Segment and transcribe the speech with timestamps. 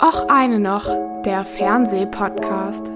[0.00, 0.86] Och eine noch,
[1.24, 2.92] der Fernsehpodcast.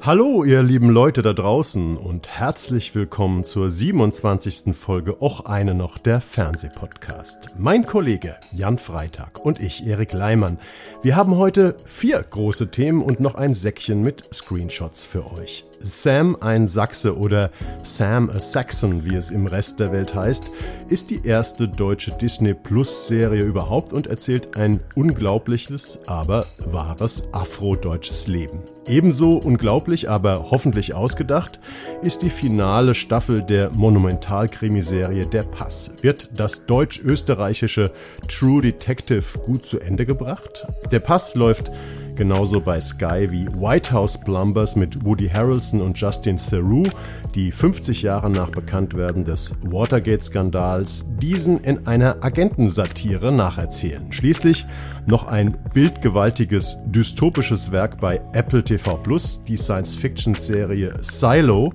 [0.00, 4.74] Hallo, ihr lieben Leute da draußen und herzlich willkommen zur 27.
[4.74, 7.56] Folge Och eine noch der Fernsehpodcast.
[7.58, 10.56] Mein Kollege Jan Freitag und ich, Erik Leimann.
[11.02, 15.67] Wir haben heute vier große Themen und noch ein Säckchen mit Screenshots für euch.
[15.80, 17.50] Sam ein Sachse oder
[17.84, 20.44] Sam a Saxon, wie es im Rest der Welt heißt,
[20.88, 28.26] ist die erste deutsche Disney Plus Serie überhaupt und erzählt ein unglaubliches, aber wahres afrodeutsches
[28.26, 28.60] Leben.
[28.86, 31.60] Ebenso unglaublich, aber hoffentlich ausgedacht,
[32.02, 35.92] ist die finale Staffel der Monumentalkrimiserie Der Pass.
[36.00, 37.92] Wird das deutsch-österreichische
[38.28, 40.66] True Detective gut zu Ende gebracht?
[40.90, 41.70] Der Pass läuft
[42.18, 46.88] genauso bei Sky wie White House Plumbers mit Woody Harrelson und Justin Theroux,
[47.36, 54.12] die 50 Jahre nach Bekanntwerden des Watergate-Skandals diesen in einer Agentensatire nacherzählen.
[54.12, 54.66] Schließlich
[55.06, 61.72] noch ein bildgewaltiges dystopisches Werk bei Apple TV Plus, die Science-Fiction-Serie Silo,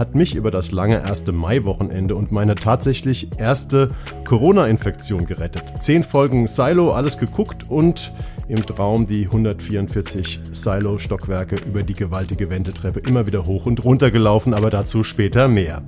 [0.00, 3.88] hat mich über das lange erste Mai-Wochenende und meine tatsächlich erste
[4.24, 5.62] Corona-Infektion gerettet.
[5.80, 8.10] Zehn Folgen Silo, alles geguckt und
[8.48, 14.54] im Traum die 144 Silo-Stockwerke über die gewaltige Wendeltreppe immer wieder hoch und runter gelaufen,
[14.54, 15.82] aber dazu später mehr.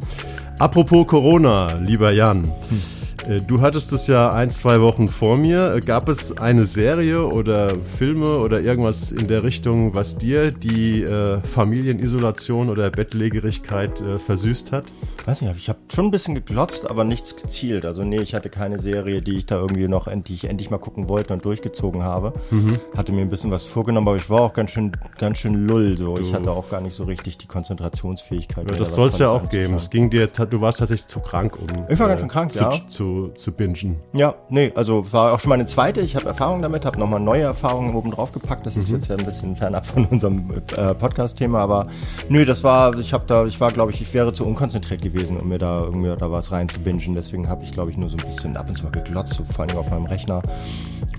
[0.59, 2.45] Apropos Corona, lieber Jan.
[2.45, 3.02] Hm.
[3.29, 5.75] Äh, du hattest es ja ein, zwei Wochen vor mir.
[5.75, 11.03] Äh, gab es eine Serie oder Filme oder irgendwas in der Richtung, was dir die
[11.03, 14.85] äh, Familienisolation oder Bettlägerigkeit äh, versüßt hat?
[15.25, 17.85] Weiß nicht, ich habe schon ein bisschen geglotzt, aber nichts gezielt.
[17.85, 21.09] Also nee, ich hatte keine Serie, die ich da irgendwie noch endlich, endlich mal gucken
[21.09, 22.33] wollte und durchgezogen habe.
[22.51, 22.79] Mhm.
[22.97, 25.97] Hatte mir ein bisschen was vorgenommen, aber ich war auch ganz schön, ganz schön lull.
[25.97, 26.19] So.
[26.19, 28.71] Ich hatte auch gar nicht so richtig die Konzentrationsfähigkeit.
[28.71, 29.75] Ja, das soll es ja auch geben.
[29.75, 31.87] Es ging dir, du warst tatsächlich zu krank, um.
[31.89, 32.71] Ich war ganz schön krank, zu, ja.
[32.89, 33.97] Zu, zu, bingen.
[34.13, 36.01] Ja, nee, also war auch schon meine zweite.
[36.01, 38.67] Ich habe Erfahrung damit, habe nochmal neue Erfahrungen oben drauf gepackt.
[38.67, 38.83] Das mhm.
[38.83, 41.87] ist jetzt ja ein bisschen fernab von unserem äh, Podcast-Thema, aber
[42.29, 45.39] nö, das war, ich habe da, ich war, glaube ich, ich wäre zu unkonzentriert gewesen,
[45.39, 47.15] um mir da irgendwie da was rein zu bingen.
[47.15, 49.45] Deswegen habe ich, glaube ich, nur so ein bisschen ab und zu mal geglotzt, so
[49.45, 50.43] vor allem auf meinem Rechner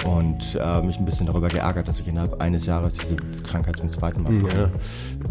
[0.05, 3.89] und äh, mich ein bisschen darüber geärgert, dass ich innerhalb eines Jahres diese Krankheit zum
[3.89, 4.69] zweiten Mal ja.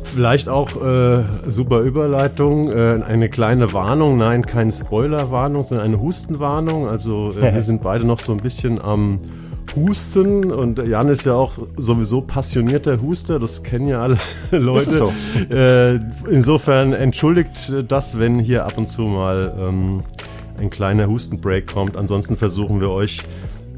[0.03, 6.52] Vielleicht auch äh, super Überleitung, äh, eine kleine Warnung, nein, keine Spoilerwarnung, sondern eine Hustenwarnung.
[6.61, 9.21] Also äh, wir sind beide noch so ein bisschen am
[9.75, 14.19] Husten und Jan ist ja auch sowieso passionierter Huster, das kennen ja alle
[14.51, 14.91] Leute.
[14.91, 15.13] Ist so?
[15.51, 15.99] Äh,
[16.29, 20.03] insofern entschuldigt das, wenn hier ab und zu mal ähm,
[20.59, 21.97] ein kleiner Hustenbreak kommt.
[21.97, 23.23] Ansonsten versuchen wir euch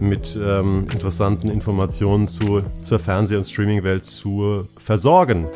[0.01, 5.47] mit ähm, interessanten Informationen zu, zur Fernseh- und Streamingwelt zu versorgen.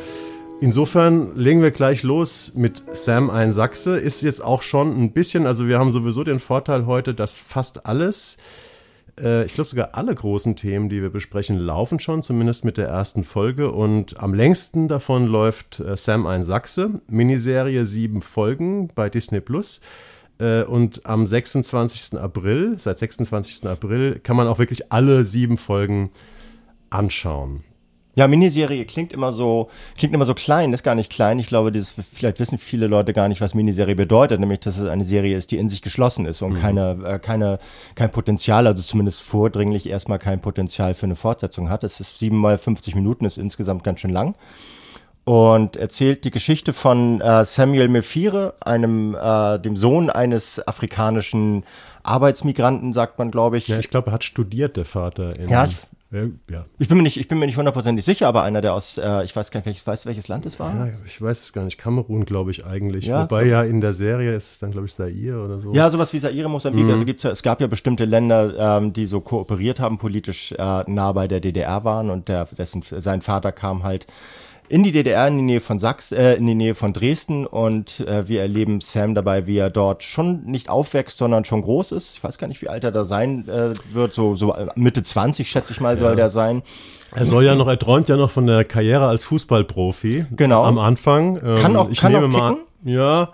[0.61, 3.97] Insofern legen wir gleich los mit Sam ein Sachse.
[3.97, 7.85] Ist jetzt auch schon ein bisschen, also wir haben sowieso den Vorteil heute, dass fast
[7.85, 8.37] alles,
[9.17, 12.89] äh, ich glaube sogar alle großen Themen, die wir besprechen, laufen schon, zumindest mit der
[12.89, 13.71] ersten Folge.
[13.71, 19.79] Und am längsten davon läuft äh, Sam ein Sachse, Miniserie sieben Folgen bei Disney Plus.
[20.39, 22.19] Äh, und am 26.
[22.19, 23.65] April, seit 26.
[23.65, 26.09] April, kann man auch wirklich alle sieben Folgen
[26.89, 27.63] anschauen.
[28.19, 31.39] Ja, Miniserie klingt immer so, klingt immer so klein, ist gar nicht klein.
[31.39, 34.89] Ich glaube, das, vielleicht wissen viele Leute gar nicht, was Miniserie bedeutet, nämlich, dass es
[34.89, 36.59] eine Serie ist, die in sich geschlossen ist und mhm.
[36.59, 37.59] keine, äh, keine,
[37.95, 41.85] kein Potenzial, also zumindest vordringlich erstmal kein Potenzial für eine Fortsetzung hat.
[41.85, 44.35] Es ist sieben mal 50 Minuten, ist insgesamt ganz schön lang
[45.23, 51.63] und erzählt die Geschichte von äh, Samuel Mefire, einem äh, dem Sohn eines afrikanischen
[52.03, 53.69] Arbeitsmigranten, sagt man, glaube ich.
[53.69, 55.31] Ja, ich glaube, er hat studiert, der Vater.
[55.47, 55.77] ja, ich,
[56.11, 56.65] ja.
[56.79, 59.23] Ich bin mir nicht, ich bin mir nicht hundertprozentig sicher, aber einer, der aus, äh,
[59.23, 60.87] ich weiß gar nicht, welches, weißt welches Land es war?
[60.87, 61.77] Ja, ich weiß es gar nicht.
[61.77, 63.05] Kamerun, glaube ich, eigentlich.
[63.05, 65.71] Ja, Wobei ja in der Serie ist es dann, glaube ich, Zaire oder so.
[65.73, 66.85] Ja, sowas wie Zaire, Mosambik.
[66.85, 66.91] Mhm.
[66.91, 70.83] Also gibt's ja, es gab ja bestimmte Länder, ähm, die so kooperiert haben, politisch äh,
[70.87, 74.07] nah bei der DDR waren und der, dessen, sein Vater kam halt
[74.69, 78.01] in die DDR, in die Nähe von Sachs, äh, in die Nähe von Dresden und
[78.01, 82.15] äh, wir erleben Sam dabei, wie er dort schon nicht aufwächst, sondern schon groß ist.
[82.15, 85.49] Ich weiß gar nicht, wie alt er da sein äh, wird, so, so Mitte 20
[85.49, 86.15] schätze ich mal soll ja.
[86.15, 86.61] der sein.
[87.13, 90.27] Er soll ja noch, er träumt ja noch von der Karriere als Fußballprofi.
[90.31, 90.63] Genau.
[90.63, 91.39] Am Anfang.
[91.43, 92.65] Ähm, kann auch, ich kann nehme auch kicken.
[92.83, 93.29] mal, ja,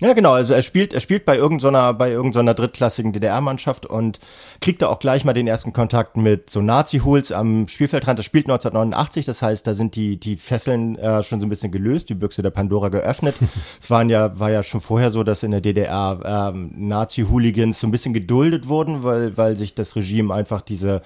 [0.00, 0.32] ja, genau.
[0.32, 4.18] Also er spielt, er spielt bei irgendeiner, bei irgendeiner drittklassigen DDR-Mannschaft und
[4.60, 8.18] kriegt da auch gleich mal den ersten Kontakt mit so Nazi-Hools am Spielfeldrand.
[8.18, 11.70] Das spielt 1989, das heißt, da sind die, die Fesseln äh, schon so ein bisschen
[11.70, 13.36] gelöst, die Büchse der Pandora geöffnet.
[13.80, 17.86] es waren ja, war ja schon vorher so, dass in der DDR ähm, Nazi-Hooligans so
[17.86, 21.02] ein bisschen geduldet wurden, weil, weil sich das Regime einfach diese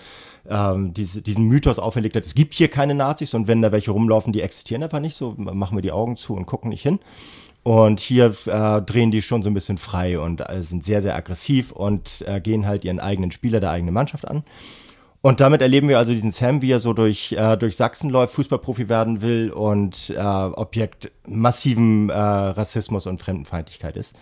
[0.49, 3.91] ähm, diese, diesen Mythos auferlegt hat, es gibt hier keine Nazis und wenn da welche
[3.91, 7.01] rumlaufen, die existieren einfach nicht, so machen wir die Augen zu und gucken nicht hin.
[7.69, 11.15] Und hier äh, drehen die schon so ein bisschen frei und äh, sind sehr, sehr
[11.15, 14.43] aggressiv und äh, gehen halt ihren eigenen Spieler der eigenen Mannschaft an.
[15.21, 18.33] Und damit erleben wir also diesen Sam, wie er so durch, äh, durch Sachsen läuft,
[18.33, 24.17] Fußballprofi werden will und äh, Objekt massiven äh, Rassismus und Fremdenfeindlichkeit ist.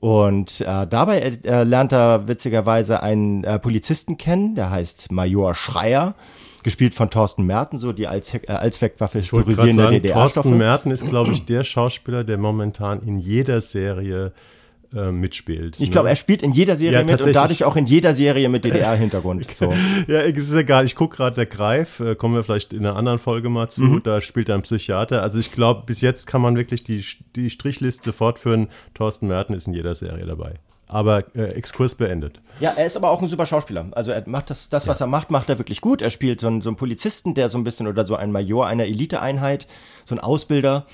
[0.00, 6.14] Und dabei lernt er witzigerweise einen Polizisten kennen, der heißt Major Schreier,
[6.68, 10.42] gespielt von Thorsten Merten, so die als, äh, Allzweckwaffe historisierende DDR-Stoffe.
[10.42, 14.32] Thorsten Merten ist, glaube ich, der Schauspieler, der momentan in jeder Serie
[14.94, 15.76] äh, mitspielt.
[15.76, 15.90] Ich ne?
[15.90, 18.66] glaube, er spielt in jeder Serie ja, mit und dadurch auch in jeder Serie mit
[18.66, 19.46] DDR-Hintergrund.
[19.54, 19.72] So.
[20.06, 20.84] ja, es ist egal.
[20.84, 23.82] Ich gucke gerade der Greif, äh, kommen wir vielleicht in einer anderen Folge mal zu.
[23.82, 24.02] Mhm.
[24.02, 25.22] Da spielt er ein Psychiater.
[25.22, 27.02] Also ich glaube, bis jetzt kann man wirklich die,
[27.34, 28.68] die Strichliste fortführen.
[28.94, 30.54] Thorsten Merten ist in jeder Serie dabei.
[30.88, 32.40] Aber äh, Exkurs beendet.
[32.60, 33.86] Ja, er ist aber auch ein super Schauspieler.
[33.92, 35.06] Also er macht das, das was ja.
[35.06, 36.02] er macht, macht er wirklich gut.
[36.02, 38.66] Er spielt so einen, so einen Polizisten, der so ein bisschen oder so ein Major
[38.66, 39.66] einer Eliteeinheit,
[40.04, 40.86] so ein Ausbilder,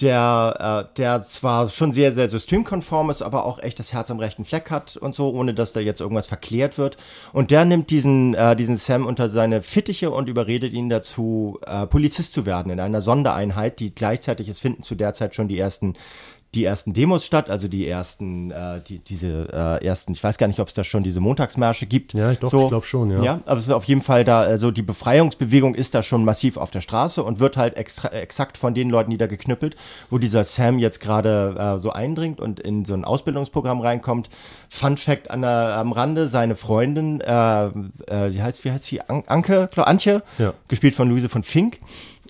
[0.00, 4.18] der, äh, der zwar schon sehr, sehr systemkonform ist, aber auch echt das Herz am
[4.18, 6.96] rechten Fleck hat und so, ohne dass da jetzt irgendwas verklärt wird.
[7.32, 11.86] Und der nimmt diesen, äh, diesen Sam unter seine Fittiche und überredet ihn dazu, äh,
[11.86, 15.58] Polizist zu werden in einer Sondereinheit, die gleichzeitig, es finden zu der Zeit schon die
[15.58, 15.94] ersten
[16.54, 20.48] die ersten Demos statt, also die ersten, äh, die, diese äh, ersten, ich weiß gar
[20.48, 22.12] nicht, ob es da schon diese Montagsmärsche gibt.
[22.12, 23.22] Ja, ich, doch, so, ich glaube schon, ja.
[23.22, 26.56] Ja, aber es ist auf jeden Fall da, also die Befreiungsbewegung ist da schon massiv
[26.56, 29.76] auf der Straße und wird halt extra, exakt von den Leuten niedergeknüppelt,
[30.10, 34.28] wo dieser Sam jetzt gerade äh, so eindringt und in so ein Ausbildungsprogramm reinkommt.
[34.68, 37.70] Fun Fact an der, am Rande, seine Freundin, äh, äh,
[38.34, 39.00] wie heißt, wie heißt sie?
[39.02, 40.52] An Anke, Antje, ja.
[40.66, 41.78] gespielt von Luise von Fink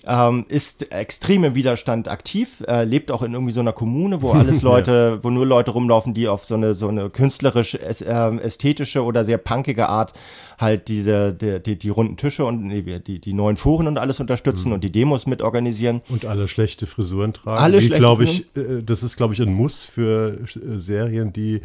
[0.05, 4.31] ähm, ist extrem im Widerstand aktiv, äh, lebt auch in irgendwie so einer Kommune, wo
[4.31, 9.03] alles Leute, wo nur Leute rumlaufen, die auf so eine so eine künstlerisch äh, ästhetische
[9.03, 10.13] oder sehr punkige Art
[10.57, 14.19] halt diese die, die, die runden Tische und nee, die die neuen Foren und alles
[14.19, 14.75] unterstützen mhm.
[14.75, 17.57] und die Demos mitorganisieren und alle schlechte Frisuren tragen.
[17.57, 21.61] Alle schlechte glaube ich, äh, das ist glaube ich ein Muss für äh, Serien, die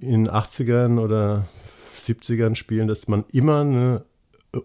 [0.00, 1.46] in 80ern oder
[2.02, 4.04] 70ern spielen, dass man immer eine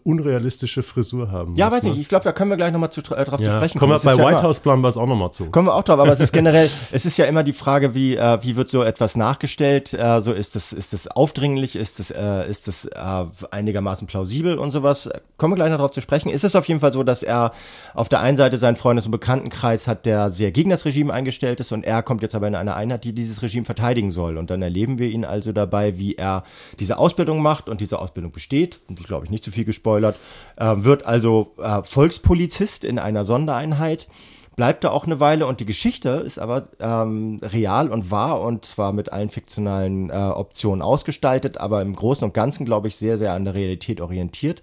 [0.03, 1.55] unrealistische Frisur haben.
[1.55, 1.91] Ja, muss, weiß ne?
[1.91, 1.99] ich.
[1.99, 3.51] Ich glaube, da können wir gleich nochmal zu, äh, drauf ja.
[3.51, 3.91] zu sprechen kommen.
[3.93, 5.45] Kommen wir bei ja White House Plumbers auch nochmal zu.
[5.45, 8.17] Kommen wir auch drauf, aber es ist generell, es ist ja immer die Frage, wie,
[8.17, 9.93] äh, wie wird so etwas nachgestellt?
[9.93, 14.57] Äh, so ist es ist das aufdringlich, ist es äh, ist das äh, einigermaßen plausibel
[14.57, 15.09] und sowas.
[15.37, 16.29] Kommen wir gleich noch drauf zu sprechen.
[16.29, 17.53] Ist es auf jeden Fall so, dass er
[17.93, 21.61] auf der einen Seite seinen Freundes- und Bekanntenkreis hat, der sehr gegen das Regime eingestellt
[21.61, 24.37] ist und er kommt jetzt aber in eine Einheit, die dieses Regime verteidigen soll.
[24.37, 26.43] Und dann erleben wir ihn also dabei, wie er
[26.79, 28.81] diese Ausbildung macht und diese Ausbildung besteht.
[28.89, 30.17] Und ich glaube ich nicht zu viel gespoilert
[30.57, 34.07] äh, wird also äh, Volkspolizist in einer Sondereinheit,
[34.55, 38.65] bleibt da auch eine Weile und die Geschichte ist aber ähm, real und wahr und
[38.65, 43.17] zwar mit allen fiktionalen äh, Optionen ausgestaltet, aber im Großen und Ganzen, glaube ich, sehr,
[43.17, 44.61] sehr an der Realität orientiert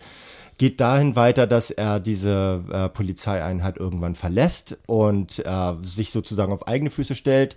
[0.57, 6.69] geht dahin weiter, dass er diese äh, Polizeieinheit irgendwann verlässt und äh, sich sozusagen auf
[6.69, 7.57] eigene Füße stellt.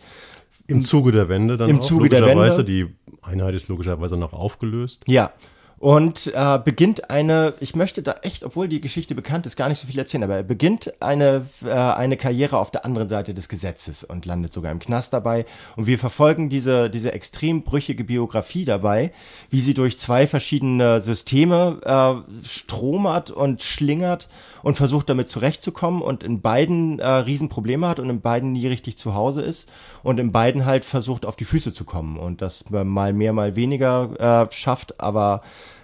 [0.65, 2.63] Im Zuge der Wende dann Im auch, Zuge der Wende.
[2.63, 2.87] Die
[3.21, 5.03] Einheit ist logischerweise noch aufgelöst.
[5.07, 5.31] Ja,
[5.79, 9.79] und äh, beginnt eine, ich möchte da echt, obwohl die Geschichte bekannt ist, gar nicht
[9.79, 13.47] so viel erzählen, aber er beginnt eine, äh, eine Karriere auf der anderen Seite des
[13.47, 15.45] Gesetzes und landet sogar im Knast dabei.
[15.75, 19.11] Und wir verfolgen diese, diese extrem brüchige Biografie dabei,
[19.51, 24.29] wie sie durch zwei verschiedene Systeme äh, stromert und schlingert
[24.63, 28.97] und versucht damit zurechtzukommen und in beiden äh, Riesenprobleme hat und in beiden nie richtig
[28.97, 29.69] zu Hause ist
[30.01, 33.55] und in beiden halt versucht auf die Füße zu kommen und das mal mehr, mal
[33.55, 35.41] weniger äh, schafft, aber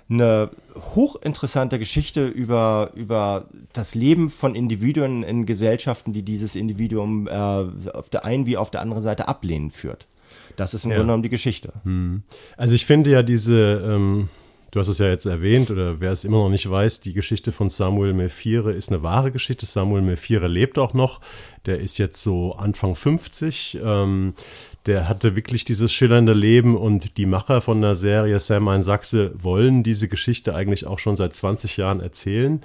[0.09, 7.31] eine hochinteressante Geschichte über, über das Leben von Individuen in Gesellschaften, die dieses Individuum äh,
[7.31, 10.07] auf der einen wie auf der anderen Seite ablehnen führt.
[10.55, 10.97] Das ist im ja.
[10.97, 11.73] Grunde genommen die Geschichte.
[11.83, 12.23] Hm.
[12.57, 14.29] Also ich finde ja diese, ähm,
[14.73, 17.51] du hast es ja jetzt erwähnt, oder wer es immer noch nicht weiß, die Geschichte
[17.51, 19.67] von Samuel Mephire ist eine wahre Geschichte.
[19.67, 21.21] Samuel Mephire lebt auch noch.
[21.67, 23.79] Der ist jetzt so Anfang 50.
[23.83, 24.33] Ähm,
[24.87, 29.31] der hatte wirklich dieses schillernde Leben und die Macher von der Serie Sam ein Sachse
[29.41, 32.61] wollen diese Geschichte eigentlich auch schon seit 20 Jahren erzählen.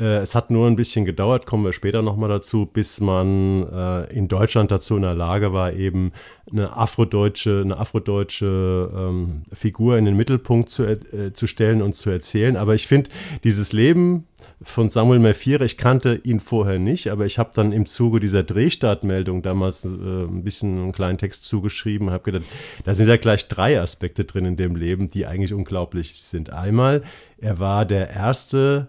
[0.00, 4.12] Äh, es hat nur ein bisschen gedauert, kommen wir später nochmal dazu, bis man äh,
[4.12, 6.12] in Deutschland dazu in der Lage war, eben
[6.50, 12.10] eine afrodeutsche, eine afrodeutsche ähm, Figur in den Mittelpunkt zu, äh, zu stellen und zu
[12.10, 12.56] erzählen.
[12.56, 13.10] Aber ich finde,
[13.44, 14.26] dieses Leben
[14.60, 18.42] von Samuel Merfire, ich kannte ihn vorher nicht, aber ich habe dann im Zuge dieser
[18.42, 22.44] Drehstartmeldung damals äh, ein bisschen einen kleinen Text zugeschrieben und habe gedacht,
[22.84, 26.50] da sind ja gleich drei Aspekte drin in dem Leben, die eigentlich unglaublich sind.
[26.50, 27.02] Einmal,
[27.38, 28.88] er war der erste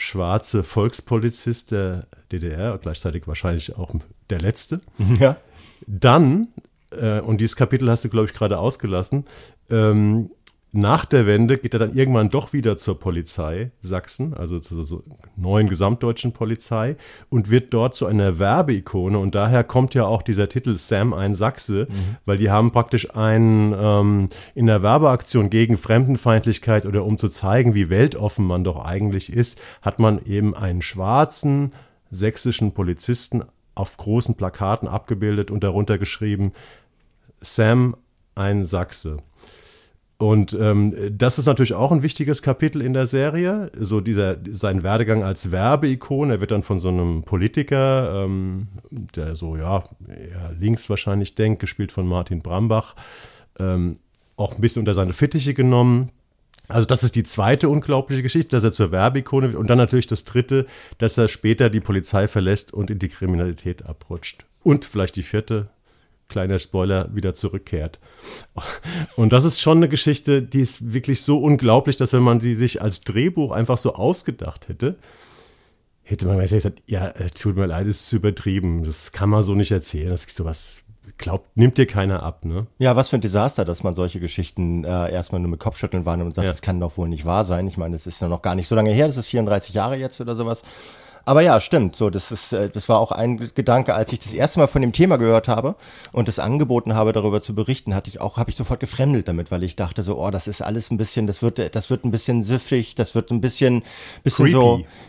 [0.00, 3.94] schwarze Volkspolizist der DDR, gleichzeitig wahrscheinlich auch
[4.30, 4.80] der letzte.
[5.18, 5.36] Ja.
[5.86, 6.48] Dann,
[6.90, 9.24] äh, und dieses Kapitel hast du, glaube ich, gerade ausgelassen,
[9.68, 10.30] ähm,
[10.72, 15.02] nach der Wende geht er dann irgendwann doch wieder zur Polizei Sachsen, also zur
[15.36, 16.96] neuen gesamtdeutschen Polizei
[17.28, 21.34] und wird dort zu einer Werbeikone und daher kommt ja auch dieser Titel Sam ein
[21.34, 22.16] Sachse, mhm.
[22.24, 27.74] weil die haben praktisch einen ähm, in der Werbeaktion gegen Fremdenfeindlichkeit oder um zu zeigen,
[27.74, 31.72] wie weltoffen man doch eigentlich ist, hat man eben einen schwarzen
[32.12, 33.42] sächsischen Polizisten
[33.74, 36.52] auf großen Plakaten abgebildet und darunter geschrieben
[37.40, 37.96] Sam
[38.34, 39.18] ein Sachse.
[40.20, 43.72] Und ähm, das ist natürlich auch ein wichtiges Kapitel in der Serie.
[43.80, 46.30] So dieser sein Werdegang als Werbeikon.
[46.30, 51.60] Er wird dann von so einem Politiker, ähm, der so ja eher links wahrscheinlich denkt,
[51.60, 52.96] gespielt von Martin Brambach,
[53.58, 53.96] ähm,
[54.36, 56.10] auch ein bisschen unter seine Fittiche genommen.
[56.68, 59.56] Also das ist die zweite unglaubliche Geschichte, dass er zur Werbeikone wird.
[59.58, 60.66] Und dann natürlich das dritte,
[60.98, 64.44] dass er später die Polizei verlässt und in die Kriminalität abrutscht.
[64.62, 65.70] Und vielleicht die vierte,
[66.30, 67.98] kleiner Spoiler, wieder zurückkehrt.
[69.16, 72.54] Und das ist schon eine Geschichte, die ist wirklich so unglaublich, dass wenn man sie
[72.54, 74.96] sich als Drehbuch einfach so ausgedacht hätte,
[76.02, 78.84] hätte man gesagt, ja, äh, tut mir leid, es ist übertrieben.
[78.84, 80.08] Das kann man so nicht erzählen.
[80.08, 80.82] Das ist sowas
[81.18, 82.66] glaubt, nimmt dir keiner ab, ne?
[82.78, 86.28] Ja, was für ein Desaster, dass man solche Geschichten äh, erstmal nur mit Kopfschütteln wahrnimmt
[86.28, 86.50] und sagt, ja.
[86.50, 87.66] das kann doch wohl nicht wahr sein.
[87.66, 89.96] Ich meine, das ist ja noch gar nicht so lange her, das ist 34 Jahre
[89.96, 90.62] jetzt oder sowas.
[91.24, 91.96] Aber ja, stimmt.
[91.96, 94.82] So, das ist, äh, das war auch ein Gedanke, als ich das erste Mal von
[94.82, 95.76] dem Thema gehört habe
[96.12, 99.50] und das angeboten habe, darüber zu berichten, hatte ich auch, habe ich sofort gefremdelt damit,
[99.50, 102.10] weil ich dachte so, oh, das ist alles ein bisschen, das wird, das wird ein
[102.10, 103.82] bisschen süffig, das wird ein bisschen,
[104.22, 104.52] bisschen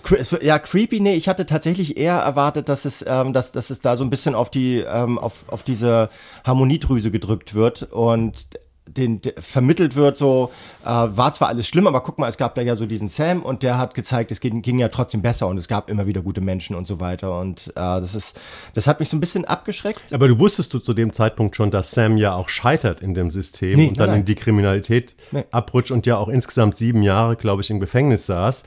[0.04, 0.24] creepy.
[0.24, 1.00] so, ja, creepy.
[1.00, 4.10] Nee, ich hatte tatsächlich eher erwartet, dass es, ähm, dass, dass es da so ein
[4.10, 6.10] bisschen auf die, ähm, auf, auf diese
[6.44, 8.48] Harmoniedrüse gedrückt wird und
[8.94, 10.52] den, vermittelt wird, so
[10.84, 13.42] äh, war zwar alles schlimm, aber guck mal, es gab da ja so diesen Sam
[13.42, 16.22] und der hat gezeigt, es ging, ging ja trotzdem besser und es gab immer wieder
[16.22, 18.40] gute Menschen und so weiter und äh, das ist,
[18.74, 20.14] das hat mich so ein bisschen abgeschreckt.
[20.14, 23.30] Aber du wusstest du zu dem Zeitpunkt schon, dass Sam ja auch scheitert in dem
[23.30, 24.20] System nee, und dann nein.
[24.20, 25.44] in die Kriminalität nee.
[25.52, 28.64] abrutscht und ja auch insgesamt sieben Jahre, glaube ich, im Gefängnis saß,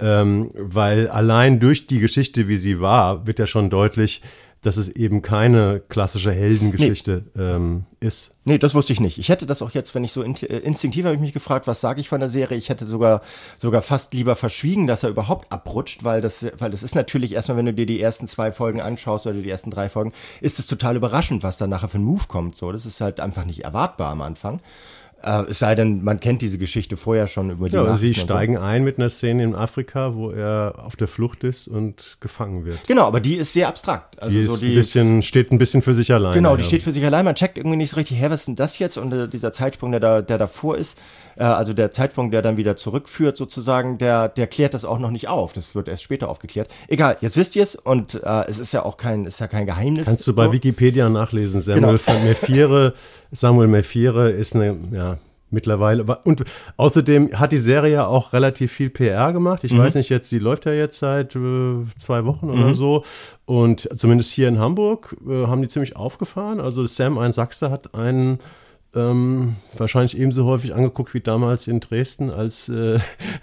[0.00, 4.22] ähm, weil allein durch die Geschichte, wie sie war, wird ja schon deutlich,
[4.64, 7.42] dass es eben keine klassische Heldengeschichte nee.
[7.42, 8.32] ähm, ist.
[8.46, 9.18] Nee, das wusste ich nicht.
[9.18, 11.66] Ich hätte das auch jetzt, wenn ich so in, äh, instinktiv habe ich mich gefragt,
[11.66, 12.56] was sage ich von der Serie?
[12.56, 13.20] Ich hätte sogar
[13.58, 17.58] sogar fast lieber verschwiegen, dass er überhaupt abrutscht, weil das weil das ist natürlich erstmal,
[17.58, 20.66] wenn du dir die ersten zwei Folgen anschaust oder die ersten drei Folgen, ist es
[20.66, 22.56] total überraschend, was da nachher für ein Move kommt.
[22.56, 24.60] So, das ist halt einfach nicht erwartbar am Anfang.
[25.24, 28.14] Äh, es sei denn, man kennt diese Geschichte vorher schon über die ja, Nachrichten Sie
[28.14, 28.60] steigen so.
[28.60, 32.86] ein mit einer Szene in Afrika, wo er auf der Flucht ist und gefangen wird.
[32.86, 34.20] Genau, aber die ist sehr abstrakt.
[34.20, 36.34] Also die, so die ein bisschen, steht ein bisschen für sich allein.
[36.34, 36.68] Genau, die ja.
[36.68, 37.24] steht für sich allein.
[37.24, 38.98] Man checkt irgendwie nicht so richtig, hä, was ist denn das jetzt?
[38.98, 40.98] Und äh, dieser Zeitsprung, der, da, der davor ist,
[41.36, 45.10] äh, also der Zeitsprung, der dann wieder zurückführt sozusagen, der, der klärt das auch noch
[45.10, 45.52] nicht auf.
[45.52, 46.68] Das wird erst später aufgeklärt.
[46.88, 49.66] Egal, jetzt wisst ihr es und äh, es ist ja auch kein, ist ja kein
[49.66, 50.06] Geheimnis.
[50.06, 50.52] Kannst du bei so.
[50.52, 51.60] Wikipedia nachlesen.
[51.60, 52.24] Samuel genau.
[52.24, 52.94] Mefiere,
[53.32, 55.16] Samuel Mefiere ist eine, ja,
[55.54, 56.04] mittlerweile.
[56.24, 56.44] Und
[56.76, 59.64] außerdem hat die Serie ja auch relativ viel PR gemacht.
[59.64, 59.78] Ich mhm.
[59.78, 62.74] weiß nicht, jetzt, die läuft ja jetzt seit äh, zwei Wochen oder mhm.
[62.74, 63.04] so.
[63.46, 66.60] Und zumindest hier in Hamburg äh, haben die ziemlich aufgefahren.
[66.60, 68.38] Also Sam ein Sachse hat einen
[68.94, 72.98] ähm, wahrscheinlich ebenso häufig angeguckt wie damals in Dresden, als, äh,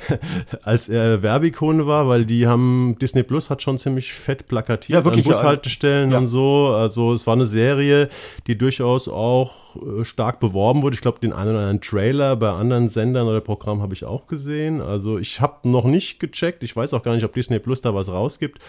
[0.63, 5.05] als er Werbikone war, weil die haben, Disney Plus hat schon ziemlich fett plakatiert ja,
[5.05, 6.17] wirklich, an Bushaltestellen ja.
[6.17, 6.67] und so.
[6.67, 8.09] Also es war eine Serie,
[8.47, 10.95] die durchaus auch äh, stark beworben wurde.
[10.95, 14.27] Ich glaube, den einen oder anderen Trailer bei anderen Sendern oder Programmen habe ich auch
[14.27, 14.81] gesehen.
[14.81, 16.63] Also ich habe noch nicht gecheckt.
[16.63, 18.59] Ich weiß auch gar nicht, ob Disney Plus da was rausgibt,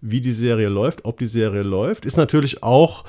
[0.00, 2.04] wie die Serie läuft, ob die Serie läuft.
[2.04, 3.04] Ist natürlich auch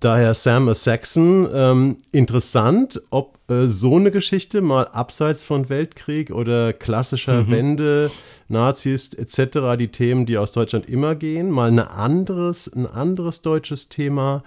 [0.00, 1.48] daher Sam a Saxon.
[1.52, 7.50] Ähm, interessant, ob äh, so eine Geschichte mal abseits von Weltkrieg oder klassischer mhm.
[7.50, 8.10] Wende,
[8.48, 13.88] Nazis etc., die Themen, die aus Deutschland immer gehen, mal eine anderes, ein anderes deutsches
[13.88, 14.42] Thema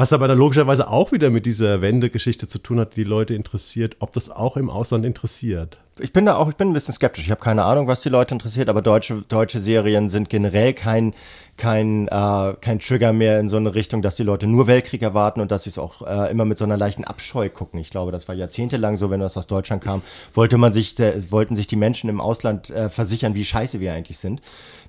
[0.00, 3.96] was aber dann logischerweise auch wieder mit dieser Wendegeschichte zu tun hat, die Leute interessiert,
[3.98, 5.78] ob das auch im Ausland interessiert.
[6.02, 7.24] Ich bin da auch, ich bin ein bisschen skeptisch.
[7.24, 11.14] Ich habe keine Ahnung, was die Leute interessiert, aber deutsche, deutsche Serien sind generell kein,
[11.56, 15.40] kein, äh, kein Trigger mehr in so eine Richtung, dass die Leute nur Weltkrieg erwarten
[15.40, 17.80] und dass sie es auch äh, immer mit so einer leichten Abscheu gucken.
[17.80, 20.02] Ich glaube, das war jahrzehntelang so, wenn das aus Deutschland kam,
[20.34, 23.92] wollte man sich, der, wollten sich die Menschen im Ausland äh, versichern, wie scheiße wir
[23.92, 24.40] eigentlich sind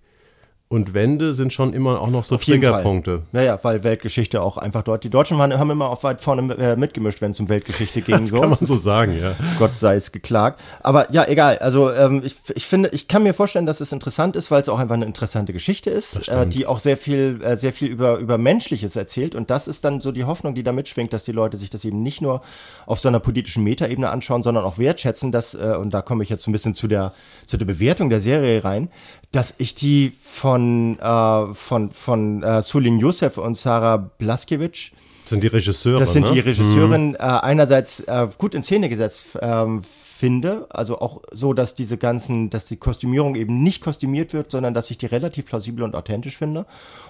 [0.71, 2.37] und Wende sind schon immer auch noch so.
[2.37, 3.23] Triggerpunkte.
[3.31, 5.03] Ja, ja, weil Weltgeschichte auch einfach dort.
[5.03, 8.27] Die Deutschen waren, haben immer auch weit vorne äh, mitgemischt, wenn es um Weltgeschichte ging.
[8.27, 9.35] Das kann man so sagen, ja.
[9.57, 10.61] Gott sei es geklagt.
[10.81, 11.57] Aber ja, egal.
[11.57, 14.69] Also ähm, ich, ich finde, ich kann mir vorstellen, dass es interessant ist, weil es
[14.69, 18.17] auch einfach eine interessante Geschichte ist, äh, die auch sehr viel, äh, sehr viel über,
[18.17, 19.33] über Menschliches erzählt.
[19.33, 21.83] Und das ist dann so die Hoffnung, die da mitschwingt, dass die Leute sich das
[21.83, 22.43] eben nicht nur
[22.85, 26.29] auf so einer politischen Metaebene anschauen, sondern auch wertschätzen, dass, äh, und da komme ich
[26.29, 27.13] jetzt so ein bisschen zu der,
[27.47, 28.89] zu der Bewertung der Serie rein,
[29.31, 34.91] dass ich die von, äh, von, von äh, Sulin Youssef und Sarah Blaskiewicz
[35.23, 35.99] Das sind die Regisseure.
[35.99, 36.33] das sind ne?
[36.33, 39.81] die Regisseurin äh, einerseits äh, gut in Szene gesetzt ähm,
[40.19, 44.73] finde, also auch so, dass diese ganzen, dass die Kostümierung eben nicht kostümiert wird, sondern
[44.73, 46.65] dass ich die relativ plausibel und authentisch finde.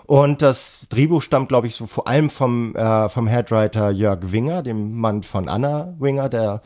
[0.05, 4.61] Und das Drehbuch stammt, glaube ich, so vor allem vom äh, vom Headwriter Jörg Winger,
[4.61, 6.61] dem Mann von Anna Winger, der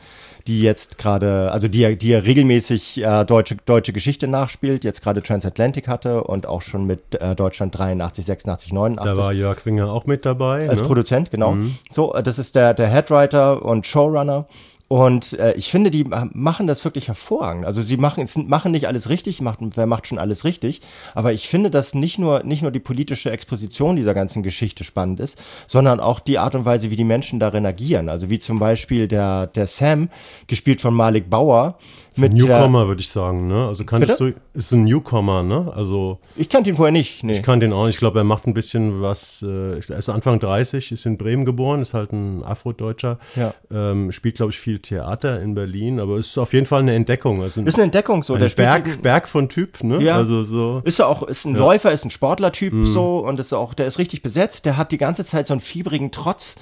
[0.46, 5.02] die jetzt gerade, also die ja- die ja regelmäßig äh, deutsche deutsche Geschichte nachspielt, jetzt
[5.02, 9.64] gerade Transatlantic hatte und auch schon mit äh, Deutschland 83, 86, 89 Da war Jörg
[9.64, 10.68] Winger auch mit dabei.
[10.68, 10.86] als ne?
[10.86, 11.56] Produzent, genau.
[11.90, 14.46] So, äh, das ist der, der Headwriter und Showrunner.
[14.94, 17.64] Und äh, ich finde, die ma- machen das wirklich hervorragend.
[17.64, 20.82] Also sie machen, es machen nicht alles richtig, macht, wer macht schon alles richtig.
[21.16, 25.18] Aber ich finde, dass nicht nur, nicht nur die politische Exposition dieser ganzen Geschichte spannend
[25.18, 28.08] ist, sondern auch die Art und Weise, wie die Menschen darin agieren.
[28.08, 30.10] Also wie zum Beispiel der, der Sam,
[30.46, 31.76] gespielt von Malik Bauer.
[32.16, 33.66] Mit Newcomer, würde ich sagen, ne?
[33.66, 34.38] Also kanntest Bitte?
[34.52, 35.72] du, ist ein Newcomer, ne?
[35.74, 37.24] Also ich kannte ihn vorher nicht.
[37.24, 37.32] Nee.
[37.32, 37.94] ich kann den auch nicht.
[37.94, 41.44] Ich glaube, er macht ein bisschen was, äh, er ist Anfang 30, ist in Bremen
[41.44, 43.18] geboren, ist halt ein Afrodeutscher.
[43.36, 43.52] Ja.
[43.72, 47.42] Ähm, spielt, glaube ich, viel Theater in Berlin, aber ist auf jeden Fall eine Entdeckung.
[47.42, 48.34] Also ein, ist eine Entdeckung so.
[48.34, 49.98] ein der Berg, diesen- Berg von Typ, ne?
[50.02, 50.16] Ja.
[50.16, 50.82] Also so.
[50.84, 53.98] Ist er auch, ist ein Läufer, ist ein Sportlertyp so und ist auch, der ist
[53.98, 54.66] richtig besetzt.
[54.66, 56.56] Der hat die ganze Zeit so einen fiebrigen Trotz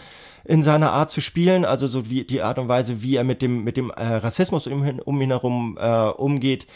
[0.45, 3.43] in seiner Art zu spielen, also so wie die Art und Weise, wie er mit
[3.43, 6.67] dem mit dem äh, Rassismus um, ihn- um ihn herum äh, umgeht.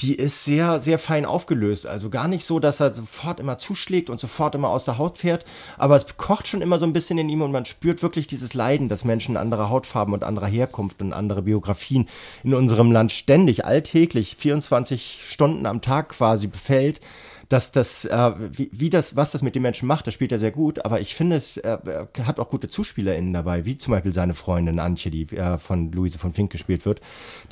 [0.00, 1.84] Die ist sehr, sehr fein aufgelöst.
[1.84, 5.18] Also gar nicht so, dass er sofort immer zuschlägt und sofort immer aus der Haut
[5.18, 5.44] fährt.
[5.76, 8.54] Aber es kocht schon immer so ein bisschen in ihm und man spürt wirklich dieses
[8.54, 12.08] Leiden, dass Menschen anderer Hautfarben und anderer Herkunft und andere Biografien
[12.44, 17.00] in unserem Land ständig, alltäglich, 24 Stunden am Tag quasi befällt
[17.48, 20.38] dass das, äh, wie, wie das, was das mit den Menschen macht, das spielt er
[20.38, 21.78] sehr gut, aber ich finde, es äh,
[22.24, 26.18] hat auch gute ZuspielerInnen dabei, wie zum Beispiel seine Freundin Antje, die äh, von Luise
[26.18, 27.00] von Fink gespielt wird.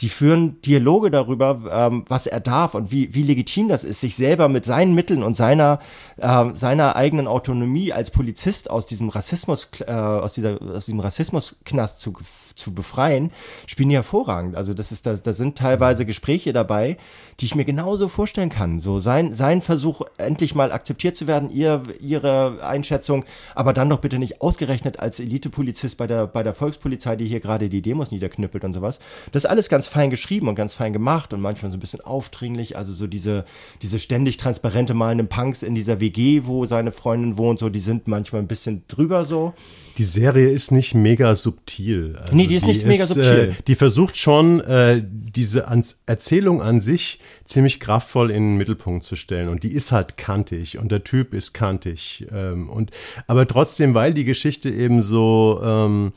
[0.00, 4.17] Die führen Dialoge darüber, ähm, was er darf und wie, wie legitim das ist, sich
[4.17, 5.79] selber mit seinen Mitteln und seiner,
[6.19, 12.01] äh, seiner eigenen Autonomie als Polizist aus diesem Rassismus, äh, aus dieser, aus diesem Rassismusknast
[12.01, 12.12] zu,
[12.55, 13.31] zu befreien,
[13.66, 14.57] spielen die hervorragend.
[14.57, 16.99] Also das ist, da, da sind teilweise Gespräche dabei,
[17.40, 18.81] die ich mir genauso vorstellen kann.
[18.81, 24.01] So sein, sein Versuch, endlich mal akzeptiert zu werden, ihr, ihre Einschätzung, aber dann doch
[24.01, 28.11] bitte nicht ausgerechnet als Elite-Polizist bei der, bei der Volkspolizei, die hier gerade die Demos
[28.11, 28.99] niederknüppelt und sowas.
[29.33, 32.01] Das ist alles ganz fein geschrieben und ganz fein gemacht und manchmal so ein bisschen
[32.01, 32.77] aufdringlich.
[32.77, 33.44] Also so diese,
[33.83, 38.09] diese ständig transparente malenden Punks in dieser WG, wo seine Freundin wohnt, so, die sind
[38.09, 39.53] manchmal ein bisschen drüber so.
[39.98, 42.16] Die Serie ist nicht mega subtil.
[42.20, 43.54] Also Nee, die ist nicht mega subtil.
[43.59, 49.04] Äh, die versucht schon, äh, diese ans Erzählung an sich ziemlich kraftvoll in den Mittelpunkt
[49.04, 49.48] zu stellen.
[49.48, 52.26] Und die ist halt kantig und der Typ ist kantig.
[52.32, 52.90] Ähm, und,
[53.26, 56.12] aber trotzdem, weil die Geschichte eben so, ähm,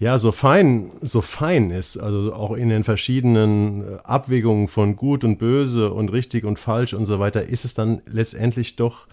[0.00, 5.24] ja, so fein, so fein ist, also auch in den verschiedenen äh, Abwägungen von gut
[5.24, 9.06] und böse und richtig und falsch und so weiter, ist es dann letztendlich doch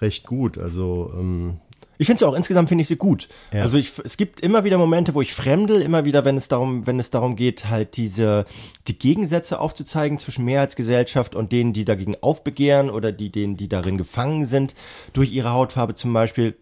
[0.00, 0.58] recht gut.
[0.58, 1.60] Also ähm,
[1.98, 3.28] Ich finde sie auch insgesamt finde ich sie gut.
[3.52, 3.62] Ja.
[3.62, 6.86] Also ich, es gibt immer wieder Momente, wo ich fremdel, immer wieder, wenn es darum,
[6.86, 8.44] wenn es darum geht, halt diese
[8.88, 13.98] die Gegensätze aufzuzeigen zwischen Mehrheitsgesellschaft und denen, die dagegen aufbegehren oder die denen, die darin
[13.98, 14.74] gefangen sind
[15.12, 16.56] durch ihre Hautfarbe zum Beispiel.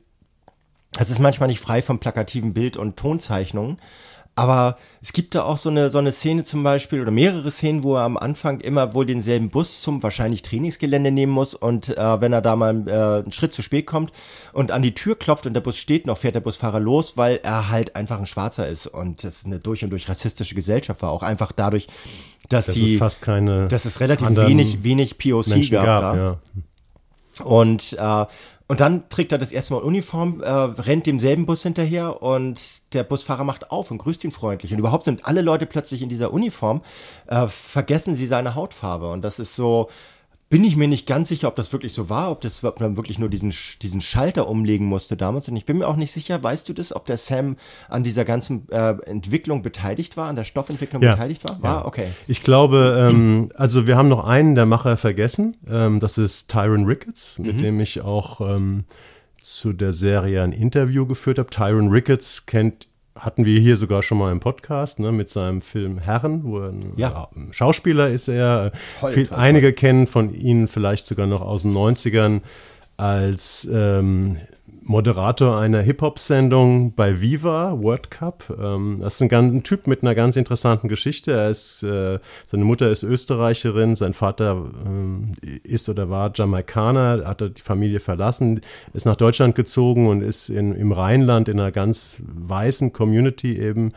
[0.92, 3.78] Das ist manchmal nicht frei von plakativen Bild- und Tonzeichnungen.
[4.40, 7.84] Aber es gibt da auch so eine, so eine Szene zum Beispiel oder mehrere Szenen,
[7.84, 12.20] wo er am Anfang immer wohl denselben Bus zum wahrscheinlich Trainingsgelände nehmen muss und äh,
[12.22, 14.12] wenn er da mal äh, einen Schritt zu spät kommt
[14.54, 17.40] und an die Tür klopft und der Bus steht noch, fährt der Busfahrer los, weil
[17.42, 21.10] er halt einfach ein Schwarzer ist und das eine durch und durch rassistische Gesellschaft war.
[21.10, 21.86] Auch einfach dadurch,
[22.48, 23.68] dass das sie, ist fast keine.
[23.68, 26.16] dass es relativ wenig, wenig POC Menschen gab, gab, da.
[26.16, 26.38] ja.
[27.44, 28.26] Und, äh,
[28.70, 32.60] und dann trägt er das erste Mal Uniform, äh, rennt demselben Bus hinterher und
[32.92, 34.72] der Busfahrer macht auf und grüßt ihn freundlich.
[34.72, 36.80] Und überhaupt sind alle Leute plötzlich in dieser Uniform,
[37.26, 39.10] äh, vergessen sie seine Hautfarbe.
[39.10, 39.88] Und das ist so,
[40.50, 42.96] bin ich mir nicht ganz sicher, ob das wirklich so war, ob das ob man
[42.96, 45.48] wirklich nur diesen, diesen Schalter umlegen musste damals.
[45.48, 47.56] Und ich bin mir auch nicht sicher, weißt du das, ob der Sam
[47.88, 51.12] an dieser ganzen äh, Entwicklung beteiligt war, an der Stoffentwicklung Ja.
[51.12, 51.62] beteiligt war?
[51.62, 51.86] War?
[51.86, 52.08] Okay.
[52.26, 55.56] Ich glaube, ähm, also wir haben noch einen der Macher vergessen.
[55.68, 57.62] Ähm, das ist Tyron Ricketts, mit Mhm.
[57.62, 58.84] dem ich auch ähm,
[59.40, 61.48] zu der Serie ein Interview geführt habe.
[61.50, 65.98] Tyron Ricketts kennt hatten wir hier sogar schon mal im Podcast ne, mit seinem Film
[65.98, 67.28] Herren, wo er ein ja.
[67.50, 68.72] Schauspieler ist er.
[69.00, 69.72] Toll, Viel, toll, einige toll.
[69.74, 72.40] kennen von ihm vielleicht sogar noch aus den 90ern
[72.96, 74.36] als ähm,
[74.82, 78.44] Moderator einer Hip-Hop-Sendung bei Viva World Cup.
[78.58, 81.32] Ähm, das ist ein, ganz, ein, Typ mit einer ganz interessanten Geschichte.
[81.32, 84.70] Ist, äh, seine Mutter ist Österreicherin, sein Vater
[85.42, 88.60] äh, ist oder war Jamaikaner, hat die Familie verlassen,
[88.92, 93.92] ist nach Deutschland gezogen und ist in, im Rheinland in einer ganz weißen Community eben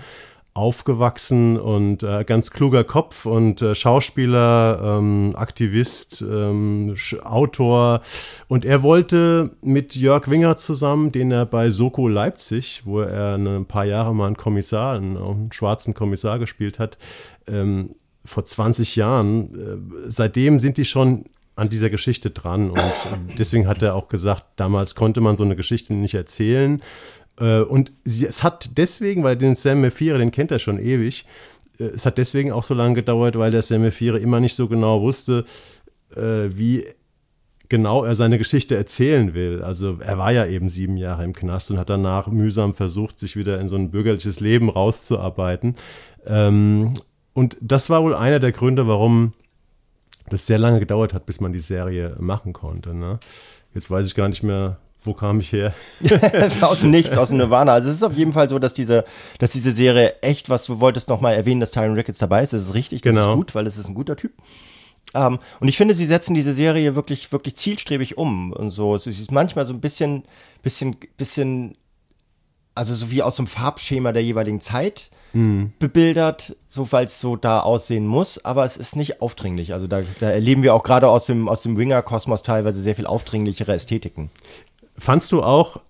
[0.54, 8.02] aufgewachsen und äh, ganz kluger Kopf und äh, Schauspieler, ähm, Aktivist, ähm, Autor.
[8.48, 13.66] Und er wollte mit Jörg Winger zusammen, den er bei Soko Leipzig, wo er ein
[13.66, 16.98] paar Jahre mal einen Kommissar, einen, einen schwarzen Kommissar gespielt hat,
[17.48, 22.70] ähm, vor 20 Jahren, äh, seitdem sind die schon an dieser Geschichte dran.
[22.70, 22.82] Und
[23.38, 26.82] deswegen hat er auch gesagt, damals konnte man so eine Geschichte nicht erzählen.
[27.40, 31.26] Äh, und es hat deswegen, weil den Sam Mephire, den kennt er schon ewig,
[31.80, 34.68] äh, es hat deswegen auch so lange gedauert, weil der Sam Mephire immer nicht so
[34.68, 35.46] genau wusste,
[36.16, 36.86] äh, wie
[37.70, 39.64] genau er seine Geschichte erzählen will.
[39.64, 43.36] Also er war ja eben sieben Jahre im Knast und hat danach mühsam versucht, sich
[43.36, 45.76] wieder in so ein bürgerliches Leben rauszuarbeiten.
[46.26, 46.94] Ähm,
[47.34, 49.34] und das war wohl einer der Gründe, warum
[50.30, 52.94] das sehr lange gedauert hat, bis man die Serie machen konnte.
[52.94, 53.20] Ne?
[53.74, 55.74] Jetzt weiß ich gar nicht mehr, wo kam ich her?
[56.62, 57.74] aus dem Nichts, aus dem Nirvana.
[57.74, 59.06] Also es ist auf jeden Fall so, dass diese,
[59.40, 62.54] dass diese Serie echt, was du wolltest nochmal erwähnen, dass Tyron Ricketts dabei ist.
[62.54, 63.32] Das ist richtig, das genau.
[63.32, 64.34] ist gut, weil es ist ein guter Typ.
[65.14, 68.96] Um, ähm, und ich finde, sie setzen diese Serie wirklich, wirklich zielstrebig um und so.
[68.96, 70.24] Es ist manchmal so ein bisschen,
[70.64, 71.74] bisschen, bisschen,
[72.74, 75.74] also so wie aus dem Farbschema der jeweiligen Zeit mhm.
[75.78, 79.74] bebildert, so weil es so da aussehen muss, aber es ist nicht aufdringlich.
[79.74, 83.06] Also da, da erleben wir auch gerade aus dem, aus dem Winger-Kosmos teilweise sehr viel
[83.06, 84.32] aufdringlichere Ästhetiken.
[84.98, 85.82] Fandst du auch,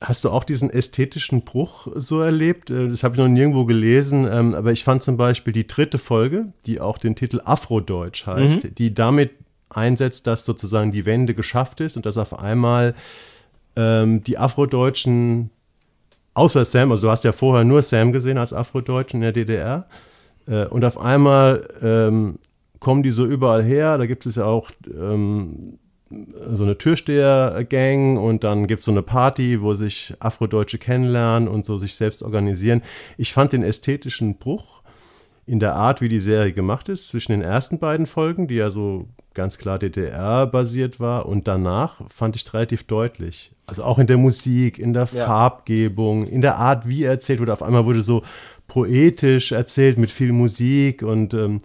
[0.00, 2.70] hast du auch diesen ästhetischen Bruch so erlebt?
[2.70, 5.98] Äh, das habe ich noch nirgendwo gelesen, ähm, aber ich fand zum Beispiel die dritte
[5.98, 8.74] Folge, die auch den Titel Afrodeutsch heißt, mhm.
[8.74, 9.32] die damit
[9.68, 12.94] einsetzt, dass sozusagen die Wende geschafft ist und dass auf einmal
[13.74, 15.50] ähm, die Afrodeutschen,
[16.34, 19.88] außer Sam, also du hast ja vorher nur Sam gesehen als Afrodeutschen in der DDR,
[20.46, 22.38] äh, und auf einmal ähm,
[22.80, 28.44] kommen die so überall her, da gibt es ja auch ähm, so eine Türsteher-Gang und
[28.44, 32.82] dann gibt es so eine Party, wo sich Afrodeutsche kennenlernen und so sich selbst organisieren.
[33.18, 34.82] Ich fand den ästhetischen Bruch
[35.46, 38.70] in der Art, wie die Serie gemacht ist, zwischen den ersten beiden Folgen, die ja
[38.70, 43.52] so ganz klar DDR-basiert war, und danach fand ich relativ deutlich.
[43.66, 45.26] Also auch in der Musik, in der ja.
[45.26, 47.52] Farbgebung, in der Art, wie erzählt wurde.
[47.52, 48.22] Auf einmal wurde so
[48.66, 51.60] poetisch erzählt mit viel Musik und ähm,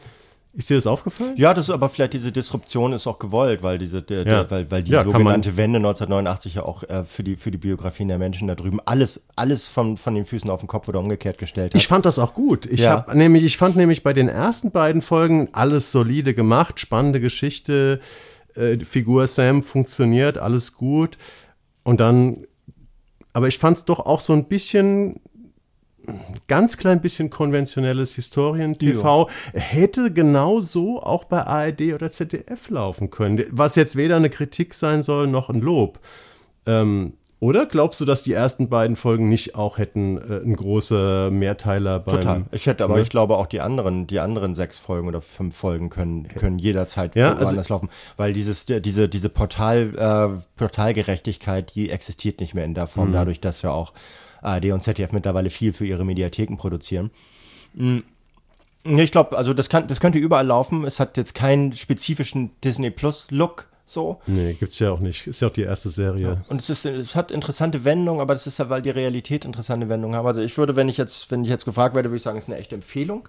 [0.54, 1.36] ist dir das aufgefallen?
[1.38, 4.24] Ja, das ist aber vielleicht diese Disruption ist auch gewollt, weil diese, der, ja.
[4.24, 7.58] der, weil, weil die ja, sogenannte Wende 1989 ja auch äh, für die für die
[7.58, 11.00] Biografien der Menschen da drüben alles alles von von den Füßen auf den Kopf oder
[11.00, 11.82] umgekehrt gestellt hat.
[11.82, 12.66] Ich fand das auch gut.
[12.66, 12.92] Ich ja.
[12.92, 18.02] habe nämlich ich fand nämlich bei den ersten beiden Folgen alles solide gemacht, spannende Geschichte,
[18.56, 21.18] äh, Figur Sam funktioniert, alles gut
[21.84, 22.46] und dann
[23.32, 25.22] aber ich fand es doch auch so ein bisschen
[26.48, 33.76] ganz klein bisschen konventionelles Historien-TV hätte genauso auch bei ARD oder ZDF laufen können, was
[33.76, 36.00] jetzt weder eine Kritik sein soll noch ein Lob.
[36.66, 41.32] Ähm, oder glaubst du, dass die ersten beiden Folgen nicht auch hätten äh, ein großer
[41.32, 42.46] Mehrteiler beim Total.
[42.52, 43.02] Ich hätte, aber ne?
[43.02, 47.16] ich glaube auch die anderen, die anderen sechs Folgen oder fünf Folgen können, können jederzeit
[47.16, 52.64] ja, also, anders laufen, weil dieses, diese, diese Portal, äh, Portalgerechtigkeit, die existiert nicht mehr
[52.64, 53.14] in der Form, mhm.
[53.14, 53.94] dadurch, dass ja auch
[54.41, 57.12] ARD und ZDF mittlerweile viel für ihre Mediatheken produzieren.
[57.75, 58.04] Hm.
[58.84, 60.86] Ich glaube, also das, kann, das könnte überall laufen.
[60.86, 63.67] Es hat jetzt keinen spezifischen Disney Plus Look.
[63.86, 64.21] So.
[64.25, 65.27] Nee, gibt's ja auch nicht.
[65.27, 66.23] Ist ja auch die erste Serie.
[66.23, 66.38] Ja.
[66.47, 69.89] Und es, ist, es hat interessante Wendungen, aber das ist ja, weil die Realität interessante
[69.89, 70.25] Wendungen haben.
[70.25, 72.45] Also ich würde, wenn ich jetzt, wenn ich jetzt gefragt werde, würde ich sagen, es
[72.45, 73.27] ist eine echte Empfehlung,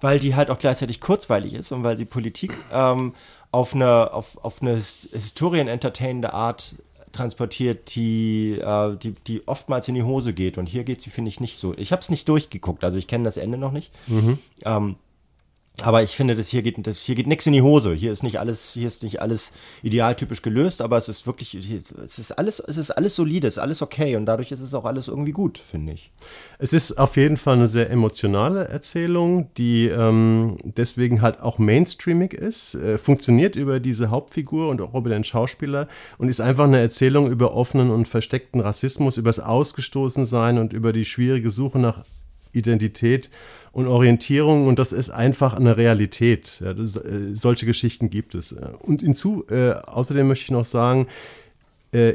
[0.00, 3.14] weil die halt auch gleichzeitig kurzweilig ist und weil sie Politik ähm,
[3.50, 6.74] auf eine, auf, auf eine historien-entertainende Art
[7.18, 10.58] transportiert, die, äh, die, die oftmals in die Hose geht.
[10.58, 11.74] Und hier geht sie, finde ich, nicht so.
[11.76, 13.92] Ich habe es nicht durchgeguckt, also ich kenne das Ende noch nicht.
[14.06, 14.38] Mhm.
[14.64, 14.96] Ähm,
[15.82, 17.94] aber ich finde, das hier geht, das hier geht nichts in die Hose.
[17.94, 22.18] Hier ist nicht alles, hier ist nicht alles idealtypisch gelöst, aber es ist wirklich, es
[22.18, 24.84] ist alles, es ist alles solide, es ist alles okay und dadurch ist es auch
[24.84, 26.10] alles irgendwie gut, finde ich.
[26.58, 32.34] Es ist auf jeden Fall eine sehr emotionale Erzählung, die ähm, deswegen halt auch mainstreamig
[32.34, 35.88] ist, äh, funktioniert über diese Hauptfigur und auch über den Schauspieler
[36.18, 40.92] und ist einfach eine Erzählung über offenen und versteckten Rassismus, über das Ausgestoßensein und über
[40.92, 42.04] die schwierige Suche nach
[42.52, 43.30] Identität
[43.72, 46.60] und Orientierung und das ist einfach eine Realität.
[46.64, 48.52] Ja, das, äh, solche Geschichten gibt es.
[48.80, 51.06] Und hinzu, äh, außerdem möchte ich noch sagen,
[51.92, 52.14] äh,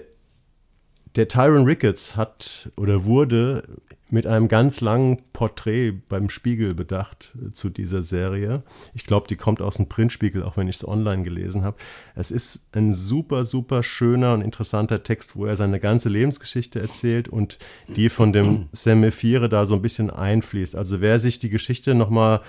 [1.15, 3.63] der Tyron Ricketts hat oder wurde
[4.09, 8.61] mit einem ganz langen Porträt beim Spiegel bedacht äh, zu dieser Serie.
[8.93, 11.77] Ich glaube, die kommt aus dem Printspiegel, auch wenn ich es online gelesen habe.
[12.13, 17.27] Es ist ein super, super schöner und interessanter Text, wo er seine ganze Lebensgeschichte erzählt
[17.27, 20.75] und die von dem Semifire da so ein bisschen einfließt.
[20.75, 22.41] Also wer sich die Geschichte nochmal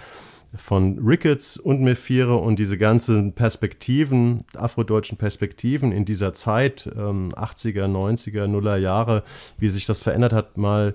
[0.57, 7.87] von Ricketts und Mephire und diese ganzen Perspektiven, afrodeutschen Perspektiven in dieser Zeit, ähm, 80er,
[7.87, 9.23] 90er, Nuller Jahre,
[9.59, 10.95] wie sich das verändert hat, mal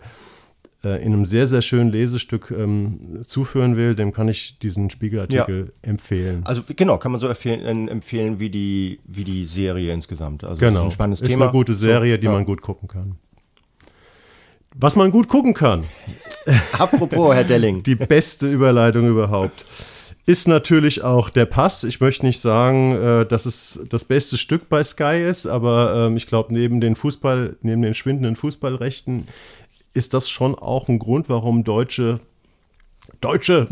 [0.84, 5.65] äh, in einem sehr, sehr schönen Lesestück ähm, zuführen will, dem kann ich diesen Spiegelartikel
[5.65, 5.89] ja.
[5.89, 6.41] empfehlen.
[6.45, 10.45] Also genau, kann man so empfehlen, äh, empfehlen wie, die, wie die Serie insgesamt.
[10.45, 10.86] Also genau.
[10.86, 11.45] ein spannendes ist Thema.
[11.45, 12.32] Ist eine gute Serie, die ja.
[12.32, 13.17] man gut gucken kann.
[14.75, 15.84] Was man gut gucken kann.
[16.77, 17.84] Apropos, Herr Delling.
[17.84, 19.65] Die beste Überleitung überhaupt
[20.29, 21.84] ist natürlich auch der Pass.
[21.84, 26.17] Ich möchte nicht sagen, äh, dass es das beste Stück bei Sky ist, aber ähm,
[26.17, 29.27] ich glaube, neben den Fußball, neben den schwindenden Fußballrechten
[29.95, 32.19] ist das schon auch ein Grund, warum Deutsche
[33.21, 33.67] Deutsche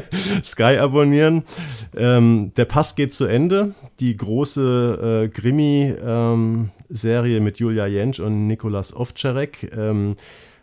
[0.44, 1.44] Sky abonnieren.
[1.96, 3.74] Ähm, der Pass geht zu Ende.
[4.00, 10.16] Die große äh, Krimi-Serie ähm, mit Julia Jentsch und Nikolas Ovtcharek ähm,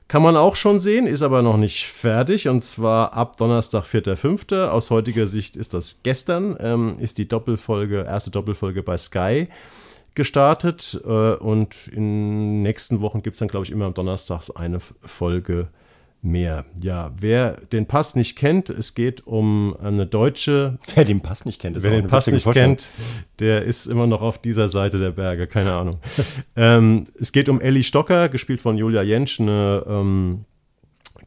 [0.09, 4.67] kann man auch schon sehen, ist aber noch nicht fertig und zwar ab Donnerstag, 4.5.
[4.67, 9.49] Aus heutiger Sicht ist das gestern, ähm, ist die Doppelfolge, erste Doppelfolge bei Sky
[10.15, 14.41] gestartet äh, und in den nächsten Wochen gibt es dann, glaube ich, immer am Donnerstag
[14.55, 15.67] eine Folge
[16.21, 16.65] mehr.
[16.79, 20.77] Ja, wer den Pass nicht kennt, es geht um eine deutsche.
[20.95, 22.89] Wer den Pass nicht kennt, ist wer den Pass nicht kennt,
[23.39, 25.99] der ist immer noch auf dieser Seite der Berge, keine Ahnung.
[26.55, 30.45] ähm, es geht um Ellie Stocker, gespielt von Julia Jentsch, eine ähm,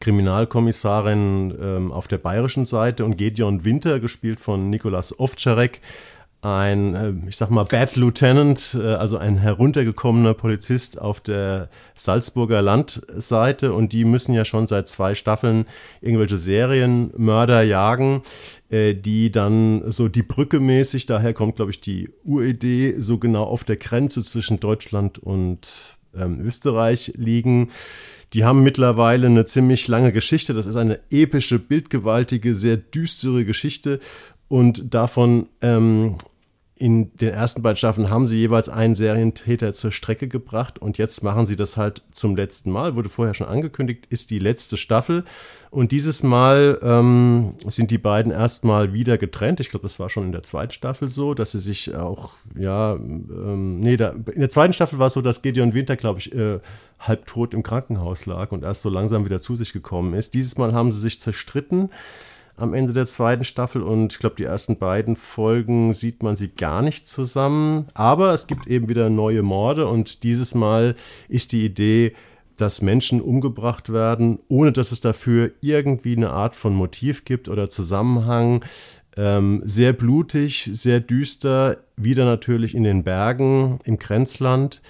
[0.00, 5.80] Kriminalkommissarin ähm, auf der bayerischen Seite und Gedeon Winter, gespielt von Nikolas Ovtcharek,
[6.42, 12.60] ein, äh, ich sag mal, Bad Lieutenant, äh, also ein heruntergekommener Polizist auf der Salzburger
[12.60, 15.66] Landseite und die müssen ja schon seit zwei Staffeln
[16.00, 18.22] irgendwelche Serienmörder jagen,
[18.70, 23.44] äh, die dann so die Brücke mäßig, daher kommt, glaube ich, die Uridee, so genau
[23.44, 25.68] auf der Grenze zwischen Deutschland und
[26.14, 27.70] ähm, Österreich liegen.
[28.32, 30.54] Die haben mittlerweile eine ziemlich lange Geschichte.
[30.54, 34.00] Das ist eine epische, bildgewaltige, sehr düstere Geschichte.
[34.48, 36.16] Und davon ähm,
[36.82, 41.22] in den ersten beiden Staffeln haben sie jeweils einen Serientäter zur Strecke gebracht und jetzt
[41.22, 42.96] machen sie das halt zum letzten Mal.
[42.96, 45.22] Wurde vorher schon angekündigt, ist die letzte Staffel.
[45.70, 49.60] Und dieses Mal ähm, sind die beiden erstmal wieder getrennt.
[49.60, 52.94] Ich glaube, das war schon in der zweiten Staffel so, dass sie sich auch, ja,
[52.94, 56.34] ähm, nee, da, in der zweiten Staffel war es so, dass Gideon Winter, glaube ich,
[56.34, 56.58] äh,
[56.98, 60.34] halbtot im Krankenhaus lag und erst so langsam wieder zu sich gekommen ist.
[60.34, 61.90] Dieses Mal haben sie sich zerstritten
[62.56, 66.48] am Ende der zweiten Staffel und ich glaube, die ersten beiden Folgen sieht man sie
[66.48, 67.86] gar nicht zusammen.
[67.94, 70.94] Aber es gibt eben wieder neue Morde und dieses Mal
[71.28, 72.12] ist die Idee,
[72.56, 77.70] dass Menschen umgebracht werden, ohne dass es dafür irgendwie eine Art von Motiv gibt oder
[77.70, 78.64] Zusammenhang.
[79.16, 84.82] Ähm, sehr blutig, sehr düster, wieder natürlich in den Bergen, im Grenzland.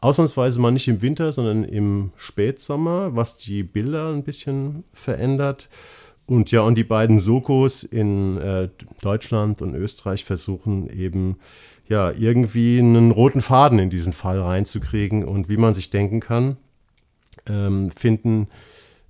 [0.00, 5.68] Ausnahmsweise mal nicht im Winter, sondern im Spätsommer, was die Bilder ein bisschen verändert.
[6.28, 8.68] Und ja, und die beiden Sokos in äh,
[9.00, 11.36] Deutschland und Österreich versuchen eben
[11.88, 15.24] ja irgendwie einen roten Faden in diesen Fall reinzukriegen.
[15.24, 16.58] Und wie man sich denken kann,
[17.48, 18.48] ähm, finden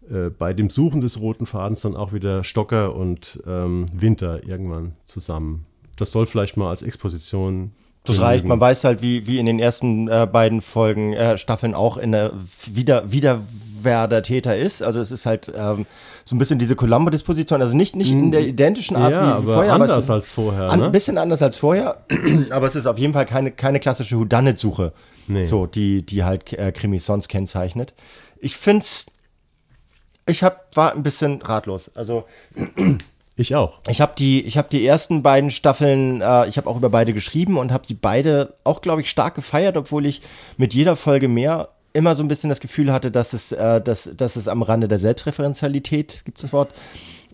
[0.09, 4.93] äh, bei dem Suchen des roten Fadens dann auch wieder Stocker und ähm, Winter irgendwann
[5.05, 5.67] zusammen.
[5.97, 7.73] Das soll vielleicht mal als Exposition
[8.05, 8.47] das reicht.
[8.47, 12.13] Man weiß halt, wie, wie in den ersten äh, beiden Folgen, äh, Staffeln auch in
[12.13, 12.33] der
[12.73, 13.41] wieder, wieder
[13.83, 14.83] wer der Täter ist.
[14.83, 15.87] Also es ist halt ähm,
[16.25, 17.63] so ein bisschen diese Columbo-Disposition.
[17.63, 18.49] Also nicht, nicht in der hm.
[18.49, 19.73] identischen Art ja, wie, wie vorher.
[19.73, 20.71] Anders aber als vorher.
[20.71, 20.91] Ein ne?
[20.91, 21.99] bisschen anders als vorher.
[22.51, 24.93] aber es ist auf jeden Fall keine, keine klassische Whodunit-Suche.
[25.27, 25.45] Nee.
[25.45, 27.95] So, die, die halt äh, Krimis sonst kennzeichnet.
[28.39, 29.07] Ich find's.
[30.27, 31.91] Ich hab, war ein bisschen ratlos.
[31.95, 32.25] Also.
[33.41, 33.79] Ich auch.
[33.89, 37.13] Ich habe die, ich habe die ersten beiden Staffeln, äh, ich habe auch über beide
[37.13, 40.23] geschrieben und habe sie beide auch, glaube ich, stark gefeiert, obwohl ich
[40.57, 44.11] mit jeder Folge mehr immer so ein bisschen das Gefühl hatte, dass es, äh, dass,
[44.17, 46.71] dass es am Rande der Selbstreferenzialität, gibt es das Wort,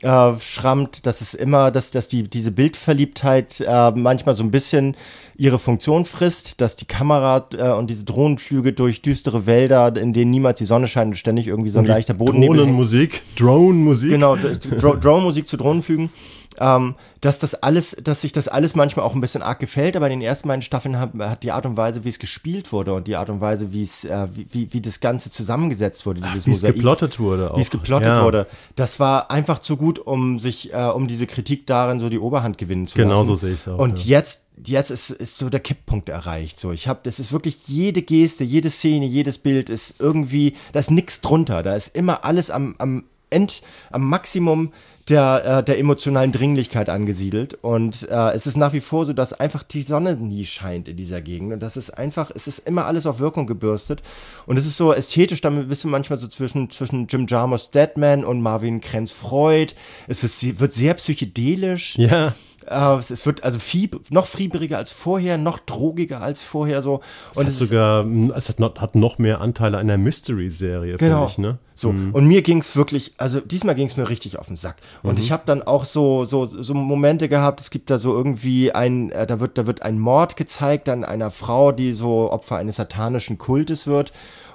[0.00, 4.96] äh, schrammt, dass es immer, dass, dass die, diese Bildverliebtheit äh, manchmal so ein bisschen
[5.36, 10.30] ihre Funktion frisst, dass die Kamera äh, und diese Drohnenflüge durch düstere Wälder, in denen
[10.30, 14.10] niemals die Sonne scheint und ständig irgendwie so ein leichter Bodennebel Drohnenmusik, Drone-Musik.
[14.10, 16.10] Genau, Dro Drone-Musik zu Drohnenflügen
[16.58, 20.06] ähm, dass das alles, dass sich das alles manchmal auch ein bisschen arg gefällt, aber
[20.06, 22.92] in den ersten beiden Staffeln hat, hat die Art und Weise, wie es gespielt wurde
[22.92, 26.42] und die Art und Weise, wie es, äh, wie, wie das Ganze zusammengesetzt wurde, dieses
[26.42, 27.56] Ach, Wie es geplottet wurde auch.
[27.56, 28.24] Wie es geplottet ja.
[28.24, 28.46] wurde.
[28.76, 32.58] Das war einfach zu gut, um sich, äh, um diese Kritik darin so die Oberhand
[32.58, 33.22] gewinnen zu genau lassen.
[33.22, 33.78] Genau so sehe ich es auch.
[33.78, 34.18] Und ja.
[34.18, 36.60] jetzt jetzt ist, ist so der Kipppunkt erreicht.
[36.60, 40.78] So, ich habe, das ist wirklich jede Geste, jede Szene, jedes Bild ist irgendwie, da
[40.80, 41.62] ist nichts drunter.
[41.62, 43.04] Da ist immer alles am, am
[43.34, 44.72] End, am Maximum
[45.08, 47.54] der, äh, der emotionalen Dringlichkeit angesiedelt.
[47.54, 50.96] Und äh, es ist nach wie vor so, dass einfach die Sonne nie scheint in
[50.96, 51.52] dieser Gegend.
[51.52, 54.02] Und das ist einfach, es ist immer alles auf Wirkung gebürstet.
[54.46, 58.24] Und es ist so ästhetisch, dann bist du manchmal so zwischen, zwischen Jim Jarmusch Deadman
[58.24, 59.74] und Marvin Krenz Freud.
[60.08, 61.96] Es wird, wird sehr psychedelisch.
[61.98, 62.32] Ja.
[62.70, 67.00] Uh, es wird also fieb noch fiebriger als vorher, noch drogiger als vorher so.
[67.34, 71.26] Und es hat sogar, es hat noch, hat noch mehr Anteile einer Mystery-Serie, genau.
[71.26, 71.58] Ich, ne?
[71.74, 72.14] So, mhm.
[72.14, 74.76] und mir ging es wirklich, also diesmal ging es mir richtig auf den Sack.
[75.02, 75.24] Und mhm.
[75.24, 79.10] ich habe dann auch so, so, so Momente gehabt, es gibt da so irgendwie ein,
[79.10, 82.76] äh, da wird, da wird ein Mord gezeigt an einer Frau, die so Opfer eines
[82.76, 84.12] satanischen Kultes wird.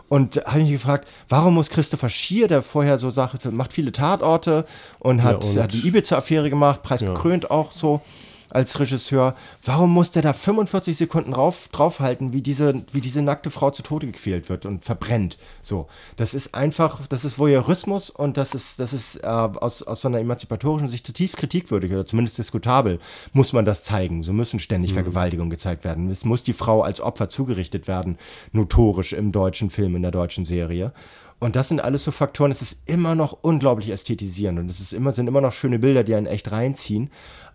[0.09, 4.65] Und habe mich gefragt, warum muss Christopher Schier, der vorher so sagt, macht viele Tatorte
[4.97, 7.51] und hat, ja, und hat die Ibiza-Affäre gemacht, preisgekrönt ja.
[7.51, 8.01] auch so
[8.49, 13.49] als Regisseur, warum muss der da 45 Sekunden drauf, draufhalten, wie diese, wie diese nackte
[13.49, 15.37] Frau zu Tode gequält wird und verbrennt?
[15.61, 20.01] So, das ist einfach, das ist Voyeurismus und das ist, das ist äh, aus, aus
[20.01, 22.99] so einer emanzipatorischen Sicht zutiefst kritikwürdig oder zumindest diskutabel,
[23.33, 24.23] muss man das zeigen.
[24.23, 24.95] So müssen ständig mhm.
[24.95, 26.09] Vergewaltigungen gezeigt werden.
[26.09, 28.17] Es muss die Frau als Opfer zugerichtet werden,
[28.51, 30.91] notorisch im deutschen Film, in der deutschen Serie.
[31.39, 34.91] Und das sind alles so Faktoren, es ist immer noch unglaublich ästhetisierend und es ist
[34.91, 37.09] immer, sind immer noch schöne Bilder, die einen echt reinziehen.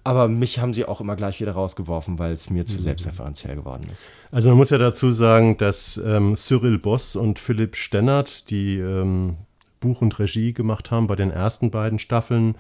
[0.05, 2.83] Aber mich haben sie auch immer gleich wieder rausgeworfen, weil es mir zu mhm.
[2.83, 4.05] selbstreferenziell geworden ist.
[4.31, 9.39] Also man muss ja dazu sagen, dass ähm, Cyril Boss und Philipp Stennert, die ähm,
[9.81, 12.55] Buch und Regie gemacht haben bei den ersten beiden Staffeln,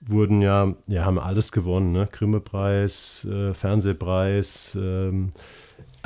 [0.00, 2.08] wurden ja, ja, haben alles gewonnen, ne?
[2.10, 5.32] Grimme-Preis, äh, Fernsehpreis, ähm,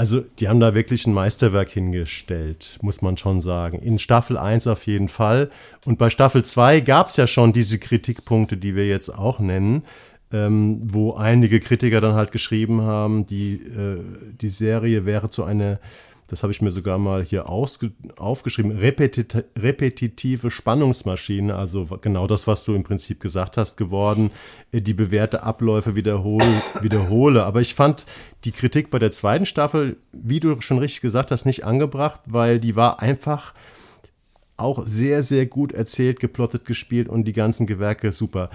[0.00, 3.80] also die haben da wirklich ein Meisterwerk hingestellt, muss man schon sagen.
[3.80, 5.50] In Staffel 1 auf jeden Fall.
[5.84, 9.82] Und bei Staffel 2 gab es ja schon diese Kritikpunkte, die wir jetzt auch nennen
[10.32, 14.00] ähm, wo einige Kritiker dann halt geschrieben haben, die, äh,
[14.40, 15.80] die Serie wäre zu einer,
[16.28, 22.64] das habe ich mir sogar mal hier aufgeschrieben, repetit repetitive Spannungsmaschine, also genau das, was
[22.64, 24.30] du im Prinzip gesagt hast, geworden,
[24.70, 27.44] äh, die bewährte Abläufe wiederhole, wiederhole.
[27.44, 28.06] Aber ich fand
[28.44, 32.60] die Kritik bei der zweiten Staffel, wie du schon richtig gesagt hast, nicht angebracht, weil
[32.60, 33.52] die war einfach
[34.60, 38.50] auch sehr, sehr gut erzählt, geplottet, gespielt und die ganzen Gewerke super.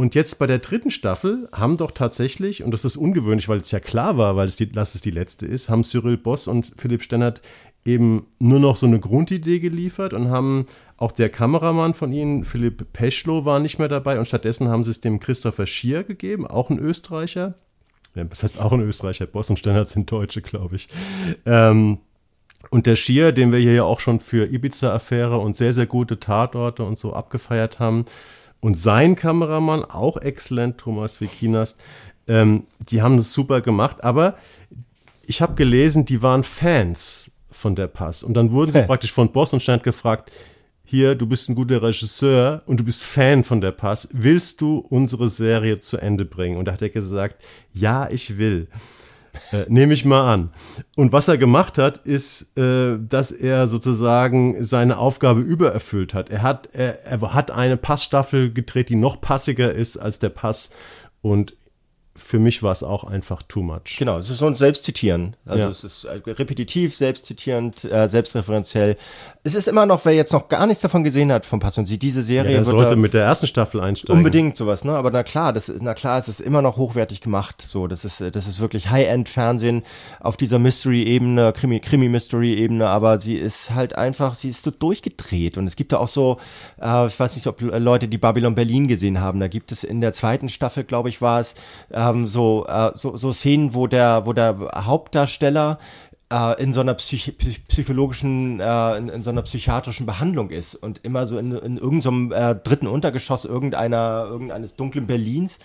[0.00, 3.70] Und jetzt bei der dritten Staffel haben doch tatsächlich, und das ist ungewöhnlich, weil es
[3.70, 6.72] ja klar war, weil es die, dass es die letzte ist, haben Cyril Boss und
[6.74, 7.42] Philipp Stennert
[7.84, 10.64] eben nur noch so eine Grundidee geliefert und haben
[10.96, 14.92] auch der Kameramann von ihnen, Philipp Peschlow, war nicht mehr dabei und stattdessen haben sie
[14.92, 17.56] es dem Christopher Schier gegeben, auch ein Österreicher.
[18.14, 20.88] Das heißt auch ein Österreicher, Boss und Stennert sind Deutsche, glaube ich.
[21.44, 21.98] Ähm,
[22.70, 26.18] und der Schier, den wir hier ja auch schon für Ibiza-Affäre und sehr, sehr gute
[26.20, 28.06] Tatorte und so abgefeiert haben,
[28.60, 31.80] und sein Kameramann, auch exzellent, Thomas Wikinast,
[32.28, 34.36] ähm, die haben das super gemacht, aber
[35.26, 38.22] ich habe gelesen, die waren Fans von der Pass.
[38.22, 40.30] Und dann wurden sie praktisch von Boss und Stand gefragt,
[40.84, 44.78] hier, du bist ein guter Regisseur und du bist Fan von der Pass, willst du
[44.78, 46.56] unsere Serie zu Ende bringen?
[46.56, 47.42] Und da hat er gesagt,
[47.72, 48.66] ja, ich will.
[49.52, 50.50] Äh, Nehme ich mal an.
[50.96, 56.30] Und was er gemacht hat, ist, äh, dass er sozusagen seine Aufgabe übererfüllt hat.
[56.30, 60.70] Er hat, er, er hat eine Passstaffel gedreht, die noch passiger ist als der Pass.
[61.22, 61.54] Und
[62.20, 63.96] für mich war es auch einfach too much.
[63.98, 65.36] Genau, es ist so ein Selbstzitieren.
[65.46, 65.68] Also ja.
[65.68, 68.96] es ist äh, repetitiv, selbstzitierend, äh, selbstreferenziell.
[69.42, 71.86] Es ist immer noch, wer jetzt noch gar nichts davon gesehen hat von Pass und
[71.86, 72.50] sieht diese Serie.
[72.50, 74.18] Ja, der sollte mit der ersten Staffel einsteigen.
[74.18, 74.92] Unbedingt sowas, ne?
[74.92, 77.62] Aber na klar, das ist, na klar, es ist immer noch hochwertig gemacht.
[77.62, 79.82] So, das ist, das ist wirklich High-End-Fernsehen
[80.20, 85.56] auf dieser Mystery-Ebene, Krimi-Mystery-Ebene, aber sie ist halt einfach, sie ist so durchgedreht.
[85.56, 86.38] Und es gibt da auch so,
[86.80, 89.40] äh, ich weiß nicht, ob Leute die Babylon Berlin gesehen haben.
[89.40, 91.54] Da gibt es in der zweiten Staffel, glaube ich, war es,
[92.10, 95.78] ähm, so, äh, so, so Szenen, wo der, wo der Hauptdarsteller
[96.32, 97.36] äh, in so einer Psych
[97.68, 102.32] psychologischen, äh, in, in, so einer psychiatrischen Behandlung ist und immer so in, in irgendeinem
[102.32, 105.58] äh, dritten Untergeschoss irgendeiner, irgendeines dunklen Berlins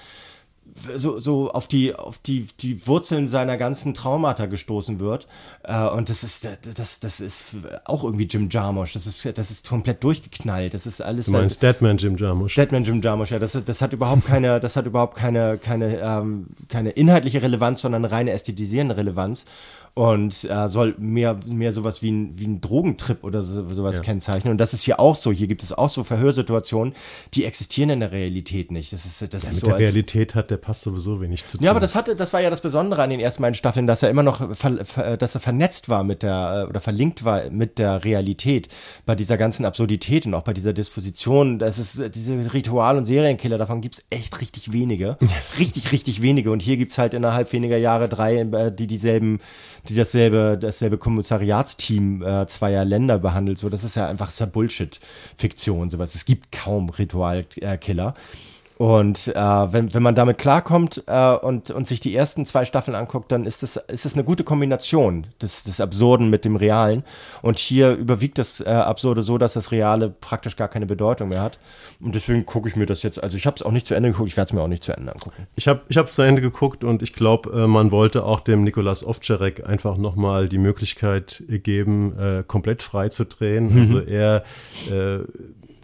[0.95, 5.27] so, so auf die, auf die, die Wurzeln seiner ganzen Traumata gestoßen wird.
[5.63, 7.45] Äh, und das ist, das, das ist
[7.85, 8.93] auch irgendwie Jim Jarmusch.
[8.93, 10.73] Das ist, das ist komplett durchgeknallt.
[10.73, 11.27] Das ist alles.
[11.27, 12.55] Du meinst halt, Deadman Jim Jarmusch.
[12.55, 13.39] Deadman Jim Jarmusch, ja.
[13.39, 18.03] Das, das hat überhaupt keine, das hat überhaupt keine, keine, ähm, keine inhaltliche Relevanz, sondern
[18.03, 19.45] eine reine ästhetisierende Relevanz.
[19.97, 24.01] Und äh, soll mehr, mehr sowas wie ein, wie ein Drogentrip oder so, sowas ja.
[24.01, 24.51] kennzeichnen.
[24.51, 25.31] Und das ist hier auch so.
[25.31, 26.93] Hier gibt es auch so Verhörsituationen,
[27.33, 28.91] die existieren in der Realität nicht.
[28.91, 29.67] Das ist, das ja, ist mit so.
[29.67, 31.63] der Realität hat der Pass sowieso wenig zu tun.
[31.63, 34.03] Ja, aber das hatte, das war ja das Besondere an den ersten beiden Staffeln, dass
[34.03, 34.41] er immer noch,
[35.17, 38.67] dass er vernetzt war mit der, oder verlinkt war mit der Realität.
[39.05, 41.57] Bei dieser ganzen Absurdität und auch bei dieser Disposition.
[41.57, 45.17] Das ist, diese Ritual- und Serienkiller, davon gibt es echt richtig wenige.
[45.57, 46.51] richtig, richtig wenige.
[46.51, 49.39] Und hier gibt es halt innerhalb weniger Jahre drei, äh, die dieselben
[49.89, 53.59] die dasselbe, dasselbe Kommissariatsteam äh, zweier Länder behandelt.
[53.59, 56.15] So, das ist ja einfach so Bullshit-Fiktion, sowas.
[56.15, 58.15] Es gibt kaum Ritualkiller.
[58.77, 62.95] Und äh, wenn, wenn man damit klarkommt äh, und, und sich die ersten zwei Staffeln
[62.95, 67.03] anguckt, dann ist das, ist das eine gute Kombination des, des Absurden mit dem Realen.
[67.41, 71.41] Und hier überwiegt das äh, Absurde so, dass das Reale praktisch gar keine Bedeutung mehr
[71.41, 71.57] hat.
[72.01, 74.11] Und deswegen gucke ich mir das jetzt, also ich habe es auch nicht zu Ende
[74.11, 75.47] geguckt, ich werde es mir auch nicht zu Ende angucken.
[75.55, 79.05] Ich habe es zu Ende geguckt und ich glaube, äh, man wollte auch dem Nikolas
[79.05, 83.73] Ovtcharek einfach nochmal die Möglichkeit geben, äh, komplett frei zu drehen.
[83.73, 83.79] Mhm.
[83.79, 84.43] Also er
[84.91, 85.19] äh,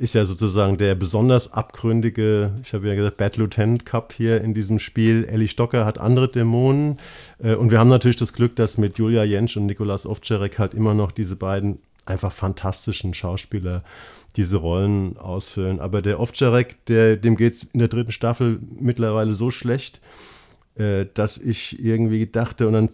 [0.01, 4.55] ist ja sozusagen der besonders abgründige, ich habe ja gesagt, Bad Lieutenant Cup hier in
[4.55, 5.25] diesem Spiel.
[5.25, 6.97] Ellie Stocker hat andere Dämonen.
[7.37, 10.73] Äh, und wir haben natürlich das Glück, dass mit Julia Jentsch und Nikolas Ovtcharek halt
[10.73, 11.77] immer noch diese beiden
[12.07, 13.83] einfach fantastischen Schauspieler
[14.35, 15.79] diese Rollen ausfüllen.
[15.79, 20.01] Aber der Ovtcharek, der, dem geht es in der dritten Staffel mittlerweile so schlecht,
[20.77, 22.89] äh, dass ich irgendwie dachte, und dann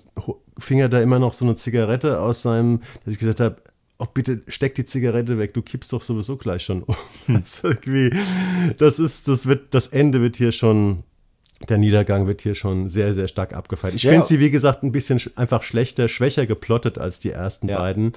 [0.57, 3.61] fing er da immer noch so eine Zigarette aus seinem, dass ich gesagt habe,
[3.99, 6.95] oh, bitte steck die Zigarette weg, du kippst doch sowieso gleich schon um.
[7.27, 8.11] Das, irgendwie,
[8.77, 11.03] das ist, das wird, das Ende wird hier schon,
[11.67, 13.95] der Niedergang wird hier schon sehr, sehr stark abgefeiert.
[13.95, 14.11] Ich ja.
[14.11, 17.79] finde sie, wie gesagt, ein bisschen einfach schlechter, schwächer geplottet als die ersten ja.
[17.79, 18.13] beiden.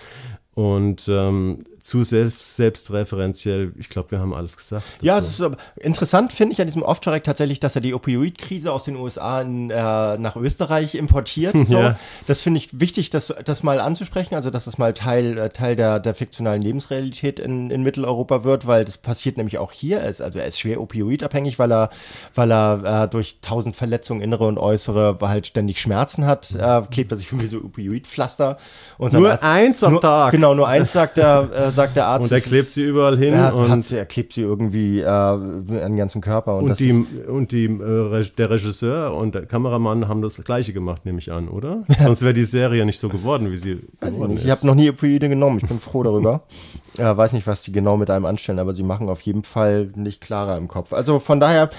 [0.54, 4.84] Und ähm, zu selbst, selbstreferenziell, ich glaube, wir haben alles gesagt.
[4.96, 5.06] Dazu.
[5.06, 8.84] Ja, das ist interessant finde ich an diesem Ovtcharek tatsächlich, dass er die Opioid-Krise aus
[8.84, 9.74] den USA in, äh,
[10.18, 11.54] nach Österreich importiert.
[11.70, 11.78] So.
[11.78, 11.98] Ja.
[12.26, 15.76] Das finde ich wichtig, das, das mal anzusprechen, also dass das mal Teil, äh, Teil
[15.76, 20.02] der, der fiktionalen Lebensrealität in, in Mitteleuropa wird, weil das passiert nämlich auch hier.
[20.02, 21.90] Also er ist schwer opioidabhängig, weil er,
[22.34, 26.48] weil er äh, durch tausend Verletzungen, innere und äußere, halt ständig Schmerzen hat,
[26.90, 28.56] klebt er sich wie so Opioidpflaster.
[28.98, 30.32] Und nur Arzt, eins am nur, Tag.
[30.32, 32.30] Genau, nur eins sagt er, äh, sagt der Arzt.
[32.30, 33.34] Und er klebt sie überall hin.
[33.34, 36.56] Er, und sie, er klebt sie irgendwie äh, an den ganzen Körper.
[36.56, 41.04] Und, und die, und die, äh, der Regisseur und der Kameramann haben das Gleiche gemacht,
[41.06, 41.84] nehme ich an, oder?
[42.02, 44.44] Sonst wäre die Serie nicht so geworden, wie sie Weiß geworden ich ist.
[44.44, 45.58] Ich habe noch nie Opioide genommen.
[45.62, 46.42] Ich bin froh darüber.
[46.98, 49.90] äh, weiß nicht, was die genau mit einem anstellen, aber sie machen auf jeden Fall
[49.94, 50.92] nicht klarer im Kopf.
[50.92, 51.70] Also von daher,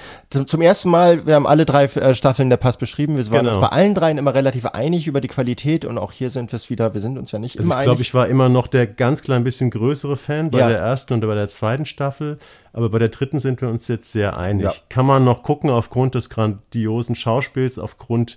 [0.46, 3.16] zum ersten Mal, wir haben alle drei äh, Staffeln der Pass beschrieben.
[3.16, 3.58] Wir waren genau.
[3.58, 6.56] uns bei allen dreien immer relativ einig über die Qualität und auch hier sind wir
[6.56, 8.06] es wieder, wir sind uns ja nicht also immer ich glaub, einig.
[8.06, 10.68] Ich glaube, ich war immer noch der ganz klein bisschen größere Fan bei ja.
[10.68, 12.38] der ersten und bei der zweiten Staffel.
[12.72, 14.64] Aber bei der dritten sind wir uns jetzt sehr einig.
[14.64, 14.72] Ja.
[14.88, 18.36] Kann man noch gucken aufgrund des grandiosen Schauspiels, aufgrund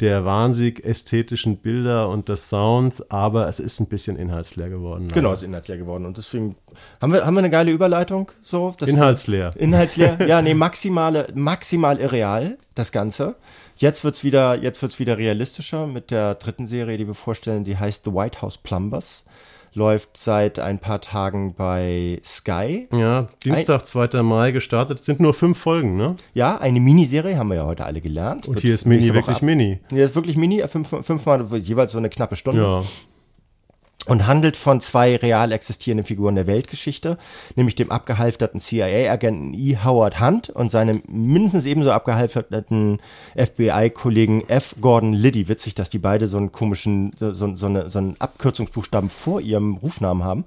[0.00, 5.08] der wahnsinnig ästhetischen Bilder und des Sounds, aber es ist ein bisschen inhaltsleer geworden.
[5.08, 6.04] Genau, es ist inhaltsleer geworden.
[6.04, 6.54] Und deswegen
[7.00, 8.30] haben wir, haben wir eine geile Überleitung.
[8.42, 9.54] So, inhaltsleer.
[9.56, 13.36] Inhaltsleer, ja, nee, maximale, maximal irreal, das Ganze.
[13.76, 17.78] Jetzt wird's wieder, jetzt wird's wieder realistischer mit der dritten Serie, die wir vorstellen, die
[17.78, 19.24] heißt The White House Plumbers
[19.76, 22.88] läuft seit ein paar Tagen bei Sky.
[22.92, 24.22] Ja, Dienstag, 2.
[24.22, 24.98] Mai gestartet.
[24.98, 26.16] Es sind nur fünf Folgen, ne?
[26.34, 28.48] Ja, eine Miniserie, haben wir ja heute alle gelernt.
[28.48, 29.80] Und Wird hier ist Mini wirklich Mini.
[29.90, 32.62] Hier ist wirklich Mini, fünf, fünfmal jeweils so eine knappe Stunde.
[32.62, 32.82] Ja
[34.06, 37.18] und handelt von zwei real existierenden Figuren der Weltgeschichte,
[37.56, 39.78] nämlich dem abgehalfterten CIA-Agenten E.
[39.84, 43.00] Howard Hunt und seinem mindestens ebenso abgehalfterten
[43.36, 44.76] FBI-Kollegen F.
[44.80, 45.48] Gordon Liddy.
[45.48, 49.74] Witzig, dass die beide so einen komischen, so, so, eine, so einen Abkürzungsbuchstaben vor ihrem
[49.74, 50.44] Rufnamen haben.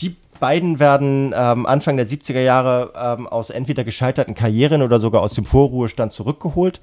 [0.00, 5.22] Die beiden werden ähm, Anfang der 70er Jahre ähm, aus entweder gescheiterten Karrieren oder sogar
[5.22, 6.80] aus dem Vorruhestand zurückgeholt,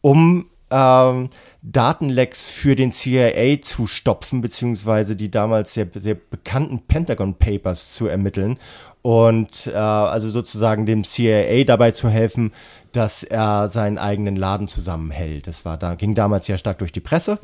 [0.00, 1.30] um ähm,
[1.62, 8.06] Datenlecks für den CIA zu stopfen, beziehungsweise die damals sehr, sehr bekannten Pentagon Papers zu
[8.06, 8.58] ermitteln
[9.02, 12.52] und äh, also sozusagen dem CIA dabei zu helfen,
[12.92, 15.46] dass er seinen eigenen Laden zusammenhält.
[15.46, 17.38] Das war da, ging damals sehr stark durch die Presse.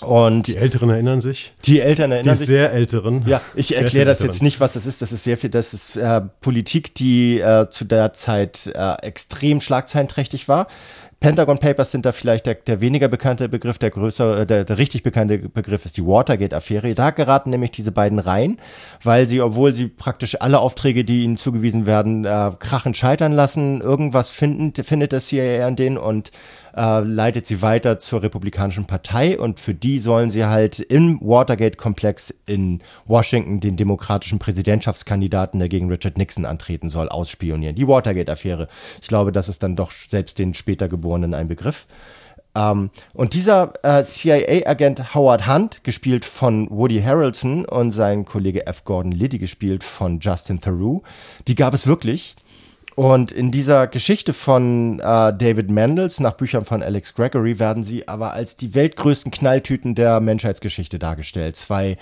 [0.00, 1.54] Und die Älteren erinnern sich.
[1.64, 2.46] Die Älteren erinnern die sich.
[2.46, 3.24] Die sehr Älteren.
[3.26, 5.02] Ja, ich erkläre das jetzt nicht, was das ist.
[5.02, 9.60] Das ist sehr viel, das ist äh, Politik, die äh, zu der Zeit äh, extrem
[9.60, 10.68] schlagzeilenträchtig war.
[11.20, 14.78] Pentagon Papers sind da vielleicht der, der weniger bekannte Begriff, der größere, äh, der, der
[14.78, 16.94] richtig bekannte Begriff ist die Watergate-Affäre.
[16.94, 18.58] Da geraten nämlich diese beiden rein,
[19.02, 23.80] weil sie, obwohl sie praktisch alle Aufträge, die ihnen zugewiesen werden, äh, krachend scheitern lassen,
[23.80, 26.30] irgendwas finden, findet das CIA an denen und
[26.78, 32.32] äh, leitet sie weiter zur Republikanischen Partei und für die sollen sie halt im Watergate-Komplex
[32.46, 37.74] in Washington den demokratischen Präsidentschaftskandidaten, der gegen Richard Nixon antreten soll, ausspionieren.
[37.74, 38.68] Die Watergate-Affäre.
[39.02, 41.86] Ich glaube, das ist dann doch selbst den später Geborenen ein Begriff.
[42.54, 48.84] Ähm, und dieser äh, CIA-Agent Howard Hunt, gespielt von Woody Harrelson und sein Kollege F.
[48.84, 51.02] Gordon Liddy, gespielt von Justin Theroux,
[51.48, 52.36] die gab es wirklich.
[52.98, 58.08] Und in dieser Geschichte von äh, David Mendels nach Büchern von Alex Gregory werden sie
[58.08, 61.54] aber als die weltgrößten Knalltüten der Menschheitsgeschichte dargestellt.
[61.54, 61.96] Zwei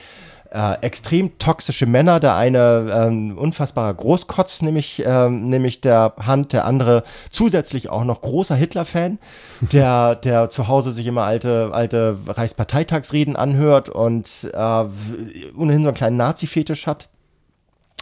[0.50, 6.64] äh, extrem toxische Männer, der eine ähm, unfassbarer Großkotz, nämlich, ähm, nämlich der Hand, der
[6.64, 9.18] andere zusätzlich auch noch großer Hitler-Fan,
[9.60, 15.94] der, der zu Hause sich immer alte, alte Reichsparteitagsreden anhört und äh, ohnehin so einen
[15.94, 17.10] kleinen Nazi-Fetisch hat,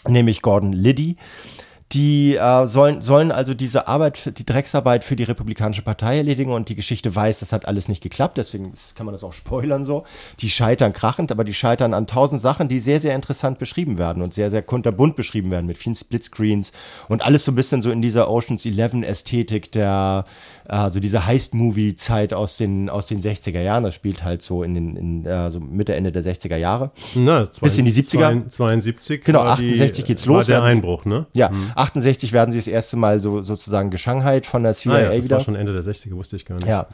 [0.06, 1.16] nämlich Gordon Liddy.
[1.92, 6.68] Die äh, sollen, sollen also diese Arbeit, die Drecksarbeit für die Republikanische Partei erledigen und
[6.68, 10.04] die Geschichte weiß, das hat alles nicht geklappt, deswegen kann man das auch spoilern so.
[10.40, 14.22] Die scheitern krachend, aber die scheitern an tausend Sachen, die sehr, sehr interessant beschrieben werden
[14.22, 16.72] und sehr, sehr kunterbunt beschrieben werden mit vielen Splitscreens
[17.08, 20.24] und alles so ein bisschen so in dieser Oceans 11 Ästhetik der,
[20.66, 23.84] also diese Heist-Movie-Zeit aus den, aus den 60er Jahren.
[23.84, 26.90] Das spielt halt so in den, in, äh, so Mitte, Ende der 60er Jahre.
[27.14, 28.48] Na, zwei, Bis in die 70er.
[28.48, 29.24] 72.
[29.24, 30.36] Genau, 68 geht's los.
[30.36, 31.26] War der Einbruch, ne?
[31.34, 31.72] Ja, mhm.
[31.74, 35.24] 68 werden sie das erste Mal so sozusagen geschanghait von der CIA ah, ja, das
[35.24, 35.36] wieder.
[35.36, 36.66] war schon Ende der 60er, wusste ich gar nicht.
[36.66, 36.86] Ja.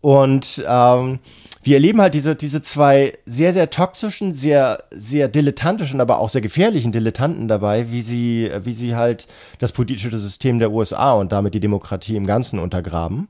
[0.00, 1.18] Und ähm,
[1.62, 6.40] wir erleben halt diese, diese zwei sehr, sehr toxischen, sehr, sehr dilettantischen, aber auch sehr
[6.40, 9.26] gefährlichen Dilettanten dabei, wie sie, wie sie halt
[9.58, 13.28] das politische System der USA und damit die Demokratie im Ganzen untergraben.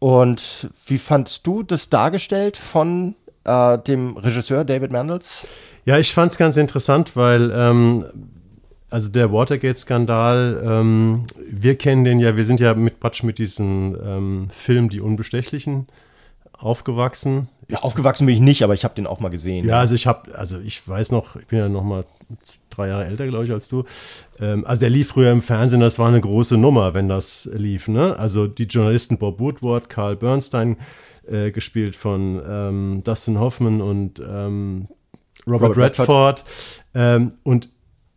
[0.00, 3.14] Und wie fandst du das dargestellt von
[3.44, 5.46] äh, dem Regisseur David Mandels?
[5.84, 8.04] Ja, ich fand es ganz interessant, weil ähm,
[8.90, 13.96] also der Watergate-Skandal, ähm, wir kennen den ja, wir sind ja mit Batsch mit diesem
[14.04, 15.86] ähm, Film Die Unbestechlichen
[16.52, 17.48] aufgewachsen.
[17.68, 19.66] Ja, aufgewachsen bin ich nicht, aber ich habe den auch mal gesehen.
[19.66, 22.04] Ja, also ich habe, also ich weiß noch, ich bin ja noch mal
[22.68, 23.84] drei Jahre älter, glaube ich, als du.
[24.38, 27.88] Ähm, also der lief früher im Fernsehen, das war eine große Nummer, wenn das lief.
[27.88, 28.16] Ne?
[28.16, 30.76] Also die Journalisten Bob Woodward, Carl Bernstein,
[31.26, 34.88] äh, gespielt von ähm, Dustin Hoffman und ähm,
[35.46, 36.08] Robert, Robert, Redford.
[36.08, 36.44] Redford.
[36.94, 37.70] Ähm, und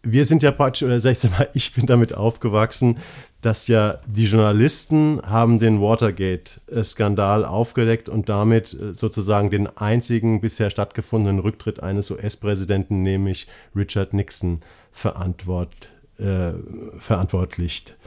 [0.04, 3.00] wir sind ja praktisch, oder 16 Mal, ich bin damit aufgewachsen,
[3.42, 10.70] dass ja die Journalisten haben den Watergate-Skandal aufgedeckt und damit äh, sozusagen den einzigen bisher
[10.70, 15.90] stattgefundenen Rücktritt eines US-Präsidenten, nämlich Richard Nixon, verantwort,
[16.20, 16.52] äh,
[17.00, 17.98] verantwortlicht.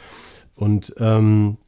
[0.55, 1.59] Und ähm,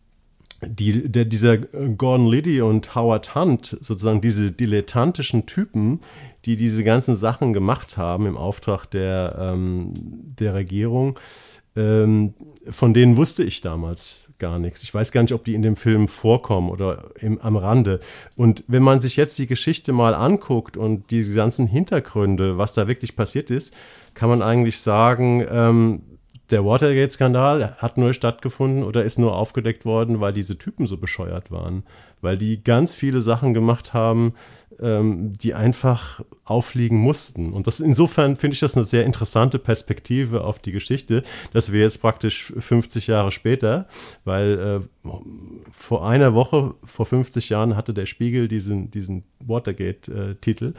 [0.67, 6.01] die, der, dieser Gordon Liddy und Howard Hunt, sozusagen diese dilettantischen Typen,
[6.45, 11.19] die diese ganzen Sachen gemacht haben im Auftrag der, ähm, der Regierung,
[11.77, 12.35] ähm,
[12.69, 14.83] von denen wusste ich damals gar nichts.
[14.83, 18.01] Ich weiß gar nicht, ob die in dem Film vorkommen oder im, am Rande.
[18.37, 22.89] Und wenn man sich jetzt die Geschichte mal anguckt und diese ganzen Hintergründe, was da
[22.89, 23.75] wirklich passiert ist,
[24.15, 26.03] kann man eigentlich sagen, ähm,
[26.51, 31.51] der Watergate-Skandal hat nur stattgefunden oder ist nur aufgedeckt worden, weil diese Typen so bescheuert
[31.51, 31.85] waren.
[32.21, 34.35] Weil die ganz viele Sachen gemacht haben,
[34.81, 37.53] ähm, die einfach auffliegen mussten.
[37.53, 41.23] Und das insofern finde ich das eine sehr interessante Perspektive auf die Geschichte,
[41.53, 43.87] dass wir jetzt praktisch 50 Jahre später,
[44.25, 45.11] weil äh,
[45.71, 50.75] vor einer Woche, vor 50 Jahren hatte der Spiegel diesen, diesen Watergate-Titel,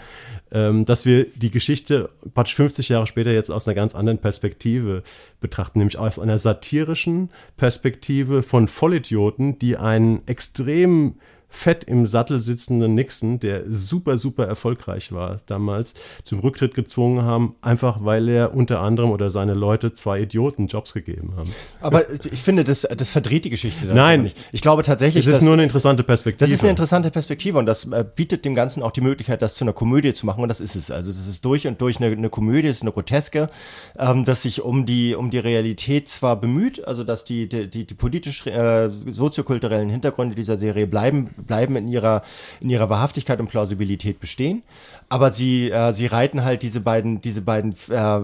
[0.51, 4.19] äh, ähm, dass wir die Geschichte praktisch 50 Jahre später jetzt aus einer ganz anderen
[4.19, 5.03] Perspektive
[5.39, 11.15] betrachten, nämlich aus einer satirischen Perspektive von Vollidioten, die einen extrem
[11.49, 17.55] fett im Sattel sitzenden Nixon, der super, super erfolgreich war damals, zum Rücktritt gezwungen haben,
[17.61, 21.51] einfach weil er unter anderem oder seine Leute zwei Idioten Jobs gegeben haben.
[21.81, 23.85] Aber ich finde, das, das verdreht die Geschichte.
[23.85, 24.23] Nein.
[24.23, 24.37] Nicht.
[24.51, 25.25] Ich glaube tatsächlich.
[25.25, 26.45] Es ist nur eine interessante Perspektive.
[26.45, 29.55] Das ist eine interessante Perspektive und das äh, bietet dem Ganzen auch die Möglichkeit, das
[29.55, 30.91] zu einer Komödie zu machen und das ist es.
[30.91, 33.49] Also das ist durch und durch eine, eine Komödie, es ist eine Groteske,
[33.97, 37.87] ähm, dass sich um die, um die Realität zwar bemüht, also dass die, die, die,
[37.87, 42.23] die politisch äh, soziokulturellen Hintergründe dieser Serie bleiben bleiben in ihrer,
[42.61, 44.63] in ihrer Wahrhaftigkeit und Plausibilität bestehen.
[45.09, 48.21] Aber sie, äh, sie reiten halt diese beiden, diese beiden äh,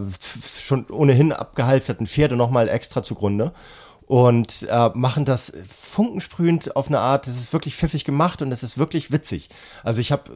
[0.61, 3.53] schon ohnehin abgehalfterten Pferde nochmal extra zugrunde
[4.07, 8.61] und äh, machen das funkensprühend auf eine Art, das ist wirklich pfiffig gemacht und es
[8.61, 9.49] ist wirklich witzig.
[9.83, 10.31] Also ich habe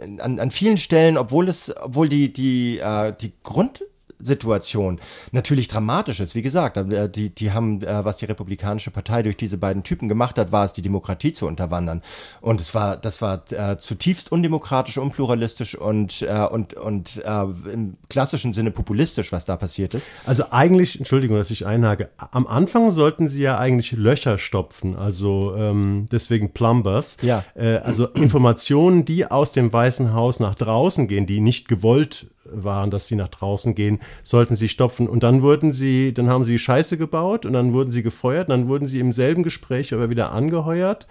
[0.00, 3.82] an, an vielen Stellen, obwohl es, obwohl die, die, äh, die Grund,
[4.22, 5.00] Situation
[5.32, 6.34] natürlich dramatisch ist.
[6.34, 10.08] Wie gesagt, äh, die, die haben, äh, was die Republikanische Partei durch diese beiden Typen
[10.08, 12.02] gemacht hat, war es, die Demokratie zu unterwandern.
[12.40, 17.42] Und es war, das war äh, zutiefst undemokratisch, unpluralistisch und, äh, und, und äh,
[17.72, 20.10] im klassischen Sinne populistisch, was da passiert ist.
[20.26, 25.54] Also eigentlich, Entschuldigung, dass ich einhage, am Anfang sollten sie ja eigentlich Löcher stopfen, also
[25.56, 27.16] ähm, deswegen Plumbers.
[27.22, 27.44] Ja.
[27.54, 33.06] Also Informationen, die aus dem Weißen Haus nach draußen gehen, die nicht gewollt waren, dass
[33.06, 35.08] sie nach draußen gehen, sollten sie stopfen.
[35.08, 38.68] Und dann wurden sie, dann haben sie Scheiße gebaut und dann wurden sie gefeuert dann
[38.68, 41.06] wurden sie im selben Gespräch aber wieder angeheuert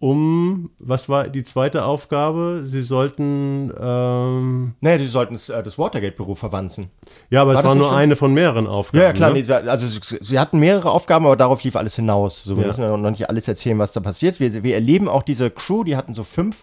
[0.00, 2.60] um, was war die zweite Aufgabe?
[2.64, 3.72] Sie sollten.
[3.80, 6.86] Ähm, naja, die sollten das, äh, das Watergate-Büro verwanzen.
[7.30, 7.96] Ja, aber War es war nur schon?
[7.96, 9.02] eine von mehreren Aufgaben.
[9.02, 9.38] Ja, klar, ne?
[9.38, 12.44] nee, sie- also sie, sie hatten mehrere Aufgaben, aber darauf lief alles hinaus.
[12.44, 12.68] So, wir Ja.
[12.68, 14.38] müssen ja noch nicht alles erzählen, was da passiert.
[14.38, 16.62] Wir, wir erleben auch diese Crew, die hatten so fünf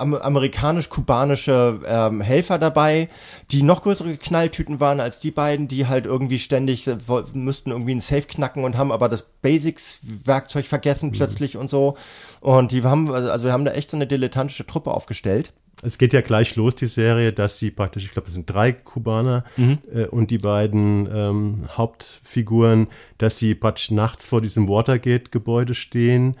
[0.00, 3.08] amerikanisch-kubanische ähm, Helfer dabei,
[3.50, 6.96] die noch größere Knalltüten waren als die beiden, die halt irgendwie ständig äh,
[7.34, 11.96] müssten irgendwie einen Safe knacken und haben aber das Basics-Werkzeug vergessen plötzlich und so.
[12.40, 15.52] Und die haben, also wir haben da echt so eine dilettantische Truppe aufgestellt.
[15.82, 18.72] Es geht ja gleich los, die Serie, dass sie praktisch, ich glaube, es sind drei
[18.72, 19.44] Kubaner
[19.92, 22.88] äh, und die beiden ähm, Hauptfiguren,
[23.18, 26.36] dass sie praktisch nachts vor diesem Watergate-Gebäude stehen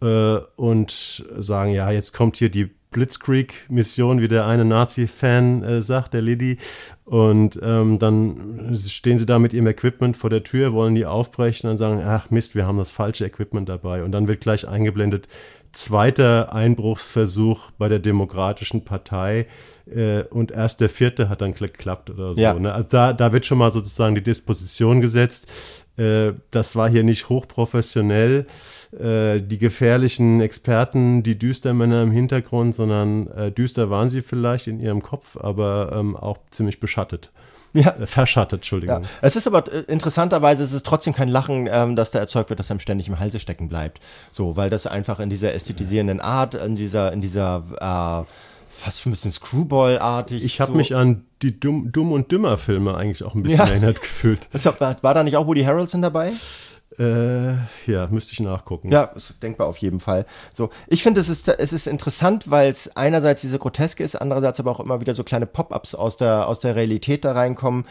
[0.00, 6.14] äh, und sagen, ja, jetzt kommt hier die Blitzkrieg-Mission, wie der eine Nazi-Fan äh, sagt,
[6.14, 6.56] der Liddy.
[7.04, 11.68] Und ähm, dann stehen sie da mit ihrem Equipment vor der Tür, wollen die aufbrechen
[11.68, 14.02] und sagen, ach Mist, wir haben das falsche Equipment dabei.
[14.02, 15.28] Und dann wird gleich eingeblendet,
[15.72, 19.46] zweiter Einbruchsversuch bei der Demokratischen Partei
[19.94, 22.40] äh, und erst der vierte hat dann geklappt oder so.
[22.40, 22.54] Ja.
[22.54, 22.72] Ne?
[22.72, 25.52] Also da, da wird schon mal sozusagen die Disposition gesetzt.
[25.98, 28.46] Äh, das war hier nicht hochprofessionell.
[28.98, 34.80] Äh, die gefährlichen Experten, die Düstermänner im Hintergrund, sondern äh, düster waren sie vielleicht in
[34.80, 37.30] ihrem Kopf, aber ähm, auch ziemlich beschattet.
[37.74, 37.90] Ja.
[37.90, 39.02] Äh, verschattet, Entschuldigung.
[39.02, 39.08] Ja.
[39.20, 42.58] Es ist aber äh, interessanterweise, es ist trotzdem kein Lachen, ähm, dass da erzeugt wird,
[42.58, 44.00] dass einem ständig im Halse stecken bleibt.
[44.30, 48.32] So, weil das einfach in dieser ästhetisierenden Art, in dieser, in dieser äh,
[48.70, 50.44] fast schon ein bisschen Screwball-artig.
[50.44, 50.76] Ich habe so.
[50.76, 53.66] mich an die Dumm, Dumm und Dümmer Filme eigentlich auch ein bisschen Ja.
[53.66, 54.48] erinnert gefühlt.
[54.78, 56.32] War, war da nicht auch Woody Harrelson dabei?
[56.98, 57.56] Äh,
[57.86, 58.90] ja, müsste ich nachgucken.
[58.90, 60.24] Ja, ist denkbar auf jeden Fall.
[60.52, 64.60] So, ich finde, es ist, es ist interessant, weil es einerseits diese Groteske ist, andererseits
[64.60, 67.84] aber auch immer wieder so kleine Pop-ups aus der, aus der Realität da reinkommen,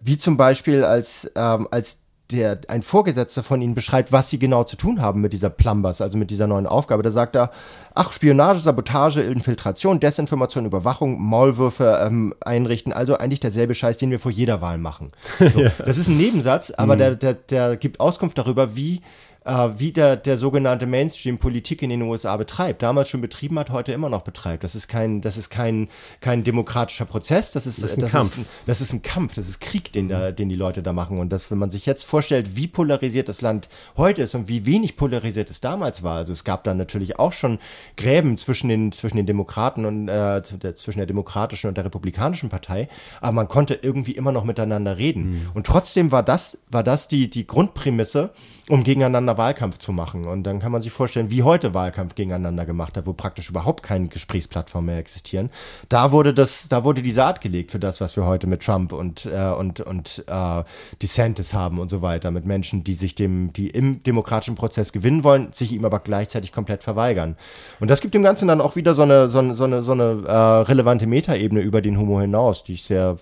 [0.00, 2.01] wie zum Beispiel als, ähm, als
[2.32, 6.00] der, ein Vorgesetzter von ihnen beschreibt, was sie genau zu tun haben mit dieser Plumbers,
[6.00, 7.02] also mit dieser neuen Aufgabe.
[7.02, 7.50] Da sagt er,
[7.94, 14.18] ach, Spionage, Sabotage, Infiltration, Desinformation, Überwachung, Maulwürfe ähm, einrichten, also eigentlich derselbe Scheiß, den wir
[14.18, 15.12] vor jeder Wahl machen.
[15.38, 19.02] So, Das ist ein Nebensatz, aber der, der, der gibt Auskunft darüber, wie
[19.44, 22.82] äh, wie der, der sogenannte Mainstream Politik in den USA betreibt.
[22.82, 24.64] Damals schon betrieben hat, heute immer noch betreibt.
[24.64, 25.88] Das ist kein, das ist kein,
[26.20, 27.52] kein demokratischer Prozess.
[27.52, 28.32] Das ist, Das ist ein das Kampf.
[28.32, 29.34] Ist ein, das ist ein Kampf.
[29.34, 31.18] Das ist Krieg, den da, den die Leute da machen.
[31.18, 34.66] Und das, wenn man sich jetzt vorstellt, wie polarisiert das Land heute ist und wie
[34.66, 36.16] wenig polarisiert es damals war.
[36.16, 37.58] Also es gab dann natürlich auch schon
[37.96, 42.48] Gräben zwischen den, zwischen den Demokraten und äh, der, zwischen der demokratischen und der republikanischen
[42.48, 42.88] Partei.
[43.20, 45.50] Aber man konnte irgendwie immer noch miteinander reden.
[45.54, 48.30] Und trotzdem war das, war das die, die Grundprämisse,
[48.68, 50.24] um gegeneinander Wahlkampf zu machen.
[50.26, 53.82] Und dann kann man sich vorstellen, wie heute Wahlkampf gegeneinander gemacht hat, wo praktisch überhaupt
[53.82, 55.50] keine Gesprächsplattformen mehr existieren.
[55.88, 58.92] Da wurde das, da wurde die Saat gelegt für das, was wir heute mit Trump
[58.92, 60.64] und, äh, und, und äh,
[61.02, 65.24] DeSantis haben und so weiter, mit Menschen, die sich dem, die im demokratischen Prozess gewinnen
[65.24, 67.36] wollen, sich ihm aber gleichzeitig komplett verweigern.
[67.80, 69.92] Und das gibt dem Ganzen dann auch wieder so eine, so eine, so eine, so
[69.92, 73.16] eine äh, relevante Metaebene über den Humor hinaus, die ich sehr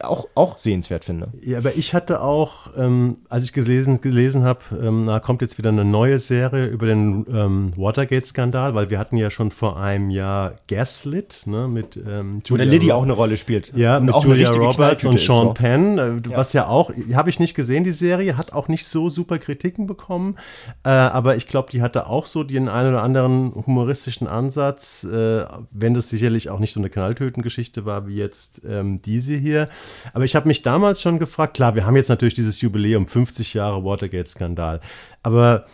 [0.00, 1.28] auch, auch sehenswert finde.
[1.42, 5.53] Ja, aber ich hatte auch, ähm, als ich gelesen, gelesen habe, ähm, da kommt jetzt
[5.58, 10.10] wieder eine neue Serie über den ähm, Watergate-Skandal, weil wir hatten ja schon vor einem
[10.10, 13.72] Jahr Gaslit, ne, mit ähm, Julia Liddy Ro- auch eine Rolle spielt.
[13.74, 15.54] Ja, Und mit auch Julia Roberts und Sean so.
[15.54, 19.08] Penn, äh, was ja auch, habe ich nicht gesehen, die Serie, hat auch nicht so
[19.08, 20.36] super Kritiken bekommen,
[20.84, 25.44] äh, aber ich glaube, die hatte auch so den einen oder anderen humoristischen Ansatz, äh,
[25.70, 29.68] wenn das sicherlich auch nicht so eine Knalltötengeschichte war wie jetzt ähm, diese hier.
[30.12, 33.54] Aber ich habe mich damals schon gefragt, klar, wir haben jetzt natürlich dieses Jubiläum, 50
[33.54, 34.80] Jahre Watergate-Skandal,
[35.24, 35.64] aber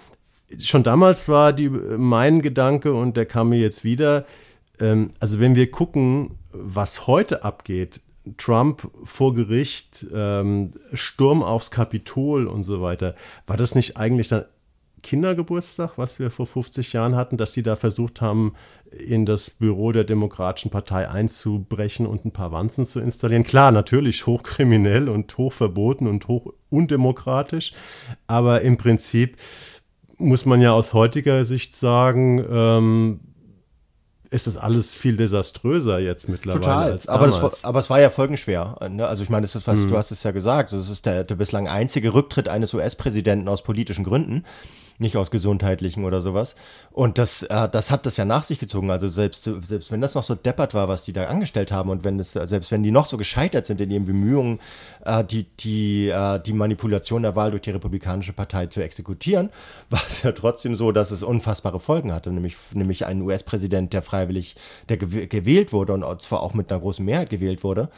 [0.58, 4.24] schon damals war die, mein Gedanke und der kam mir jetzt wieder,
[4.80, 8.00] ähm, also wenn wir gucken, was heute abgeht,
[8.36, 13.14] Trump vor Gericht, ähm, Sturm aufs Kapitol und so weiter,
[13.46, 14.44] war das nicht eigentlich dann
[15.02, 18.54] Kindergeburtstag, was wir vor 50 Jahren hatten, dass sie da versucht haben,
[18.90, 23.44] in das Büro der Demokratischen Partei einzubrechen und ein paar Wanzen zu installieren?
[23.44, 27.72] Klar, natürlich hochkriminell und hochverboten und hoch undemokratisch,
[28.26, 29.36] aber im Prinzip
[30.18, 33.20] muss man ja aus heutiger Sicht sagen, ähm,
[34.30, 38.10] ist das alles viel desaströser jetzt mittlerweile Total, als aber, das, aber es war ja
[38.10, 38.76] folgenschwer.
[38.88, 39.06] Ne?
[39.06, 41.34] Also ich meine, das ist, was, du hast es ja gesagt, das ist der, der
[41.34, 44.44] bislang einzige Rücktritt eines US-Präsidenten aus politischen Gründen,
[45.00, 46.54] nicht aus gesundheitlichen oder sowas.
[46.92, 48.90] Und das, äh, das hat das ja nach sich gezogen.
[48.90, 52.04] Also selbst, selbst wenn das noch so deppert war, was die da angestellt haben und
[52.04, 54.60] wenn es, selbst wenn die noch so gescheitert sind in ihren Bemühungen,
[55.04, 59.50] äh, die, die, äh, die Manipulation der Wahl durch die Republikanische Partei zu exekutieren,
[59.90, 64.02] war es ja trotzdem so, dass es unfassbare Folgen hatte, nämlich, nämlich einen US-Präsident, der
[64.02, 64.56] freiwillig,
[64.88, 67.88] der gew gewählt wurde und zwar auch mit einer großen Mehrheit gewählt wurde,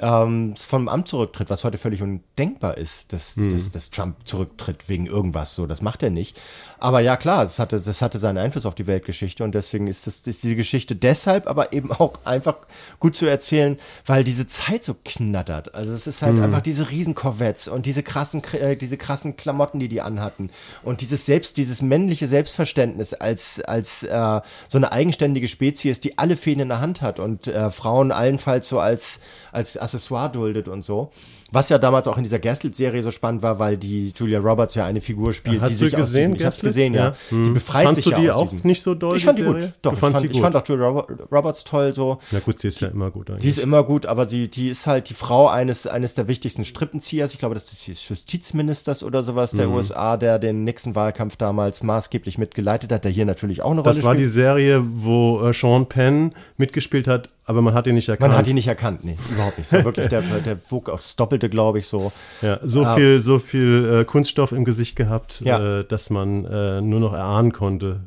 [0.00, 3.48] ähm, vom Amt zurücktritt, was heute völlig undenkbar ist, dass, mhm.
[3.48, 5.66] dass, dass Trump zurücktritt wegen irgendwas so.
[5.66, 6.38] Das macht er nicht.
[6.78, 10.06] Aber ja, klar, das hatte, das hatte seinen Einfluss auf die Weltgeschichte und deswegen ist,
[10.06, 12.56] das, ist diese Geschichte deshalb aber eben auch einfach
[13.00, 15.74] gut zu erzählen, weil diese Zeit so knattert.
[15.74, 16.42] Also es ist halt mhm.
[16.42, 20.50] einfach diese riesen Corvettes und diese krassen, äh, diese krassen Klamotten, die die anhatten
[20.82, 26.36] und dieses selbst, dieses männliche Selbstverständnis als, als äh, so eine eigenständige Spezies, die alle
[26.36, 29.20] Fäden in der Hand hat und äh, Frauen allenfalls so als,
[29.52, 31.10] als Accessoire duldet und so.
[31.52, 34.84] Was ja damals auch in dieser Gaslit-Serie so spannend war, weil die Julia Roberts ja
[34.84, 37.08] eine Figur spielt, Hast die sich du gesehen, aus diesem, ich hab's gesehen, ja.
[37.10, 37.14] ja.
[37.28, 37.44] Hm.
[37.44, 39.16] Die befreit Fandst sich du die ja aus auch nicht so doll?
[39.16, 39.60] Ich fand die Serie?
[39.66, 39.72] gut.
[39.82, 40.88] Doch, ich fand, sie ich fand auch Julia
[41.30, 42.18] Roberts toll so.
[42.32, 43.42] Ja gut, sie ist ja immer gut eigentlich.
[43.42, 46.64] Die ist immer gut, aber sie, die ist halt die Frau eines, eines der wichtigsten
[46.64, 47.32] Strippenziehers.
[47.32, 49.74] Ich glaube, das ist des Justizministers oder sowas der Mhm.
[49.74, 54.04] USA, der den Nixon-Wahlkampf damals maßgeblich mitgeleitet hat, der hier natürlich auch eine das Rolle
[54.06, 54.32] war die spielt.
[54.32, 58.30] Serie, wo äh, Sean Penn mitgespielt hat, aber man hat ihn nicht erkannt.
[58.30, 59.70] Man hat ihn nicht erkannt, nee, überhaupt nicht.
[59.70, 62.12] So wirklich, der, der wog aufs Doppelte, glaube ich, so.
[62.42, 62.94] Ja, so Ah.
[62.94, 65.80] viel, so viel äh, Kunststoff im Gesicht gehabt, Ja.
[65.80, 68.00] äh, dass man äh, nur noch erahnen konnte,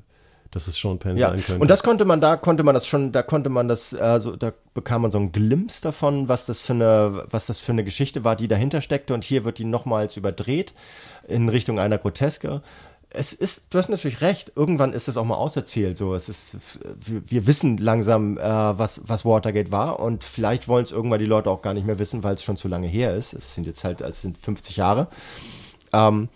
[0.51, 1.61] dass es Sean Penn Ja, sein könnte.
[1.61, 4.51] und das konnte man, da konnte man das schon, da konnte man das, also da
[4.73, 8.23] bekam man so einen Glimpse davon, was das für eine, was das für eine Geschichte
[8.23, 9.13] war, die dahinter steckte.
[9.13, 10.73] Und hier wird die nochmals überdreht
[11.27, 12.61] in Richtung einer Groteske.
[13.11, 15.97] Es ist, du hast natürlich recht, irgendwann ist es auch mal auserzählt.
[15.97, 16.57] So, es ist,
[17.05, 21.25] wir, wir wissen langsam, äh, was, was Watergate war und vielleicht wollen es irgendwann die
[21.25, 23.33] Leute auch gar nicht mehr wissen, weil es schon zu lange her ist.
[23.33, 25.07] Es sind jetzt halt, es sind 50 Jahre.
[25.91, 26.29] Ähm,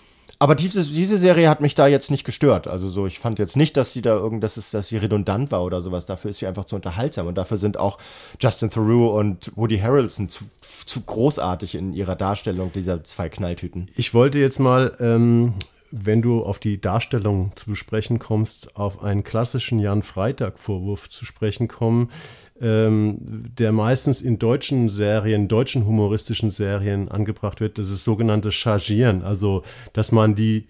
[0.43, 2.67] aber diese, diese Serie hat mich da jetzt nicht gestört.
[2.67, 5.51] Also so, ich fand jetzt nicht, dass sie da irgend, dass es, dass sie redundant
[5.51, 6.05] war oder sowas.
[6.05, 7.97] Dafür ist sie einfach zu unterhaltsam und dafür sind auch
[8.41, 13.85] Justin Theroux und Woody Harrelson zu, zu großartig in ihrer Darstellung dieser zwei Knalltüten.
[13.95, 15.53] Ich wollte jetzt mal, ähm,
[15.95, 21.67] wenn du auf die Darstellung zu sprechen kommst, auf einen klassischen Jan Freitag-Vorwurf zu sprechen
[21.67, 22.09] kommen,
[22.59, 27.77] ähm, der meistens in deutschen Serien, deutschen humoristischen Serien angebracht wird.
[27.77, 29.21] Das ist sogenannte Chargieren.
[29.21, 29.61] Also,
[29.93, 30.65] dass man die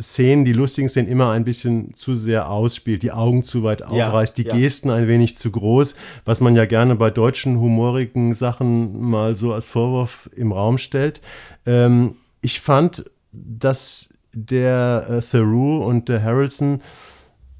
[0.00, 3.86] Szenen, die lustigen Szenen immer ein bisschen zu sehr ausspielt, die Augen zu weit Ja,
[3.86, 4.54] aufreißt, die ja.
[4.54, 9.52] Gesten ein wenig zu groß, was man ja gerne bei deutschen humorigen Sachen mal so
[9.52, 11.20] als Vorwurf im Raum stellt.
[11.66, 14.10] Ähm, ich fand, dass
[14.46, 16.82] der äh, Theroux und der Harrelson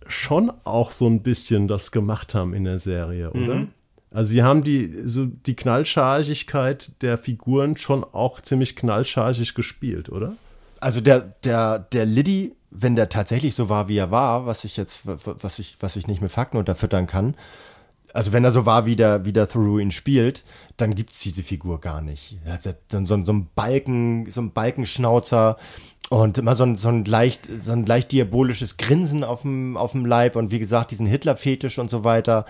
[0.06, 3.54] schon auch so ein bisschen das gemacht haben in der Serie, oder?
[3.54, 3.68] Mhm.
[4.10, 10.34] Also sie haben die, so die Knallchargigkeit der Figuren schon auch ziemlich knallchargig gespielt, oder?
[10.80, 14.76] Also der, der, der Liddy, wenn der tatsächlich so war, wie er war, was ich
[14.76, 17.34] jetzt, was ich, was ich nicht mit Fakten unterfüttern kann,
[18.14, 20.44] also wenn er so war, wie der, wie der Thoreau ihn spielt,
[20.76, 22.38] dann gibt es diese Figur gar nicht.
[22.44, 22.72] Er hat so,
[23.04, 25.58] so, so ein Balken, so ein Balkenschnauzer
[26.10, 29.92] und immer so ein, so ein leicht, so ein leicht diabolisches Grinsen auf dem, auf
[29.92, 32.46] dem Leib und wie gesagt, diesen Hitler-Fetisch und so weiter.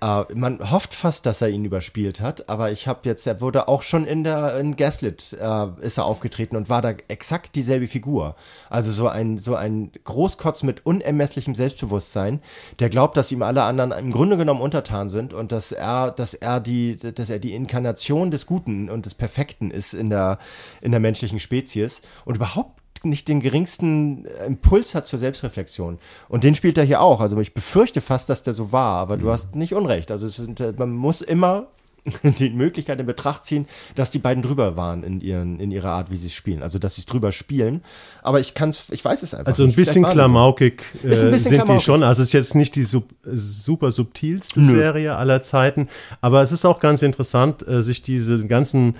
[0.00, 3.68] Äh, man hofft fast, dass er ihn überspielt hat, aber ich habe jetzt, er wurde
[3.68, 7.86] auch schon in der in Gaslit äh, ist er aufgetreten und war da exakt dieselbe
[7.86, 8.34] Figur.
[8.68, 12.40] Also so ein so ein Großkotz mit unermesslichem Selbstbewusstsein,
[12.80, 16.34] der glaubt, dass ihm alle anderen im Grunde genommen untertan sind und dass er dass
[16.34, 20.38] er die dass er die Inkarnation des Guten und des Perfekten ist in der
[20.82, 25.98] in der menschlichen Spezies und überhaupt nicht den geringsten Impuls hat zur Selbstreflexion.
[26.28, 27.20] Und den spielt er hier auch.
[27.20, 30.10] Also ich befürchte fast, dass der so war, aber du hast nicht Unrecht.
[30.10, 31.68] Also sind, äh, man muss immer
[32.22, 36.10] die Möglichkeit in Betracht ziehen, dass die beiden drüber waren in, ihren, in ihrer Art,
[36.10, 36.62] wie sie es spielen.
[36.62, 37.82] Also dass sie es drüber spielen.
[38.22, 39.76] Aber ich kann's, ich weiß es einfach Also ein nicht.
[39.76, 41.78] bisschen klamaukig äh, ein bisschen sind klamaukig.
[41.78, 42.02] die schon.
[42.02, 44.66] Also es ist jetzt nicht die sub, super subtilste Nö.
[44.72, 45.88] Serie aller Zeiten,
[46.20, 48.96] aber es ist auch ganz interessant, äh, sich diese ganzen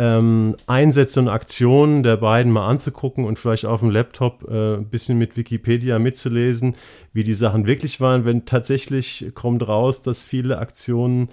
[0.00, 4.88] ähm, Einsätze und Aktionen der beiden mal anzugucken und vielleicht auf dem Laptop äh, ein
[4.88, 6.74] bisschen mit Wikipedia mitzulesen,
[7.12, 8.24] wie die Sachen wirklich waren.
[8.24, 11.28] Wenn tatsächlich kommt raus, dass viele Aktionen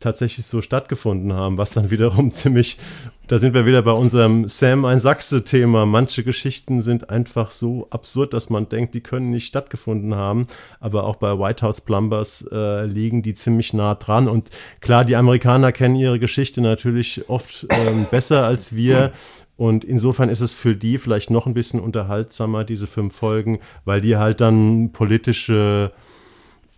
[0.00, 2.78] tatsächlich so stattgefunden haben, was dann wiederum ziemlich,
[3.26, 5.86] da sind wir wieder bei unserem Sam ein Sachse-Thema.
[5.86, 10.46] Manche Geschichten sind einfach so absurd, dass man denkt, die können nicht stattgefunden haben.
[10.80, 14.28] Aber auch bei White House Plumbers äh, liegen die ziemlich nah dran.
[14.28, 19.12] Und klar, die Amerikaner kennen ihre Geschichte natürlich oft ähm, besser als wir.
[19.56, 24.00] Und insofern ist es für die vielleicht noch ein bisschen unterhaltsamer, diese fünf Folgen, weil
[24.00, 25.90] die halt dann politische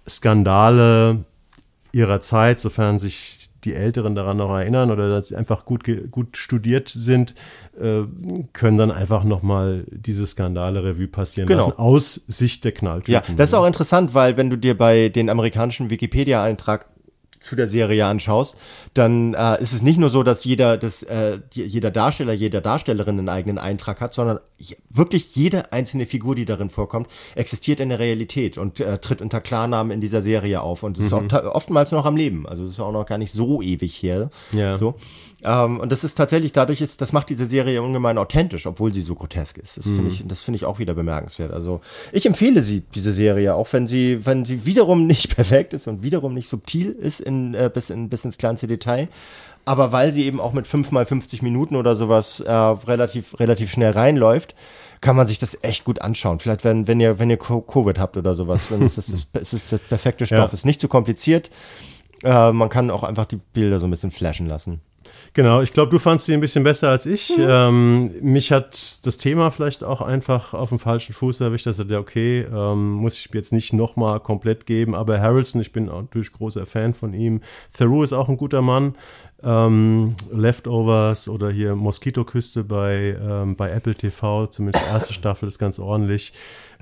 [0.08, 1.24] Skandale
[1.92, 6.36] ihrer Zeit, sofern sich die Älteren daran noch erinnern oder dass sie einfach gut, gut
[6.38, 7.34] studiert sind,
[7.78, 8.02] äh,
[8.54, 11.66] können dann einfach nochmal diese Skandale Revue passieren Genau.
[11.68, 13.12] lassen, aus Sicht der Knalltüten.
[13.12, 16.86] Ja, das ist auch interessant, weil wenn du dir bei den amerikanischen Wikipedia-Eintrag
[17.40, 18.56] zu der Serie anschaust,
[18.94, 22.60] dann äh, ist es nicht nur so, dass jeder, dass, äh, die, jeder Darsteller, jede
[22.60, 24.40] Darstellerin einen eigenen Eintrag hat, sondern
[24.90, 29.40] wirklich jede einzelne Figur, die darin vorkommt, existiert in der Realität und äh, tritt unter
[29.40, 31.28] Klarnamen in dieser Serie auf und ist mhm.
[31.30, 32.46] oftmals noch am Leben.
[32.46, 34.30] Also ist auch noch gar nicht so ewig her.
[34.52, 34.76] Ja.
[34.76, 34.96] So.
[35.42, 39.00] Ähm, und das ist tatsächlich, dadurch ist, das macht diese Serie ungemein authentisch, obwohl sie
[39.00, 39.78] so grotesk ist.
[39.78, 39.96] Das mhm.
[39.96, 41.52] finde ich, das finde ich auch wieder bemerkenswert.
[41.52, 41.80] Also
[42.12, 46.02] ich empfehle sie, diese Serie, auch wenn sie, wenn sie wiederum nicht perfekt ist und
[46.02, 49.08] wiederum nicht subtil ist in, äh, bis, in, bis ins kleinste Detail.
[49.64, 53.70] Aber weil sie eben auch mit 5 mal 50 Minuten oder sowas äh, relativ, relativ
[53.70, 54.54] schnell reinläuft,
[55.00, 56.40] kann man sich das echt gut anschauen.
[56.40, 59.72] Vielleicht, wenn, wenn ihr, wenn ihr Covid habt oder sowas, dann ist das, das, ist
[59.72, 60.38] das perfekte Stoff.
[60.38, 60.52] Ja.
[60.52, 61.50] Ist nicht zu kompliziert.
[62.22, 64.80] Äh, man kann auch einfach die Bilder so ein bisschen flashen lassen.
[65.32, 67.36] Genau, ich glaube, du fandst sie ein bisschen besser als ich.
[67.36, 67.46] Mhm.
[67.48, 71.66] Ähm, mich hat das Thema vielleicht auch einfach auf dem falschen Fuß erwischt.
[71.66, 74.94] Also der okay, ähm, muss ich jetzt nicht nochmal komplett geben.
[74.94, 77.40] Aber Harrelson, ich bin natürlich großer Fan von ihm.
[77.72, 78.94] Theroux ist auch ein guter Mann.
[79.42, 85.78] Ähm, Leftovers oder hier Moskitoküste bei, ähm, bei Apple TV, zumindest erste Staffel ist ganz
[85.78, 86.32] ordentlich.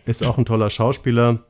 [0.07, 1.41] Ist auch ein toller Schauspieler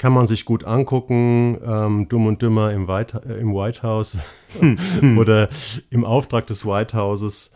[0.00, 1.58] kann man sich gut angucken.
[1.62, 4.16] Ähm, Dumm und Dümmer im White, äh, im White House
[5.18, 5.48] oder
[5.90, 7.52] im Auftrag des White Houses.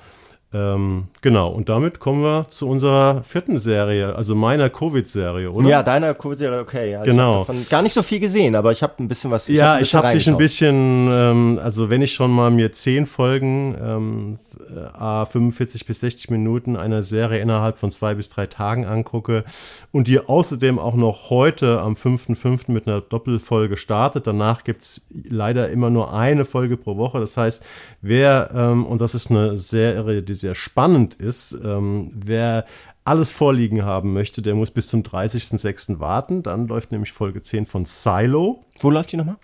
[0.53, 5.68] Ähm, genau, und damit kommen wir zu unserer vierten Serie, also meiner Covid-Serie, oder?
[5.68, 6.92] Ja, deiner Covid-Serie, okay.
[6.92, 7.03] Ja.
[7.03, 7.42] Genau.
[7.42, 9.49] Ich habe gar nicht so viel gesehen, aber ich habe ein bisschen was.
[9.49, 12.70] Ich ja, hab ich habe dich ein bisschen, ähm, also wenn ich schon mal mir
[12.70, 14.38] zehn Folgen, ähm,
[14.70, 19.44] äh, 45 bis 60 Minuten einer Serie innerhalb von zwei bis drei Tagen angucke
[19.92, 22.70] und die außerdem auch noch heute am 5.5.
[22.70, 27.20] mit einer Doppelfolge startet, danach gibt es leider immer nur eine Folge pro Woche.
[27.20, 27.64] Das heißt,
[28.02, 31.56] wer, ähm, und das ist eine Serie, die sehr spannend ist.
[31.64, 32.64] Ähm, wer
[33.04, 36.00] alles vorliegen haben möchte, der muss bis zum 30.06.
[36.00, 36.42] warten.
[36.42, 38.64] Dann läuft nämlich Folge 10 von Silo.
[38.80, 39.36] Wo läuft die nochmal?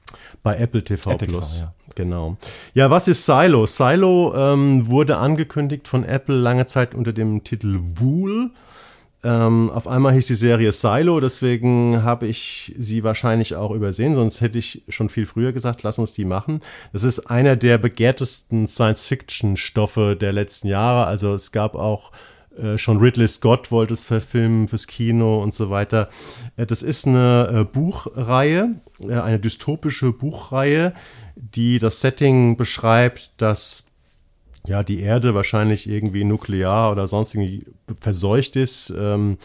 [0.42, 1.58] Bei Apple TV Apple Plus.
[1.58, 1.74] TV, ja.
[2.00, 2.38] Genau.
[2.72, 3.66] Ja, was ist Silo?
[3.66, 8.52] Silo ähm, wurde angekündigt von Apple lange Zeit unter dem Titel Wool.
[9.22, 14.40] Ähm, auf einmal hieß die Serie Silo, deswegen habe ich sie wahrscheinlich auch übersehen, sonst
[14.40, 16.60] hätte ich schon viel früher gesagt, lass uns die machen.
[16.94, 21.06] Das ist einer der begehrtesten Science-Fiction-Stoffe der letzten Jahre.
[21.06, 22.12] Also es gab auch
[22.56, 26.08] äh, schon Ridley Scott wollte es verfilmen fürs Kino und so weiter.
[26.56, 28.76] Äh, das ist eine äh, Buchreihe,
[29.08, 30.92] eine dystopische Buchreihe,
[31.40, 33.84] die das Setting beschreibt, dass
[34.66, 37.64] ja, die Erde wahrscheinlich irgendwie nuklear oder sonst irgendwie
[37.98, 39.38] verseucht ist, ähm,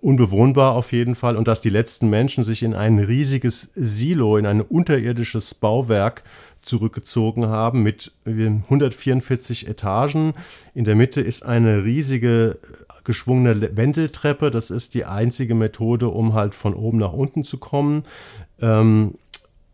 [0.00, 4.46] unbewohnbar auf jeden Fall, und dass die letzten Menschen sich in ein riesiges Silo, in
[4.46, 6.22] ein unterirdisches Bauwerk
[6.62, 10.34] zurückgezogen haben mit 144 Etagen.
[10.74, 12.58] In der Mitte ist eine riesige
[13.04, 14.50] geschwungene Wendeltreppe.
[14.50, 18.02] Das ist die einzige Methode, um halt von oben nach unten zu kommen.
[18.60, 19.14] Ähm,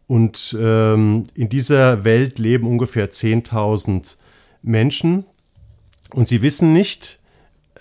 [0.07, 4.17] und ähm, in dieser Welt leben ungefähr 10.000
[4.63, 5.25] Menschen
[6.15, 7.19] und sie wissen nicht,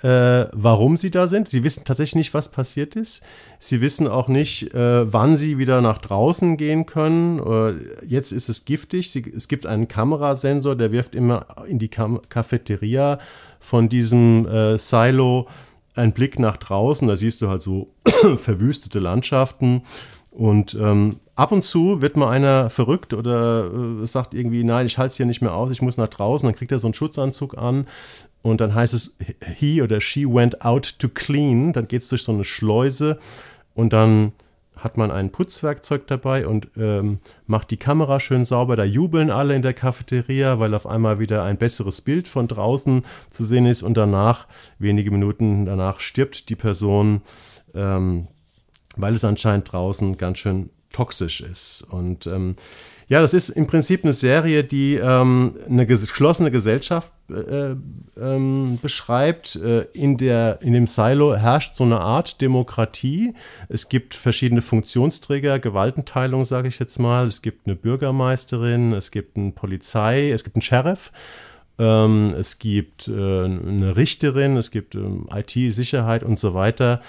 [0.03, 1.47] äh, warum sie da sind.
[1.47, 3.23] Sie wissen tatsächlich nicht, was passiert ist.
[3.59, 7.39] Sie wissen auch nicht, äh, wann sie wieder nach draußen gehen können.
[7.39, 9.11] Äh, jetzt ist es giftig.
[9.11, 13.19] Sie, es gibt einen Kamerasensor, der wirft immer in die Kam Cafeteria
[13.59, 15.47] von diesem äh, Silo
[15.93, 17.07] einen Blick nach draußen.
[17.07, 17.93] Da siehst du halt so
[18.37, 19.83] verwüstete Landschaften.
[20.31, 24.99] Und ähm, ab und zu wird mal einer verrückt oder äh, sagt irgendwie, nein, ich
[24.99, 26.47] halte es hier nicht mehr aus, ich muss nach draußen.
[26.47, 27.87] Dann kriegt er so einen Schutzanzug an
[28.43, 29.17] und dann heißt es,
[29.57, 31.73] he oder she went out to clean.
[31.73, 33.17] Dann geht es durch so eine Schleuse
[33.73, 34.33] und dann
[34.75, 37.17] hat man ein Putzwerkzeug dabei und ähm,
[37.47, 38.75] macht die Kamera schön sauber.
[38.75, 43.03] Da jubeln alle in der Cafeteria, weil auf einmal wieder ein besseres Bild von draußen
[43.31, 47.21] zu sehen ist und danach, wenige Minuten danach, stirbt die Person.
[47.73, 48.27] Ähm,
[48.97, 51.85] weil es anscheinend draußen ganz schön toxisch ist.
[51.89, 52.55] Und ähm,
[53.11, 57.75] ja, das ist im Prinzip eine Serie, die ähm, eine geschlossene Gesellschaft äh,
[58.17, 59.57] ähm, beschreibt.
[59.57, 63.33] Äh, in, der, in dem Silo herrscht so eine Art Demokratie.
[63.67, 67.27] Es gibt verschiedene Funktionsträger, Gewaltenteilung, sage ich jetzt mal.
[67.27, 71.11] Es gibt eine Bürgermeisterin, es gibt eine Polizei, es gibt einen Sheriff.
[71.79, 77.01] Ähm, es gibt äh, eine Richterin, es gibt ähm, IT-Sicherheit und so weiter.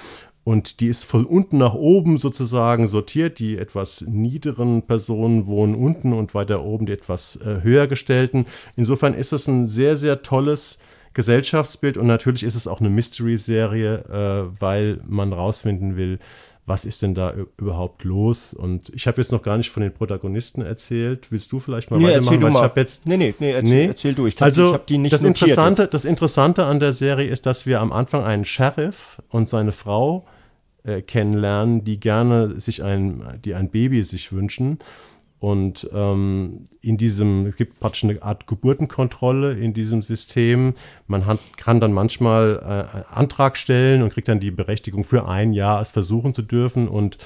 [0.45, 3.39] Und die ist von unten nach oben sozusagen sortiert.
[3.39, 8.47] Die etwas niederen Personen wohnen unten und weiter oben die etwas äh, höher gestellten.
[8.77, 10.79] Insofern ist es ein sehr, sehr tolles
[11.15, 16.19] Gesellschaftsbild und natürlich ist es auch eine Mystery-Serie, äh, weil man rausfinden will,
[16.65, 18.55] was ist denn da überhaupt los?
[18.55, 21.33] Und ich habe jetzt noch gar nicht von den Protagonisten erzählt.
[21.33, 22.35] Willst du vielleicht mal nee, weitermachen?
[22.35, 22.67] Erzähl du mal.
[22.69, 23.87] Ich jetzt, nee, nee, nee, erzähl, nee?
[23.87, 24.27] erzähl du.
[24.27, 25.95] Ich, kann, also, ich habe die nicht das Interessante, jetzt.
[25.95, 30.25] das Interessante an der Serie ist, dass wir am Anfang einen Sheriff und seine Frau
[30.85, 34.79] äh, kennenlernen, die gerne sich ein, die ein Baby sich wünschen.
[35.39, 40.75] Und ähm, in diesem, es gibt praktisch eine Art Geburtenkontrolle in diesem System.
[41.09, 45.27] Man hat, kann dann manchmal äh, einen Antrag stellen und kriegt dann die Berechtigung für
[45.27, 46.87] ein Jahr es versuchen zu dürfen.
[46.87, 47.19] Und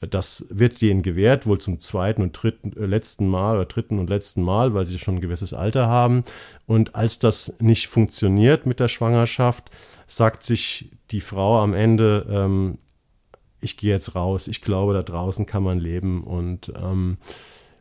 [0.00, 4.10] das wird denen gewährt, wohl zum zweiten und dritten, äh, letzten Mal oder dritten und
[4.10, 6.24] letzten Mal, weil sie schon ein gewisses Alter haben.
[6.66, 9.70] Und als das nicht funktioniert mit der Schwangerschaft,
[10.08, 12.78] sagt sich die Frau am Ende, ähm,
[13.62, 16.24] ich gehe jetzt raus, ich glaube, da draußen kann man leben.
[16.24, 17.16] Und ähm,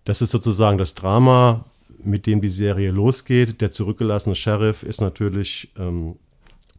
[0.05, 1.65] das ist sozusagen das Drama,
[2.03, 3.61] mit dem die Serie losgeht.
[3.61, 6.15] Der zurückgelassene Sheriff ist natürlich ähm,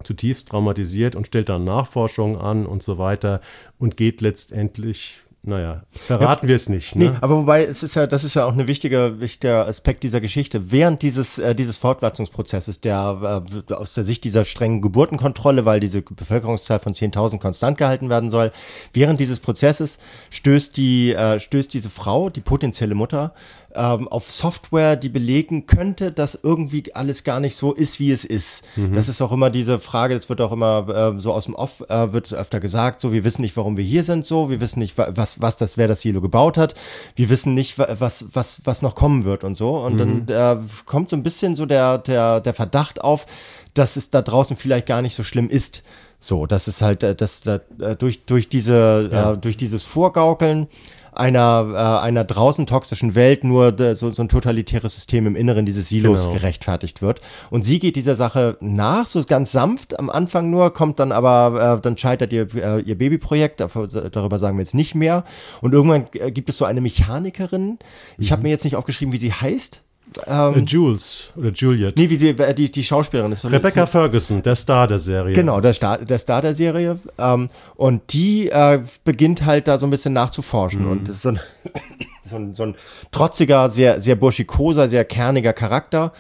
[0.05, 3.41] zutiefst traumatisiert und stellt dann Nachforschungen an und so weiter
[3.79, 6.95] und geht letztendlich naja, verraten ja, wir es nicht.
[6.95, 7.11] Ne?
[7.11, 10.21] Nee, aber wobei, es ist ja, das ist ja auch ein wichtiger, wichtiger Aspekt dieser
[10.21, 10.71] Geschichte.
[10.71, 16.03] Während dieses, äh, dieses Fortpflanzungsprozesses, der äh, aus der Sicht dieser strengen Geburtenkontrolle, weil diese
[16.03, 18.53] Bevölkerungszahl von 10.000 konstant gehalten werden soll,
[18.93, 19.99] während dieses Prozesses
[20.31, 23.35] stößt die, äh, stößt diese Frau, die potenzielle Mutter,
[23.75, 28.25] ähm, auf Software, die belegen könnte, dass irgendwie alles gar nicht so ist, wie es
[28.25, 28.65] ist.
[28.77, 28.95] Mhm.
[28.95, 31.83] Das ist auch immer diese Frage, das wird auch immer äh, so aus dem Off,
[31.89, 34.79] äh, wird öfter gesagt, so, wir wissen nicht, warum wir hier sind, so, wir wissen
[34.79, 36.75] nicht, was, was das, wer das Silo gebaut hat,
[37.17, 39.77] wir wissen nicht, was, was, was noch kommen wird und so.
[39.79, 40.27] Und mhm.
[40.27, 43.27] dann äh, kommt so ein bisschen so der, der, der Verdacht auf,
[43.75, 45.83] dass es da draußen vielleicht gar nicht so schlimm ist.
[46.25, 49.33] So, das ist halt, äh, das, das äh, durch, durch diese, ja.
[49.33, 50.69] äh, durch dieses Vorgaukeln
[51.13, 55.67] einer, äh, einer draußen toxischen Welt nur de, so, so ein totalitäres System im Inneren
[55.67, 56.35] dieses Silos genau.
[56.35, 57.21] gerechtfertigt wird.
[57.51, 61.77] Und sie geht dieser Sache nach, so ganz sanft am Anfang nur, kommt dann aber,
[61.79, 65.25] äh, dann scheitert ihr, äh, ihr Babyprojekt, darüber sagen wir jetzt nicht mehr.
[65.61, 67.79] Und irgendwann äh, gibt es so eine Mechanikerin,
[68.19, 68.33] ich mhm.
[68.33, 69.83] habe mir jetzt nicht aufgeschrieben, wie sie heißt.
[70.27, 71.97] Ähm, äh, Jules oder Juliet.
[71.97, 73.45] Nee, wie die, äh, die, die Schauspielerin ist.
[73.45, 75.35] Rebecca Ferguson, der Star der Serie.
[75.35, 76.99] Genau, der Star, der Star der Serie.
[77.19, 80.85] Ähm, und die äh, beginnt halt da so ein bisschen nachzuforschen.
[80.85, 80.91] Mhm.
[80.91, 81.41] Und das ist so ein,
[82.25, 82.75] so ein, so ein
[83.11, 86.13] trotziger, sehr, sehr burschikoser, sehr kerniger Charakter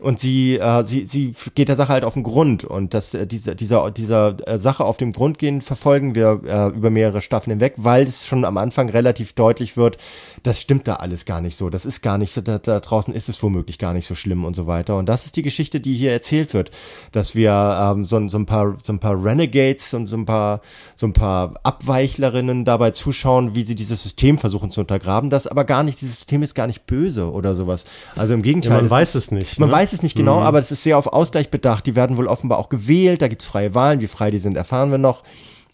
[0.00, 3.26] und sie, äh, sie, sie geht der Sache halt auf den Grund und das, äh,
[3.26, 7.52] diese, dieser, dieser äh, Sache auf den Grund gehen verfolgen wir äh, über mehrere Staffeln
[7.52, 9.96] hinweg, weil es schon am Anfang relativ deutlich wird,
[10.42, 13.14] das stimmt da alles gar nicht so, das ist gar nicht so, da, da draußen
[13.14, 15.80] ist es womöglich gar nicht so schlimm und so weiter und das ist die Geschichte,
[15.80, 16.70] die hier erzählt wird,
[17.12, 20.60] dass wir ähm, so, so ein paar, so ein paar Renegades und so ein paar,
[20.94, 25.64] so ein paar Abweichlerinnen dabei zuschauen, wie sie dieses System versuchen zu untergraben, das aber
[25.64, 27.84] gar nicht, dieses System ist gar nicht böse oder sowas.
[28.14, 28.72] Also im Gegenteil.
[28.72, 29.58] Ja, man weiß es nicht.
[29.58, 29.74] Man ne?
[29.74, 30.46] weiß weiß es nicht genau, mhm.
[30.46, 31.86] aber es ist sehr auf Ausgleich bedacht.
[31.86, 34.56] Die werden wohl offenbar auch gewählt, da gibt es freie Wahlen, wie frei die sind,
[34.56, 35.22] erfahren wir noch.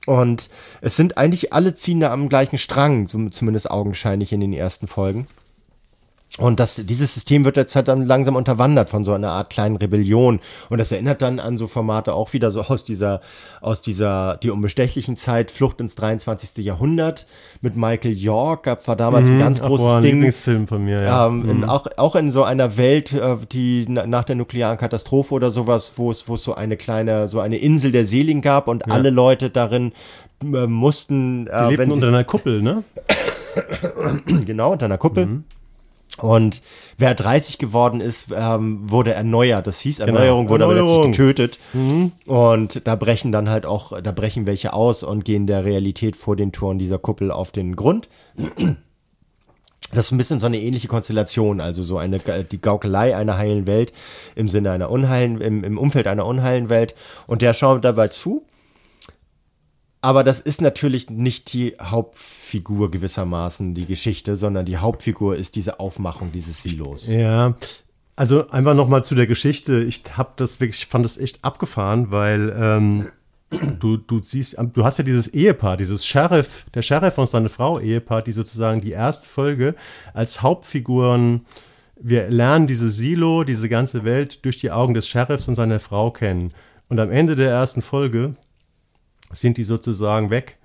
[0.05, 0.51] Und
[0.83, 5.27] es sind eigentlich alle ziehen da am gleichen Strang, zumindest augenscheinlich in den ersten Folgen.
[6.39, 9.77] Und das, dieses System wird jetzt halt dann langsam unterwandert von so einer Art kleinen
[9.77, 10.41] Rebellion.
[10.71, 13.21] Und das erinnert dann an so Formate auch wieder so aus dieser,
[13.61, 16.65] aus dieser, die unbestechlichen Zeit, Flucht ins 23.
[16.65, 17.27] Jahrhundert
[17.61, 20.15] mit Michael York, gab, war damals mhm, ein ganz großes Ach, Ding.
[20.15, 21.27] Lieblingsfilm von mir, ja.
[21.27, 21.51] Ähm, mhm.
[21.51, 25.93] in, auch, auch in so einer Welt, äh, die nach der nuklearen Katastrophe oder sowas,
[25.97, 28.95] wo es, wo es so eine kleine, so eine Insel der Seligen gab und ja.
[28.95, 29.93] alle Leute darin
[30.43, 32.85] äh, mussten, äh, die lebten wenn sie, unter einer Kuppel, ne?
[34.47, 35.27] genau, unter einer Kuppel.
[35.27, 35.45] Mhm
[36.19, 36.63] und
[36.99, 39.67] wer 30 geworden ist, ähm, wurde erneuert.
[39.67, 40.13] Das hieß genau.
[40.13, 40.51] Erneuerung, genau.
[40.51, 40.89] wurde Erneuerung.
[40.89, 41.59] aber letztlich getötet.
[41.73, 42.13] Mhm.
[42.27, 46.37] Und da brechen dann halt auch, da brechen welche aus und gehen der Realität vor
[46.37, 48.09] den Toren dieser Kuppel auf den Grund.
[49.95, 53.67] Das ist ein bisschen so eine ähnliche Konstellation, also so eine die Gaukelei einer heilen
[53.67, 53.93] Welt
[54.35, 56.95] im Sinne einer unheilen, im, im Umfeld einer unheilen Welt.
[57.27, 58.47] Und der schaut dabei zu
[60.03, 65.81] aber das ist natürlich nicht die Hauptfigur gewissermaßen, die Geschichte, sondern die Hauptfigur ist diese
[65.81, 67.09] Aufmachung dieses Silos.
[67.09, 67.57] Ja,
[68.17, 69.83] also einfach nochmal zu der Geschichte.
[69.83, 73.09] Ich habe das wirklich, fand das echt abgefahren, weil ähm,
[73.81, 77.81] du, du siehst, du hast ja dieses Ehepaar, dieses Sheriff, der Sheriff und seine Frau
[77.81, 79.75] Ehepaar, die sozusagen die erste Folge
[80.13, 81.47] als Hauptfiguren
[82.03, 86.11] wir lernen diese Silo, diese ganze Welt durch die Augen des Sheriffs und seiner Frau
[86.11, 86.53] kennen.
[86.89, 88.35] Und am Ende der ersten Folge
[89.33, 90.59] sind die sozusagen weg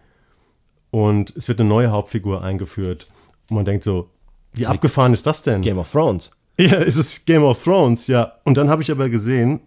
[0.91, 3.07] und es wird eine neue Hauptfigur eingeführt.
[3.49, 4.09] Und man denkt so,
[4.53, 5.61] wie das abgefahren ist das denn?
[5.61, 6.31] Game of Thrones.
[6.59, 8.33] Ja, es ist Game of Thrones, ja.
[8.43, 9.61] Und dann habe ich aber gesehen,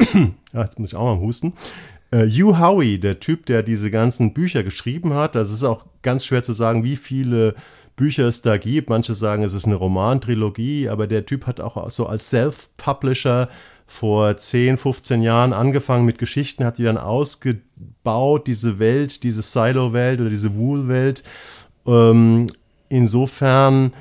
[0.00, 1.54] ja, jetzt muss ich auch mal husten,
[2.12, 6.24] uh, Hugh Howey, der Typ, der diese ganzen Bücher geschrieben hat, das ist auch ganz
[6.24, 7.54] schwer zu sagen, wie viele
[7.94, 8.90] Bücher es da gibt.
[8.90, 13.48] Manche sagen, es ist eine Romantrilogie, aber der Typ hat auch so als Self-Publisher
[13.86, 20.20] vor 10, 15 Jahren angefangen mit Geschichten, hat die dann ausgebaut, diese Welt, diese Silo-Welt
[20.20, 21.22] oder diese Wool-Welt.
[21.86, 22.46] Ähm,
[22.88, 23.92] insofern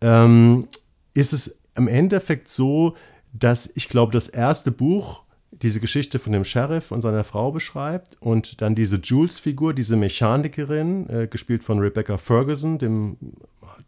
[0.00, 0.68] ähm,
[1.14, 2.94] ist es im Endeffekt so,
[3.32, 5.22] dass ich glaube, das erste Buch
[5.52, 11.08] diese Geschichte von dem Sheriff und seiner Frau beschreibt und dann diese Jules-Figur, diese Mechanikerin,
[11.08, 13.16] äh, gespielt von Rebecca Ferguson, dem,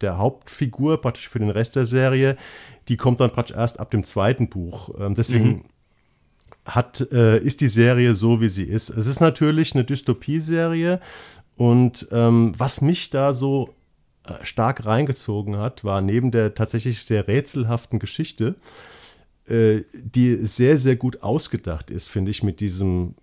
[0.03, 2.37] der Hauptfigur praktisch für den Rest der Serie,
[2.87, 4.89] die kommt dann praktisch erst ab dem zweiten Buch.
[4.99, 5.63] Ähm, deswegen mhm.
[6.65, 8.89] hat, äh, ist die Serie so, wie sie ist.
[8.89, 10.99] Es ist natürlich eine Dystopie-Serie
[11.55, 13.73] und ähm, was mich da so
[14.27, 18.55] äh, stark reingezogen hat, war neben der tatsächlich sehr rätselhaften Geschichte,
[19.47, 23.15] äh, die sehr, sehr gut ausgedacht ist, finde ich, mit diesem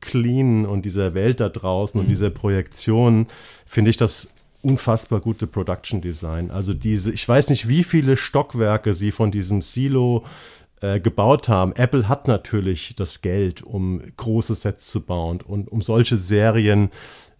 [0.00, 2.06] Clean und dieser Welt da draußen mhm.
[2.06, 3.26] und dieser Projektion,
[3.66, 4.28] finde ich das
[4.62, 6.50] unfassbar gute Production Design.
[6.50, 10.24] Also diese, ich weiß nicht, wie viele Stockwerke sie von diesem Silo
[10.80, 11.72] äh, gebaut haben.
[11.74, 16.90] Apple hat natürlich das Geld, um große Sets zu bauen und um solche Serien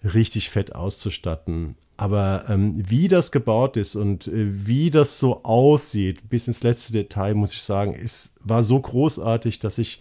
[0.03, 1.77] richtig fett auszustatten.
[1.97, 6.93] Aber ähm, wie das gebaut ist und äh, wie das so aussieht, bis ins letzte
[6.93, 10.01] Detail, muss ich sagen, ist, war so großartig, dass ich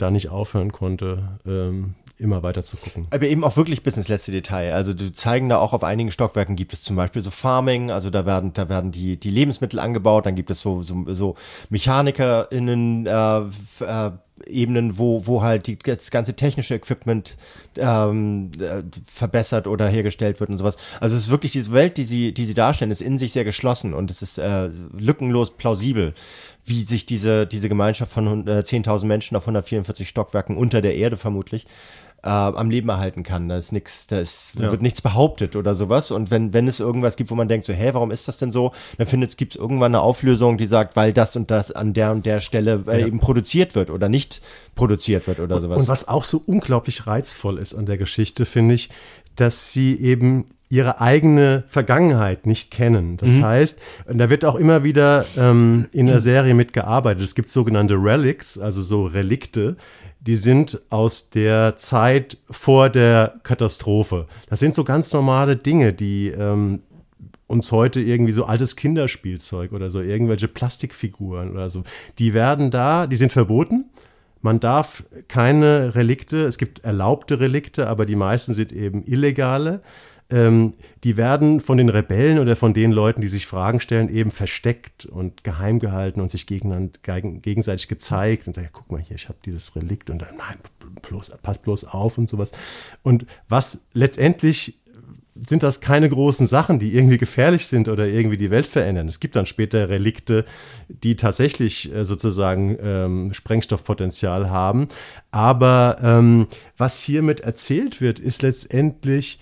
[0.00, 3.06] da nicht aufhören konnte, ähm, immer weiter zu gucken.
[3.10, 4.74] Aber eben auch wirklich bis ins letzte Detail.
[4.74, 8.10] Also du zeigen da auch auf einigen Stockwerken gibt es zum Beispiel so Farming, also
[8.10, 11.34] da werden, da werden die, die Lebensmittel angebaut, dann gibt es so, so, so
[11.70, 13.38] MechanikerInnen, äh,
[13.84, 14.10] äh,
[14.46, 17.36] Ebenen, wo, wo halt die, das ganze technische Equipment
[17.76, 20.76] ähm, äh, verbessert oder hergestellt wird und sowas.
[20.98, 23.44] Also es ist wirklich diese Welt, die sie, die sie darstellen, ist in sich sehr
[23.44, 26.14] geschlossen und es ist äh, lückenlos plausibel,
[26.64, 31.16] wie sich diese, diese Gemeinschaft von äh, 10.000 Menschen auf 144 Stockwerken unter der Erde
[31.16, 31.66] vermutlich
[32.22, 33.48] äh, am Leben erhalten kann.
[33.48, 34.70] Da ist nichts, da ist, ja.
[34.70, 36.10] wird nichts behauptet oder sowas.
[36.10, 38.52] Und wenn, wenn es irgendwas gibt, wo man denkt so, hä, warum ist das denn
[38.52, 38.72] so?
[38.98, 41.94] Dann findet es, gibt es irgendwann eine Auflösung, die sagt, weil das und das an
[41.94, 43.06] der und der Stelle äh, ja.
[43.06, 44.42] eben produziert wird oder nicht
[44.74, 45.78] produziert wird oder sowas.
[45.78, 48.90] Und was auch so unglaublich reizvoll ist an der Geschichte, finde ich,
[49.36, 53.16] dass sie eben ihre eigene Vergangenheit nicht kennen.
[53.16, 53.44] Das mhm.
[53.44, 57.24] heißt, da wird auch immer wieder ähm, in der Serie mitgearbeitet.
[57.24, 59.76] Es gibt sogenannte Relics, also so Relikte,
[60.20, 64.26] die sind aus der Zeit vor der Katastrophe.
[64.48, 66.80] Das sind so ganz normale Dinge, die ähm,
[67.48, 71.82] uns heute irgendwie so altes Kinderspielzeug oder so irgendwelche Plastikfiguren oder so,
[72.20, 73.86] die werden da, die sind verboten.
[74.40, 79.82] Man darf keine Relikte, es gibt erlaubte Relikte, aber die meisten sind eben illegale
[80.30, 80.74] ähm,
[81.04, 85.06] die werden von den Rebellen oder von den Leuten, die sich Fragen stellen, eben versteckt
[85.06, 89.38] und geheim gehalten und sich gegenseitig gezeigt und sagen, ja, guck mal hier, ich habe
[89.44, 90.58] dieses Relikt und dann, nein,
[91.02, 92.52] bloß, pass bloß auf und sowas.
[93.02, 94.80] Und was letztendlich
[95.46, 99.08] sind das keine großen Sachen, die irgendwie gefährlich sind oder irgendwie die Welt verändern.
[99.08, 100.44] Es gibt dann später Relikte,
[100.88, 104.88] die tatsächlich äh, sozusagen ähm, Sprengstoffpotenzial haben.
[105.30, 109.40] Aber ähm, was hiermit erzählt wird, ist letztendlich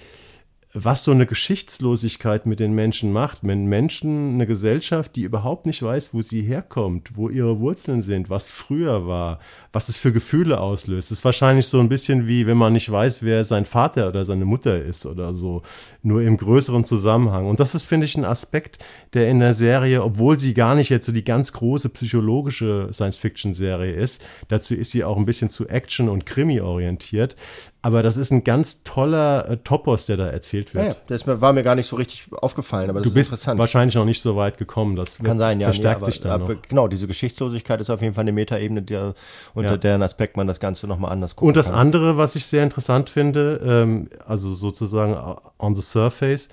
[0.75, 3.39] was so eine Geschichtslosigkeit mit den Menschen macht.
[3.43, 8.29] Wenn Menschen, eine Gesellschaft, die überhaupt nicht weiß, wo sie herkommt, wo ihre Wurzeln sind,
[8.29, 9.39] was früher war,
[9.73, 11.11] was es für Gefühle auslöst.
[11.11, 14.25] Das ist wahrscheinlich so ein bisschen wie, wenn man nicht weiß, wer sein Vater oder
[14.25, 15.63] seine Mutter ist oder so,
[16.03, 17.47] nur im größeren Zusammenhang.
[17.47, 18.79] Und das ist, finde ich, ein Aspekt,
[19.13, 23.93] der in der Serie, obwohl sie gar nicht jetzt so die ganz große psychologische Science-Fiction-Serie
[23.93, 27.37] ist, dazu ist sie auch ein bisschen zu Action- und Krimi orientiert,
[27.81, 30.85] aber das ist ein ganz toller äh, Topos, der da erzählt wird.
[30.85, 34.05] Ja, ja, das war mir gar nicht so richtig aufgefallen, aber du bist wahrscheinlich noch
[34.05, 34.97] nicht so weit gekommen.
[34.97, 35.69] Das kann sein, ja.
[35.69, 39.15] Verstärkt nee, sich dann aber, Genau, diese Geschichtslosigkeit ist auf jeden Fall eine Metaebene, der,
[39.59, 39.77] unter ja.
[39.77, 41.49] deren Aspekt man das Ganze nochmal anders guckt.
[41.49, 41.81] Und das kann.
[41.81, 45.17] andere, was ich sehr interessant finde, ähm, also sozusagen
[45.59, 46.49] on the surface,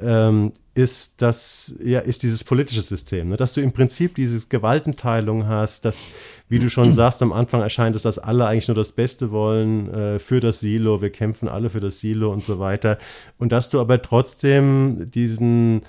[0.00, 3.36] ähm, ist das, ja, ist dieses politische System, ne?
[3.38, 6.10] dass du im Prinzip diese Gewaltenteilung hast, dass,
[6.50, 9.92] wie du schon sagst, am Anfang erscheint es, dass alle eigentlich nur das Beste wollen
[9.92, 12.98] äh, für das Silo, wir kämpfen alle für das Silo und so weiter.
[13.38, 15.82] Und dass du aber trotzdem diesen,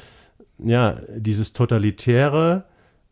[0.57, 2.63] ja, dieses Totalitäre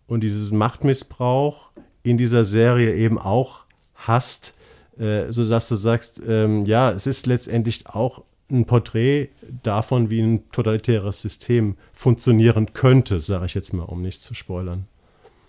[0.08, 1.72] und dieses Machtmissbrauch
[2.06, 3.64] in dieser Serie eben auch
[3.96, 4.54] hast,
[5.00, 9.30] äh, sodass du sagst, ähm, ja, es ist letztendlich auch ein Porträt
[9.64, 14.86] davon, wie ein totalitäres System funktionieren könnte, sage ich jetzt mal, um nicht zu spoilern.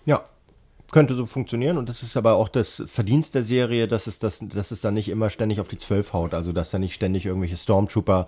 [0.05, 0.23] Ja,
[0.91, 4.43] könnte so funktionieren und das ist aber auch das Verdienst der Serie, dass es, das,
[4.49, 7.25] dass es dann nicht immer ständig auf die Zwölf haut, also dass da nicht ständig
[7.25, 8.25] irgendwelche Stormtrooper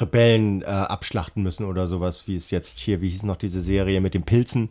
[0.00, 4.00] Rebellen äh, abschlachten müssen oder sowas, wie es jetzt hier, wie hieß noch diese Serie
[4.00, 4.70] mit den Pilzen,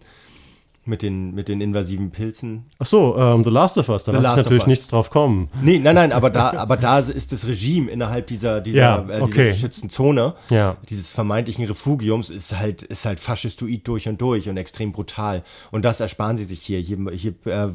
[0.86, 2.66] mit den, mit den invasiven Pilzen.
[2.80, 5.50] Ach so, ähm, The Last of Us, da ich natürlich nichts drauf kommen.
[5.62, 9.14] Nee, nein, nein, aber da, aber da ist das Regime innerhalb dieser, dieser, ja, okay.
[9.14, 10.78] äh, dieser geschützten Zone, ja.
[10.90, 15.44] dieses vermeintlichen Refugiums, ist halt, ist halt faschistoid durch und durch und extrem brutal.
[15.72, 16.80] Und das ersparen sie sich hier.
[16.80, 17.70] Hier, hier äh,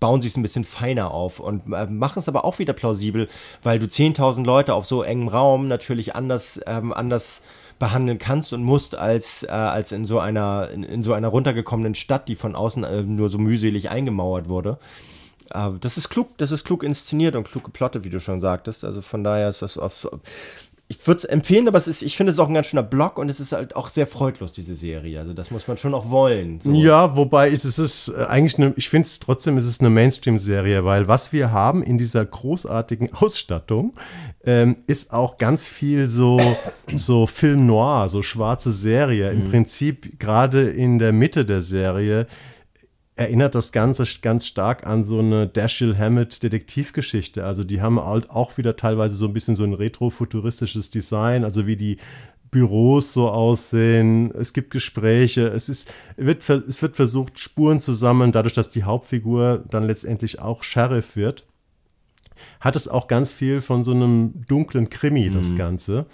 [0.00, 3.28] bauen sie es ein bisschen feiner auf und äh, machen es aber auch wieder plausibel,
[3.62, 7.42] weil du 10.000 Leute auf so engem Raum natürlich anders, ähm, anders
[7.78, 11.94] behandeln kannst und musst als, äh, als in so einer, in, in, so einer runtergekommenen
[11.94, 14.78] Stadt, die von außen äh, nur so mühselig eingemauert wurde.
[15.50, 18.84] Aber das ist klug, das ist klug inszeniert und klug geplottet, wie du schon sagtest.
[18.84, 20.08] Also von daher ist das auf,
[20.88, 23.18] ich würde es empfehlen, aber es ist, ich finde es auch ein ganz schöner Block
[23.18, 25.18] und es ist halt auch sehr freudlos, diese Serie.
[25.18, 26.60] Also das muss man schon auch wollen.
[26.60, 26.72] So.
[26.72, 29.90] Ja, wobei ist es ist äh, eigentlich eine, ich finde es trotzdem, ist es eine
[29.90, 33.94] Mainstream-Serie, weil was wir haben in dieser großartigen Ausstattung,
[34.44, 36.40] ähm, ist auch ganz viel so,
[36.92, 39.32] so Film noir, so schwarze Serie.
[39.32, 39.50] Im mhm.
[39.50, 42.28] Prinzip gerade in der Mitte der Serie
[43.16, 47.44] erinnert das Ganze ganz stark an so eine Dashiell Hammett Detektivgeschichte.
[47.44, 51.66] Also die haben halt auch wieder teilweise so ein bisschen so ein retrofuturistisches Design, also
[51.66, 51.96] wie die
[52.50, 54.30] Büros so aussehen.
[54.32, 55.48] Es gibt Gespräche.
[55.48, 60.40] Es ist, wird, es wird versucht, Spuren zu sammeln, dadurch, dass die Hauptfigur dann letztendlich
[60.40, 61.46] auch Sheriff wird.
[62.60, 65.56] Hat es auch ganz viel von so einem dunklen Krimi, das mhm.
[65.56, 66.06] Ganze.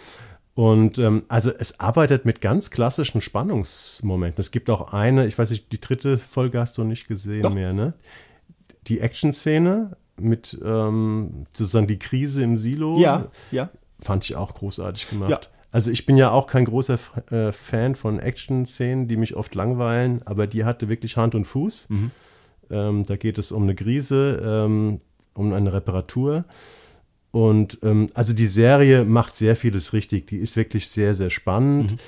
[0.54, 4.40] Und ähm, also es arbeitet mit ganz klassischen Spannungsmomenten.
[4.40, 7.54] Es gibt auch eine, ich weiß nicht, die dritte Folge hast du nicht gesehen Doch.
[7.54, 7.94] mehr, ne?
[8.86, 12.98] Die Action-Szene mit ähm, sozusagen die Krise im Silo.
[12.98, 13.70] Ja, ja.
[13.98, 15.30] Fand ich auch großartig gemacht.
[15.30, 15.40] Ja.
[15.70, 16.98] Also ich bin ja auch kein großer
[17.30, 21.88] äh, Fan von Action-Szenen, die mich oft langweilen, aber die hatte wirklich Hand und Fuß.
[21.88, 22.10] Mhm.
[22.70, 25.00] Ähm, da geht es um eine Krise, ähm,
[25.32, 26.44] um eine Reparatur.
[27.32, 30.26] Und ähm, also die Serie macht sehr vieles richtig.
[30.26, 31.92] Die ist wirklich sehr, sehr spannend.
[31.92, 31.98] Mhm.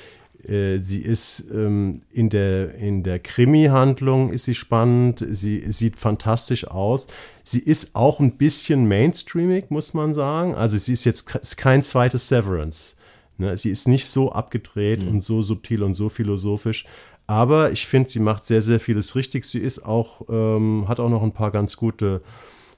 [0.49, 5.25] Äh, sie ist ähm, in der, in der Krimi-Handlung ist sie spannend.
[5.29, 7.07] Sie sieht fantastisch aus.
[7.43, 10.55] Sie ist auch ein bisschen mainstreamig, muss man sagen.
[10.55, 12.95] Also sie ist jetzt ist kein zweites Severance.
[13.39, 13.57] Ne?
[13.57, 15.09] Sie ist nicht so abgedreht mhm.
[15.09, 16.85] und so subtil und so philosophisch.
[17.27, 19.47] Aber ich finde, sie macht sehr, sehr vieles richtig.
[19.47, 22.21] Sie ist auch, ähm, hat auch noch ein paar ganz gute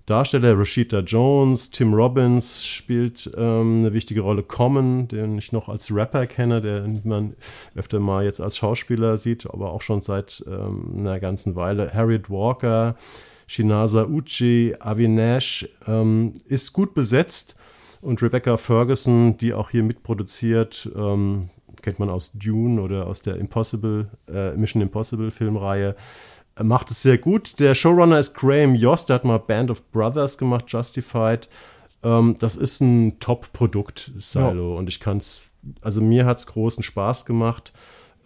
[0.06, 4.44] Darsteller, Rashida Jones, Tim Robbins spielt ähm, eine wichtige Rolle.
[4.44, 7.34] Common, den ich noch als Rapper kenne, den man
[7.74, 11.92] öfter mal jetzt als Schauspieler sieht, aber auch schon seit ähm, einer ganzen Weile.
[11.92, 12.94] Harriet Walker,
[13.48, 17.56] Shinasa Uchi, Avi Nash ähm, ist gut besetzt
[18.00, 21.50] und Rebecca Ferguson, die auch hier mitproduziert, ähm,
[21.82, 25.96] kennt man aus Dune oder aus der Impossible, äh, Mission Impossible Filmreihe
[26.62, 27.58] macht es sehr gut.
[27.60, 31.48] Der Showrunner ist Graham Yost, der hat mal Band of Brothers gemacht, Justified.
[32.02, 34.72] Ähm, das ist ein Top-Produkt, Silo.
[34.72, 34.78] Ja.
[34.78, 35.42] Und ich kann es,
[35.82, 37.72] also mir hat es großen Spaß gemacht.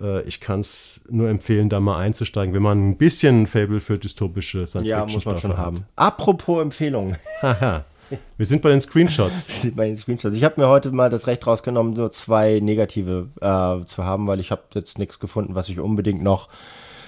[0.01, 3.81] Äh, ich kann es nur empfehlen, da mal einzusteigen, wenn man ein bisschen ein Fable
[3.81, 5.59] für dystopische Science ja, Fiction muss man schon hat.
[5.59, 5.87] haben.
[5.97, 7.17] Apropos Empfehlungen.
[8.37, 9.71] Wir sind bei den Screenshots.
[9.77, 10.35] bei den Screenshots.
[10.35, 14.41] Ich habe mir heute mal das Recht rausgenommen, so zwei negative äh, zu haben, weil
[14.41, 16.49] ich habe jetzt nichts gefunden, was ich unbedingt noch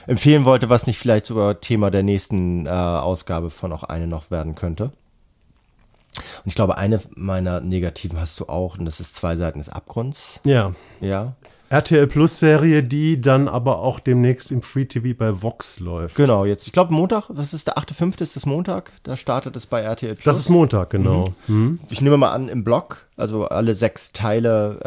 [0.06, 4.30] empfehlen wollte, was nicht vielleicht sogar Thema der nächsten äh, Ausgabe von auch eine noch
[4.30, 4.92] werden könnte.
[6.44, 9.68] Und ich glaube, eine meiner negativen hast du auch, und das ist zwei Seiten des
[9.68, 10.40] Abgrunds.
[10.44, 10.74] Ja.
[11.00, 11.34] Ja.
[11.72, 16.16] RTL Plus Serie, die dann aber auch demnächst im Free TV bei Vox läuft.
[16.16, 18.20] Genau, jetzt, ich glaube Montag, das ist der 8.5.
[18.20, 20.24] ist das Montag, da startet es bei RTL Plus.
[20.24, 21.32] Das ist Montag, genau.
[21.46, 21.56] Mhm.
[21.56, 21.80] Mhm.
[21.88, 24.80] Ich nehme mal an, im Blog, also alle sechs Teile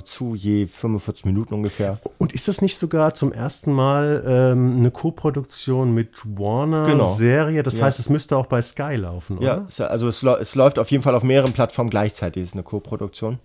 [0.00, 2.00] äh, zu je 45 Minuten ungefähr.
[2.18, 7.08] Und ist das nicht sogar zum ersten Mal ähm, eine Co-Produktion mit Warner genau.
[7.08, 7.62] Serie?
[7.62, 7.84] Das ja.
[7.84, 9.64] heißt, es müsste auch bei Sky laufen, oder?
[9.78, 13.38] Ja, also es, es läuft auf jeden Fall auf mehreren Plattformen gleichzeitig, ist eine Co-Produktion.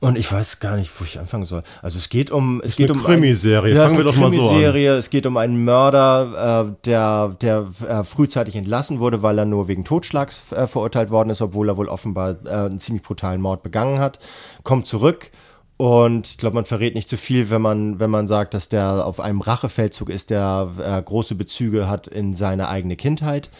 [0.00, 1.62] Und ich weiß gar nicht, wo ich anfangen soll.
[1.80, 3.74] Also es geht um es geht um Krimiserie.
[3.74, 4.74] Ja, Fangen wir doch mal so an.
[4.74, 9.68] Es geht um einen Mörder, äh, der der äh, frühzeitig entlassen wurde, weil er nur
[9.68, 13.62] wegen Totschlags äh, verurteilt worden ist, obwohl er wohl offenbar äh, einen ziemlich brutalen Mord
[13.62, 14.18] begangen hat.
[14.64, 15.30] Kommt zurück
[15.76, 19.04] und ich glaube, man verrät nicht zu viel, wenn man, wenn man sagt, dass der
[19.06, 23.50] auf einem Rachefeldzug ist, der äh, große Bezüge hat in seine eigene Kindheit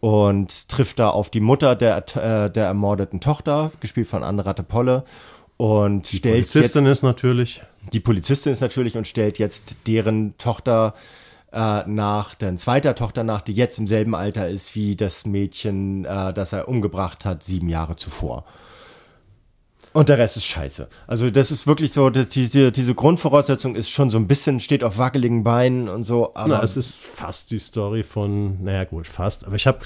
[0.00, 4.64] und trifft da auf die Mutter der, äh, der ermordeten Tochter, gespielt von Anne Ratte
[4.64, 5.04] Polle
[5.60, 7.62] und die stellt Polizistin jetzt, ist natürlich.
[7.92, 10.94] Die Polizistin ist natürlich und stellt jetzt deren Tochter
[11.52, 16.06] äh, nach, deren zweiter Tochter nach, die jetzt im selben Alter ist wie das Mädchen,
[16.06, 18.46] äh, das er umgebracht hat, sieben Jahre zuvor.
[19.92, 20.88] Und der Rest ist scheiße.
[21.06, 24.84] Also das ist wirklich so, dass diese, diese Grundvoraussetzung ist schon so ein bisschen, steht
[24.84, 26.30] auf wackeligen Beinen und so.
[26.34, 29.46] Aber Na, es ist fast die Story von, naja gut, fast.
[29.46, 29.80] Aber ich habe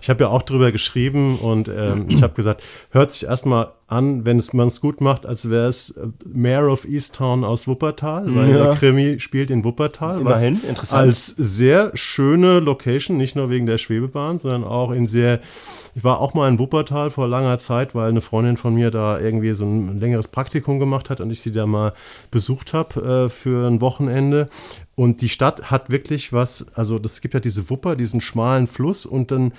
[0.00, 4.24] ich hab ja auch drüber geschrieben und ähm, ich habe gesagt, hört sich erstmal an,
[4.24, 8.50] wenn man es gut macht, als wäre es äh, Mayor of Easttown aus Wuppertal, weil
[8.50, 8.64] ja.
[8.64, 10.20] der Krimi spielt in Wuppertal.
[10.20, 11.08] Immerhin, interessant.
[11.08, 15.40] Als sehr schöne Location, nicht nur wegen der Schwebebahn, sondern auch in sehr
[15.94, 19.18] ich war auch mal in Wuppertal vor langer Zeit, weil eine Freundin von mir da
[19.18, 21.94] irgendwie so ein längeres Praktikum gemacht hat und ich sie da mal
[22.30, 24.48] besucht habe äh, für ein Wochenende.
[24.94, 29.06] Und die Stadt hat wirklich was, also das gibt ja diese Wupper, diesen schmalen Fluss
[29.06, 29.52] und dann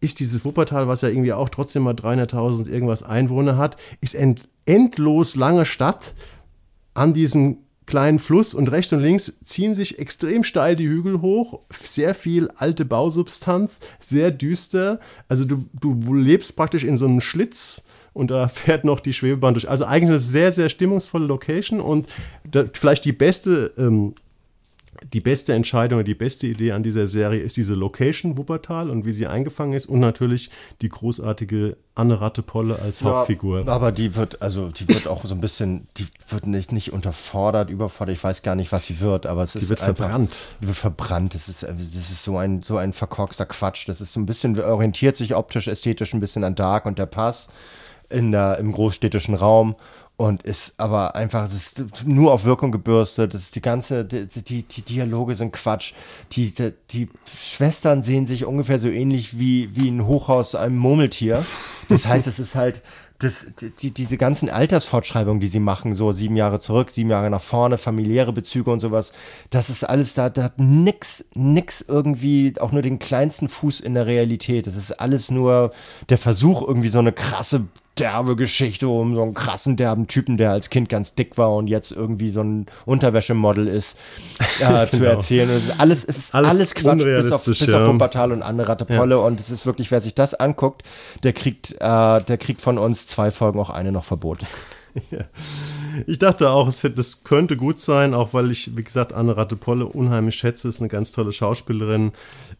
[0.00, 4.48] ist dieses Wuppertal, was ja irgendwie auch trotzdem mal 300.000 irgendwas Einwohner hat, ist end
[4.66, 6.14] endlos lange Stadt
[6.94, 11.60] an diesen kleinen Fluss und rechts und links ziehen sich extrem steil die Hügel hoch,
[11.70, 14.98] sehr viel alte Bausubstanz, sehr düster.
[15.28, 19.54] Also du, du lebst praktisch in so einem Schlitz und da fährt noch die Schwebebahn
[19.54, 19.70] durch.
[19.70, 22.06] Also eigentlich eine sehr, sehr stimmungsvolle Location und
[22.72, 24.14] vielleicht die beste ähm,
[25.12, 29.12] die beste Entscheidung, die beste Idee an dieser Serie ist diese Location Wuppertal und wie
[29.12, 30.50] sie eingefangen ist und natürlich
[30.82, 33.66] die großartige Anne Rattepolle als ja, Hauptfigur.
[33.68, 37.70] Aber die wird, also die wird auch so ein bisschen, die wird nicht, nicht unterfordert,
[37.70, 40.36] überfordert, ich weiß gar nicht, was sie wird, aber es die ist wird einfach, verbrannt.
[40.60, 44.12] Die wird verbrannt, das ist, das ist so ein, so ein verkorkster Quatsch, das ist
[44.12, 47.48] so ein bisschen, orientiert sich optisch, ästhetisch ein bisschen an Dark und der Pass
[48.08, 49.74] in der, im großstädtischen Raum
[50.16, 53.34] und ist aber einfach, es ist nur auf Wirkung gebürstet.
[53.34, 55.92] Das ist die ganze, die, die, die Dialoge sind Quatsch.
[56.32, 61.44] Die, die, die, Schwestern sehen sich ungefähr so ähnlich wie, wie ein Hochhaus einem Murmeltier.
[61.90, 62.82] Das heißt, es ist halt,
[63.18, 63.46] das,
[63.80, 67.78] die, diese ganzen Altersfortschreibungen, die sie machen, so sieben Jahre zurück, sieben Jahre nach vorne,
[67.78, 69.12] familiäre Bezüge und sowas,
[69.50, 73.94] das ist alles da, da hat nix, nix irgendwie, auch nur den kleinsten Fuß in
[73.94, 74.66] der Realität.
[74.66, 75.72] Das ist alles nur
[76.08, 77.66] der Versuch, irgendwie so eine krasse
[77.98, 81.66] derbe Geschichte um so einen krassen, derben Typen, der als Kind ganz dick war und
[81.66, 83.96] jetzt irgendwie so ein Unterwäschemodel ist,
[84.38, 84.86] äh, genau.
[84.86, 85.48] zu erzählen.
[85.48, 87.82] Und es ist alles, es ist alles, alles Quatsch, bis auf, bis ja.
[87.82, 89.16] auf Wuppertal und andere Rattepolle.
[89.16, 89.22] Ja.
[89.22, 90.82] Und es ist wirklich, wer sich das anguckt,
[91.22, 91.78] der kriegt, äh,
[92.22, 94.46] der kriegt von uns zwei Folgen, auch eine noch verboten.
[96.06, 99.36] Ich dachte auch, es hätte, das könnte gut sein, auch weil ich, wie gesagt, Anne
[99.36, 102.12] Rattepolle unheimlich schätze, ist eine ganz tolle Schauspielerin.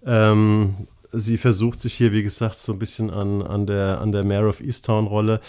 [0.07, 4.24] Ähm, sie versucht sich hier, wie gesagt, so ein bisschen an, an der, an der
[4.24, 5.41] Mayor of Easttown-Rolle.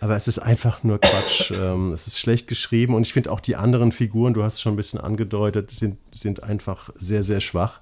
[0.00, 1.50] Aber es ist einfach nur Quatsch.
[1.60, 4.60] ähm, es ist schlecht geschrieben und ich finde auch die anderen Figuren, du hast es
[4.60, 7.80] schon ein bisschen angedeutet, sind, sind einfach sehr, sehr schwach.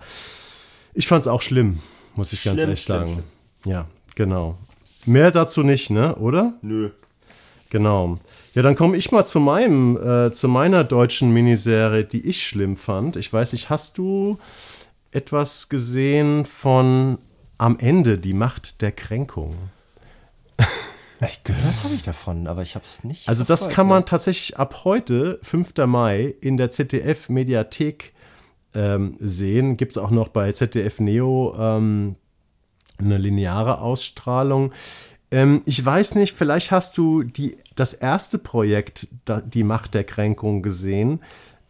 [0.94, 1.80] Ich fand es auch schlimm,
[2.14, 3.12] muss ich ganz schlimm, ehrlich sagen.
[3.12, 3.72] Schlimm.
[3.72, 4.58] Ja, genau.
[5.06, 6.14] Mehr dazu nicht, ne?
[6.16, 6.54] Oder?
[6.62, 6.90] Nö.
[7.70, 8.18] Genau.
[8.54, 12.76] Ja, dann komme ich mal zu meinem, äh, zu meiner deutschen Miniserie, die ich schlimm
[12.76, 13.16] fand.
[13.16, 14.38] Ich weiß nicht, hast du
[15.14, 17.18] etwas gesehen von
[17.58, 19.54] am Ende die Macht der Kränkung.
[21.26, 23.30] Ich gehört habe ich davon, aber ich habe es nicht.
[23.30, 25.72] Also das kann man tatsächlich ab heute, 5.
[25.86, 28.12] Mai, in der ZDF-Mediathek
[28.74, 29.78] ähm, sehen.
[29.78, 32.16] Gibt es auch noch bei ZDF Neo ähm,
[32.98, 34.72] eine lineare Ausstrahlung.
[35.30, 40.04] Ähm, ich weiß nicht, vielleicht hast du die, das erste Projekt, da, die Macht der
[40.04, 41.20] Kränkung, gesehen.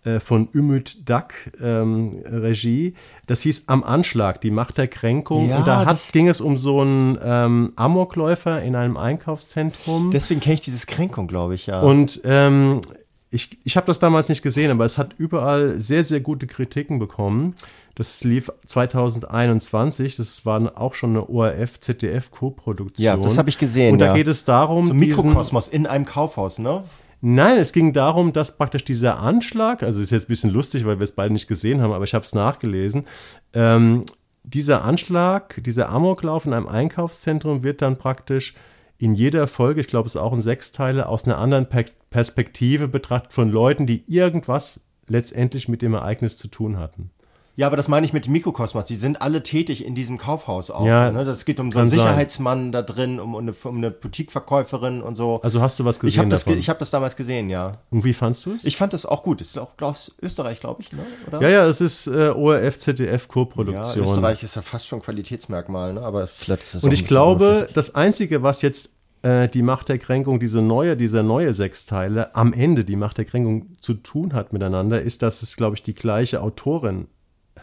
[0.04, 2.92] Äh, von Ümit Dak ähm, Regie.
[3.26, 5.48] Das hieß Am Anschlag, die Macht der Kränkung.
[5.48, 10.10] Ja, und da hat, ging es um so einen ähm, Amokläufer in einem Einkaufszentrum.
[10.10, 11.80] Deswegen kenne ich dieses Kränkung, glaube ich, ja.
[11.80, 12.82] Und ähm,
[13.30, 16.98] ich, ich habe das damals nicht gesehen, aber es hat überall sehr, sehr gute Kritiken
[16.98, 17.54] bekommen.
[17.94, 20.16] Das lief 2021.
[20.16, 23.04] Das war auch schon eine ORF-ZDF-Co-Produktion.
[23.04, 23.94] Ja, das habe ich gesehen.
[23.94, 24.14] Und da ja.
[24.14, 24.86] geht es darum.
[24.86, 26.84] So Mikrokosmos in einem Kaufhaus, ne?
[27.26, 31.00] Nein, es ging darum, dass praktisch dieser Anschlag, also ist jetzt ein bisschen lustig, weil
[31.00, 33.06] wir es beide nicht gesehen haben, aber ich habe es nachgelesen.
[33.54, 34.04] Ähm,
[34.42, 38.52] dieser Anschlag, dieser Amoklauf in einem Einkaufszentrum wird dann praktisch
[38.98, 41.66] in jeder Folge, ich glaube es ist auch in sechs Teile, aus einer anderen
[42.10, 47.10] Perspektive betrachtet von Leuten, die irgendwas letztendlich mit dem Ereignis zu tun hatten.
[47.56, 48.84] Ja, aber das meine ich mit Mikrokosmos.
[48.86, 50.86] Die sind alle tätig in diesem Kaufhaus auch.
[50.86, 51.24] Ja, ne?
[51.24, 52.72] Das geht um so einen Sicherheitsmann sein.
[52.72, 55.40] da drin, um eine, um eine Boutiqueverkäuferin und so.
[55.42, 56.14] Also hast du was gesehen?
[56.14, 57.72] Ich habe das, ich hab das damals gesehen, ja.
[57.90, 58.64] Und wie fandst du es?
[58.64, 59.40] Ich fand das auch gut.
[59.40, 61.04] Das ist auch glaub, Österreich, glaube ich, ne?
[61.28, 61.42] Oder?
[61.42, 64.04] Ja, ja, es ist äh, ORF, ZDF Co-Produktion.
[64.04, 66.02] Ja, Österreich ist ja fast schon Qualitätsmerkmal, ne?
[66.02, 68.90] Aber vielleicht ist das Und ich glaube, das Einzige, was jetzt
[69.22, 73.24] äh, die Macht der Kränkung, diese neue, diese neue Sechsteile am Ende die Macht der
[73.24, 77.06] Kränkung zu tun hat miteinander, ist, dass es, glaube ich, die gleiche Autorin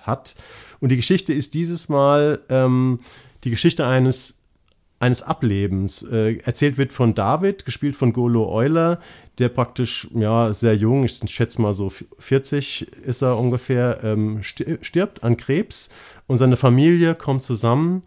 [0.02, 0.36] hat.
[0.80, 3.00] Und die Geschichte ist dieses Mal ähm,
[3.44, 4.42] die Geschichte eines
[5.02, 6.04] eines Ablebens.
[6.04, 9.00] Äh, erzählt wird von David, gespielt von Golo Euler,
[9.40, 15.24] der praktisch, ja, sehr jung, ich schätze mal so 40 ist er ungefähr, ähm, stirbt
[15.24, 15.90] an Krebs
[16.28, 18.04] und seine Familie kommt zusammen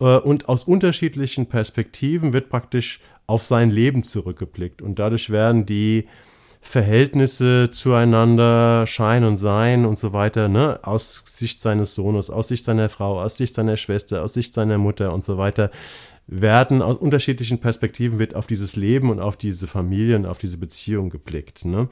[0.00, 6.08] äh, und aus unterschiedlichen Perspektiven wird praktisch auf sein Leben zurückgeblickt und dadurch werden die
[6.66, 12.64] Verhältnisse zueinander, Schein und Sein und so weiter, ne, aus Sicht seines Sohnes, aus Sicht
[12.64, 15.70] seiner Frau, aus Sicht seiner Schwester, aus Sicht seiner Mutter und so weiter,
[16.26, 20.56] werden aus unterschiedlichen Perspektiven wird auf dieses Leben und auf diese Familie und auf diese
[20.56, 21.66] Beziehung geblickt.
[21.66, 21.86] Ne.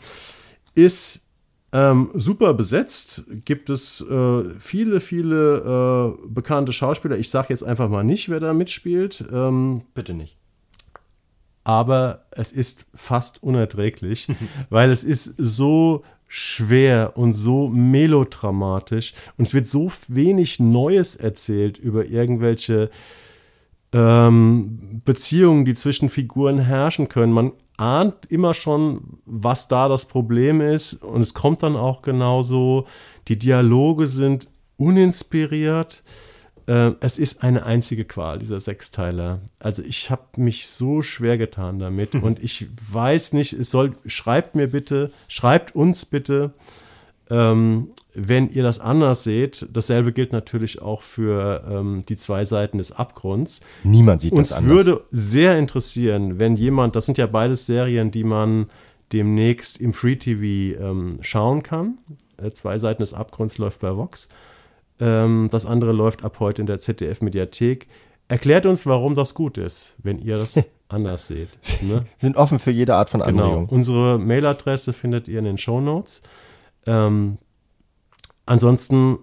[0.74, 1.28] Ist
[1.72, 7.18] ähm, super besetzt, gibt es äh, viele, viele äh, bekannte Schauspieler.
[7.18, 9.22] Ich sage jetzt einfach mal nicht, wer da mitspielt.
[9.30, 10.41] Ähm, Bitte nicht
[11.64, 14.28] aber es ist fast unerträglich,
[14.70, 21.76] weil es ist so schwer und so melodramatisch und es wird so wenig Neues erzählt
[21.76, 22.88] über irgendwelche
[23.92, 27.32] ähm, Beziehungen, die zwischen Figuren herrschen können.
[27.32, 32.86] Man ahnt immer schon, was da das Problem ist und es kommt dann auch genauso.
[33.28, 36.02] Die Dialoge sind uninspiriert.
[36.66, 39.40] Äh, es ist eine einzige Qual, dieser Sechsteiler.
[39.58, 42.22] Also ich habe mich so schwer getan damit Mhm.
[42.22, 46.52] und ich weiß nicht, es soll, schreibt mir bitte, schreibt uns bitte,
[47.30, 49.66] ähm, wenn ihr das anders seht.
[49.72, 53.60] Dasselbe gilt natürlich auch für ähm, die zwei Seiten des Abgrunds.
[53.84, 54.74] Niemand sieht Uns das anders.
[54.76, 58.66] würde sehr interessieren, wenn jemand, das sind ja beides Serien, die man
[59.12, 61.98] demnächst im Free TV ähm, schauen kann.
[62.36, 64.28] Äh, zwei Seiten des Abgrunds läuft bei Vox.
[65.00, 67.88] Ähm, das andere läuft ab heute in der ZDF-Mediathek.
[68.28, 70.58] Erklärt uns, warum das gut ist, wenn ihr das
[70.88, 71.48] anders seht.
[71.82, 72.04] Ne?
[72.04, 73.42] Wir sind offen für jede Art von Genau.
[73.44, 73.68] Anregung.
[73.68, 76.22] Unsere Mailadresse findet ihr in den Show Notes.
[76.86, 77.38] Ähm,
[78.46, 79.18] ansonsten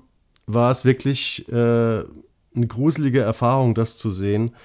[0.48, 4.56] war es wirklich äh, eine gruselige Erfahrung, das zu sehen.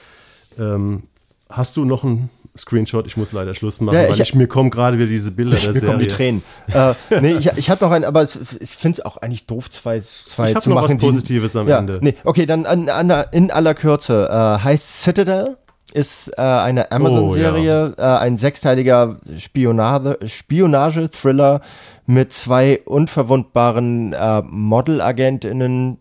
[0.59, 1.05] Ähm,
[1.49, 3.07] hast du noch einen Screenshot?
[3.07, 5.57] Ich muss leider Schluss machen, Ja, weil ich- ich, mir kommen gerade wieder diese Bilder
[5.63, 6.17] der Mir kommen die Serie.
[6.17, 6.43] Tränen.
[6.73, 8.31] äh, nee, ich, ich habe noch einen, aber ich
[8.77, 10.97] finde es auch eigentlich doof, zwei, zwei Ich zu noch machen.
[10.99, 11.99] was Positives am ja, Ende.
[12.01, 14.29] Nee, okay, dann an, an, in aller Kürze.
[14.31, 15.57] Äh, heißt Citadel,
[15.93, 21.61] ist äh, eine Amazon-Serie, äh, ein sechsteiliger Spionage- Spionage-Thriller
[22.07, 25.99] mit zwei unverwundbaren äh, Model-AgentInnen,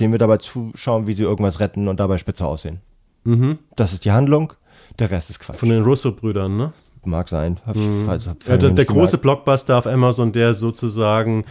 [0.00, 2.80] denen wir dabei zuschauen, wie sie irgendwas retten und dabei spitze aussehen.
[3.74, 4.52] Das ist die Handlung.
[4.98, 5.56] Der Rest ist Quatsch.
[5.56, 5.60] Mhm.
[5.60, 6.72] Von den Russo-Brüdern, ne?
[7.04, 7.58] Mag sein.
[7.64, 7.76] Hab,
[8.08, 11.44] also, hab Ja, der, der große Blockbuster auf Amazon, der sozusagen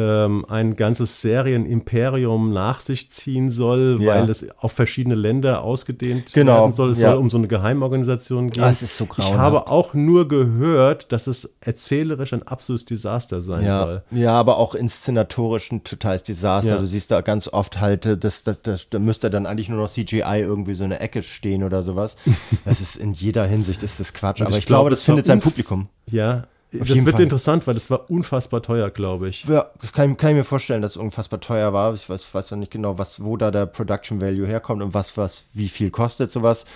[0.00, 4.14] ähm, ein ganzes Serienimperium nach sich ziehen soll, Ja.
[4.14, 6.90] weil es auf verschiedene Länder ausgedehnt Genau, werden soll.
[6.90, 7.10] Es ja.
[7.10, 8.62] soll um so eine Geheimorganisation gehen.
[8.62, 9.38] Das ist so ich grauenhaft.
[9.38, 14.02] habe auch nur gehört, dass es erzählerisch ein absolutes Desaster sein Ja, soll.
[14.12, 16.78] ja, aber auch inszenatorisch ein totales Desaster.
[16.78, 19.90] Du siehst da ganz oft halt, das, das, das, da müsste dann eigentlich nur noch
[19.90, 22.16] CGI irgendwie so eine Ecke stehen oder sowas.
[22.64, 24.40] Das ist in jeder Hinsicht ist das Quatsch.
[24.40, 25.88] Und Aber ich ich, glaube, das das findet sein Publikum.
[26.10, 27.22] Ja, das jeden wird Fall.
[27.22, 29.44] interessant, weil das war unfassbar teuer, glaube ich.
[29.44, 31.94] Ja, das kann, kann ich mir vorstellen, dass es unfassbar teuer war.
[31.94, 35.16] Ich weiß, weiß noch nicht genau, was, wo da der Production Value herkommt und was,
[35.16, 36.66] was, wie viel kostet sowas.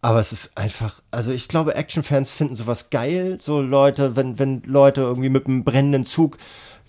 [0.00, 3.38] Aber es ist einfach, also ich glaube, Actionfans finden sowas geil.
[3.40, 6.38] So Leute, wenn, wenn Leute irgendwie mit einem brennenden Zug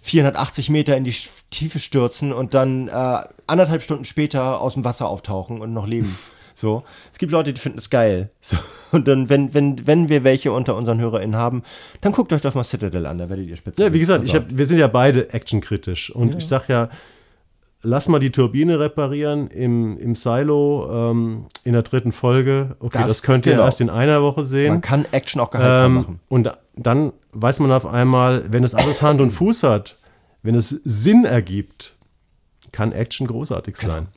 [0.02, 1.16] 480 Meter in die
[1.50, 6.18] Tiefe stürzen und dann äh, anderthalb Stunden später aus dem Wasser auftauchen und noch leben.
[6.60, 6.84] So.
[7.14, 8.32] Es gibt Leute, die finden es geil.
[8.42, 8.58] So.
[8.92, 11.62] Und dann, wenn, wenn, wenn wir welche unter unseren HörerInnen haben,
[12.02, 13.84] dann guckt euch doch mal Citadel an, da werdet ihr spitze.
[13.84, 16.10] Ja, wie gesagt, ich hab, wir sind ja beide actionkritisch.
[16.10, 16.90] Und ich sag ja,
[17.82, 22.76] lass mal die Turbine reparieren im, im Silo ähm, in der dritten Folge.
[22.80, 23.66] Okay, das, Das- könnt ihr genau.
[23.66, 24.70] erst in einer Woche sehen.
[24.74, 26.20] Man kann Action auch gehaltvoll Ähm, machen.
[26.28, 29.98] und dann weiß man auf einmal, wenn es alles Hand und Fuß hat,
[30.42, 31.96] wenn es Sinn ergibt,
[32.72, 34.08] kann Action großartig sein.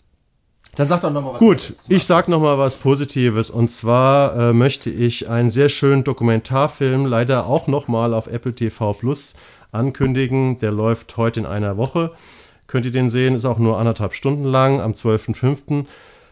[0.76, 1.38] Dann sag doch nochmal was.
[1.38, 6.02] Gut, ich sag noch mal was Positives und zwar äh, möchte ich einen sehr schönen
[6.02, 9.34] Dokumentarfilm leider auch noch mal auf Apple TV Plus
[9.70, 10.58] ankündigen.
[10.58, 12.12] Der läuft heute in einer Woche.
[12.66, 13.34] Könnt ihr den sehen?
[13.34, 15.84] Ist auch nur anderthalb Stunden lang am 12.05.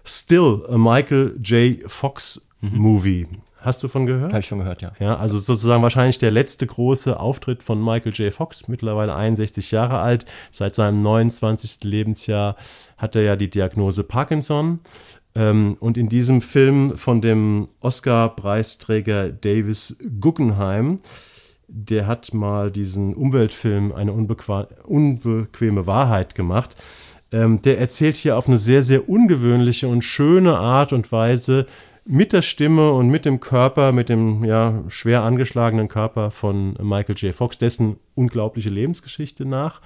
[0.04, 1.90] Still a Michael J.
[1.90, 3.26] Fox Movie.
[3.62, 4.32] Hast du von gehört?
[4.32, 4.92] Habe ich schon gehört, ja.
[4.98, 8.32] Ja, also sozusagen wahrscheinlich der letzte große Auftritt von Michael J.
[8.32, 10.24] Fox, mittlerweile 61 Jahre alt.
[10.50, 11.84] Seit seinem 29.
[11.84, 12.56] Lebensjahr
[12.96, 14.80] hat er ja die Diagnose Parkinson.
[15.34, 21.00] Ähm, und in diesem Film von dem Oscar-Preisträger Davis Guggenheim,
[21.68, 26.76] der hat mal diesen Umweltfilm Eine unbequeme Wahrheit gemacht.
[27.32, 31.66] Ähm, der erzählt hier auf eine sehr, sehr ungewöhnliche und schöne Art und Weise
[32.04, 37.16] mit der Stimme und mit dem Körper, mit dem ja, schwer angeschlagenen Körper von Michael
[37.16, 37.34] J.
[37.34, 39.80] Fox, dessen unglaubliche Lebensgeschichte nach.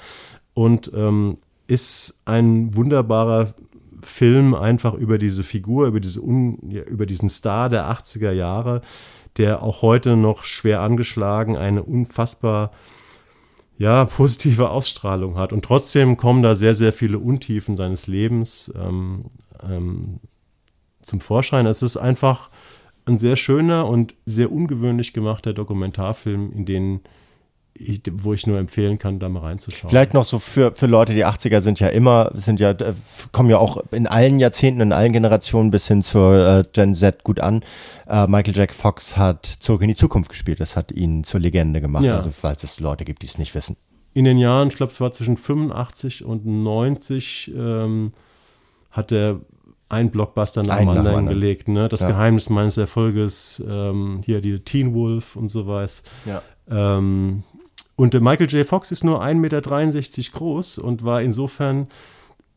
[0.54, 3.54] Und ähm, ist ein wunderbarer
[4.02, 8.82] Film einfach über diese Figur, über, diese un, ja, über diesen Star der 80er Jahre,
[9.36, 12.70] der auch heute noch schwer angeschlagen eine unfassbar
[13.76, 15.52] ja, positive Ausstrahlung hat.
[15.52, 19.24] Und trotzdem kommen da sehr, sehr viele Untiefen seines Lebens ähm,
[19.68, 20.20] ähm,
[21.04, 21.66] zum Vorschein.
[21.66, 22.50] Es ist einfach
[23.06, 27.00] ein sehr schöner und sehr ungewöhnlich gemachter Dokumentarfilm, in den
[27.76, 29.90] ich, wo ich nur empfehlen kann, da mal reinzuschauen.
[29.90, 32.94] Vielleicht noch so für, für Leute, die 80er sind ja immer, sind ja, äh,
[33.32, 37.24] kommen ja auch in allen Jahrzehnten, in allen Generationen bis hin zur äh, Gen Z
[37.24, 37.64] gut an.
[38.06, 40.60] Äh, Michael Jack Fox hat Zurück in die Zukunft gespielt.
[40.60, 42.04] Das hat ihn zur Legende gemacht.
[42.04, 42.16] Ja.
[42.16, 43.76] Also falls es Leute gibt, die es nicht wissen.
[44.12, 48.12] in den Jahren, ich glaube, es war zwischen 85 und 90, ähm,
[48.92, 49.40] hat er
[49.94, 51.26] einen Blockbuster nach dem anderen anderen.
[51.28, 51.68] gelegt.
[51.68, 51.88] Ne?
[51.88, 52.08] Das Ja.
[52.08, 56.02] Geheimnis meines Erfolges, ähm, hier die Teen Wolf und so was.
[56.26, 56.42] Ja.
[56.68, 57.42] Ähm,
[57.96, 58.66] und der Michael J.
[58.66, 61.86] Fox ist nur 1,63 Meter groß und war insofern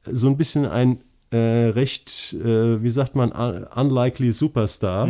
[0.03, 1.01] so ein bisschen ein
[1.31, 1.37] äh,
[1.69, 5.09] recht, äh, wie sagt man, un unlikely Superstar.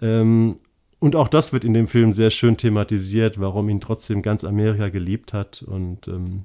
[0.00, 0.56] Ähm,
[0.98, 4.90] und auch das wird in dem Film sehr schön thematisiert, warum ihn trotzdem ganz Amerika
[4.90, 5.62] geliebt hat.
[5.62, 6.44] Und, ähm,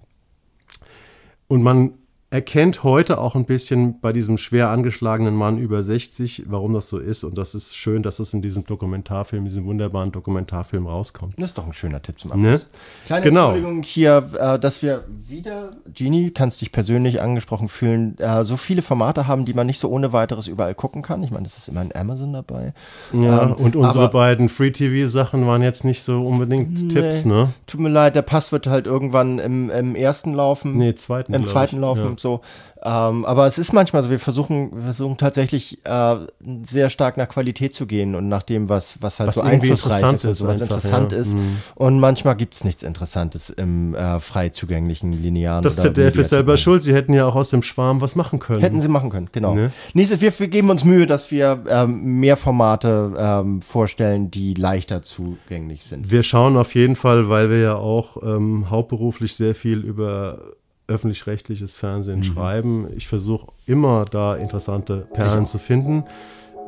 [1.48, 1.94] und man
[2.36, 7.00] erkennt heute auch ein bisschen bei diesem schwer angeschlagenen Mann über 60, warum das so
[7.00, 7.24] ist.
[7.24, 11.36] Und das ist schön, dass es in diesem Dokumentarfilm, diesem wunderbaren Dokumentarfilm rauskommt.
[11.38, 12.52] Das ist doch ein schöner Tipp zum Abschluss.
[12.52, 12.62] Ne?
[13.06, 13.54] Kleine Genau.
[13.54, 18.82] Entschuldigung hier, äh, dass wir wieder, Genie, kannst dich persönlich angesprochen fühlen, äh, so viele
[18.82, 21.24] Formate haben, die man nicht so ohne weiteres überall gucken kann.
[21.24, 22.74] Ich meine, es ist immer ein Amazon dabei.
[23.14, 27.54] Ja, Ähm, und unsere beiden Free-TV-Sachen waren jetzt nicht so unbedingt Tipps, ne?
[27.66, 30.78] Tut mir leid, der Pass wird halt irgendwann im, im ersten laufen.
[30.78, 31.34] Nee, zweiten.
[31.34, 31.82] Im zweiten ich.
[31.82, 32.18] laufen, Ja.
[32.26, 32.42] So.
[32.84, 36.16] Ähm, aber es ist manchmal so, wir versuchen, wir versuchen tatsächlich äh,
[36.62, 40.14] sehr stark nach Qualität zu gehen und nach dem, was, was halt Was so einflussreich
[40.14, 41.18] ist, und ist was einfach, interessant ja.
[41.18, 41.36] ist.
[41.36, 41.58] Mhm.
[41.76, 45.64] Und manchmal gibt es nichts Interessantes im äh, frei zugänglichen linearen.
[45.64, 46.84] Das ZDF ist selber schuld.
[46.84, 48.62] Sie hätten ja auch aus dem Schwarm was machen können.
[48.62, 49.56] Hätten sie machen können, genau.
[49.56, 49.72] Ne?
[49.94, 55.02] Nächstes, wir, wir geben uns Mühe, dass wir ähm, mehr Formate ähm, vorstellen, die leichter
[55.02, 56.12] zugänglich sind.
[56.12, 60.40] Wir schauen auf jeden Fall, weil wir ja auch ähm, hauptberuflich sehr viel über
[60.88, 62.88] öffentlich-rechtliches Fernsehen schreiben.
[62.96, 66.04] Ich versuche immer da interessante Perlen zu finden.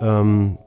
[0.02, 0.58] Ähm,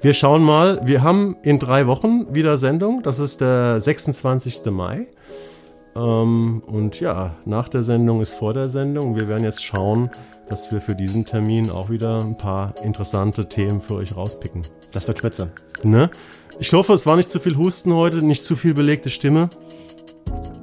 [0.00, 0.80] wir schauen mal.
[0.84, 3.02] Wir haben in drei Wochen wieder Sendung.
[3.02, 4.66] Das ist der 26.
[4.66, 5.08] Mai.
[5.96, 9.16] Ähm, und ja, nach der Sendung ist vor der Sendung.
[9.16, 10.10] Wir werden jetzt schauen,
[10.48, 14.62] dass wir für diesen Termin auch wieder ein paar interessante Themen für euch rauspicken.
[14.92, 15.50] Das wird spitze.
[15.82, 16.10] Ne?
[16.60, 19.50] Ich hoffe, es war nicht zu viel Husten heute, nicht zu viel belegte Stimme.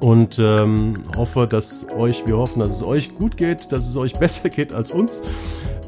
[0.00, 4.12] Und ähm, hoffe, dass euch, wir hoffen, dass es euch gut geht, dass es euch
[4.18, 5.22] besser geht als uns.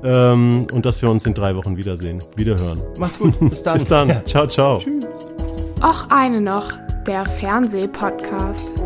[0.03, 2.81] Ähm, und dass wir uns in drei Wochen wiedersehen, wiederhören.
[2.99, 3.39] Macht's gut.
[3.51, 3.75] Bis dann.
[3.75, 4.09] Bis dann.
[4.09, 4.25] Ja.
[4.25, 4.81] Ciao, ciao.
[5.83, 6.73] Och eine noch,
[7.07, 8.85] der Fernsehpodcast.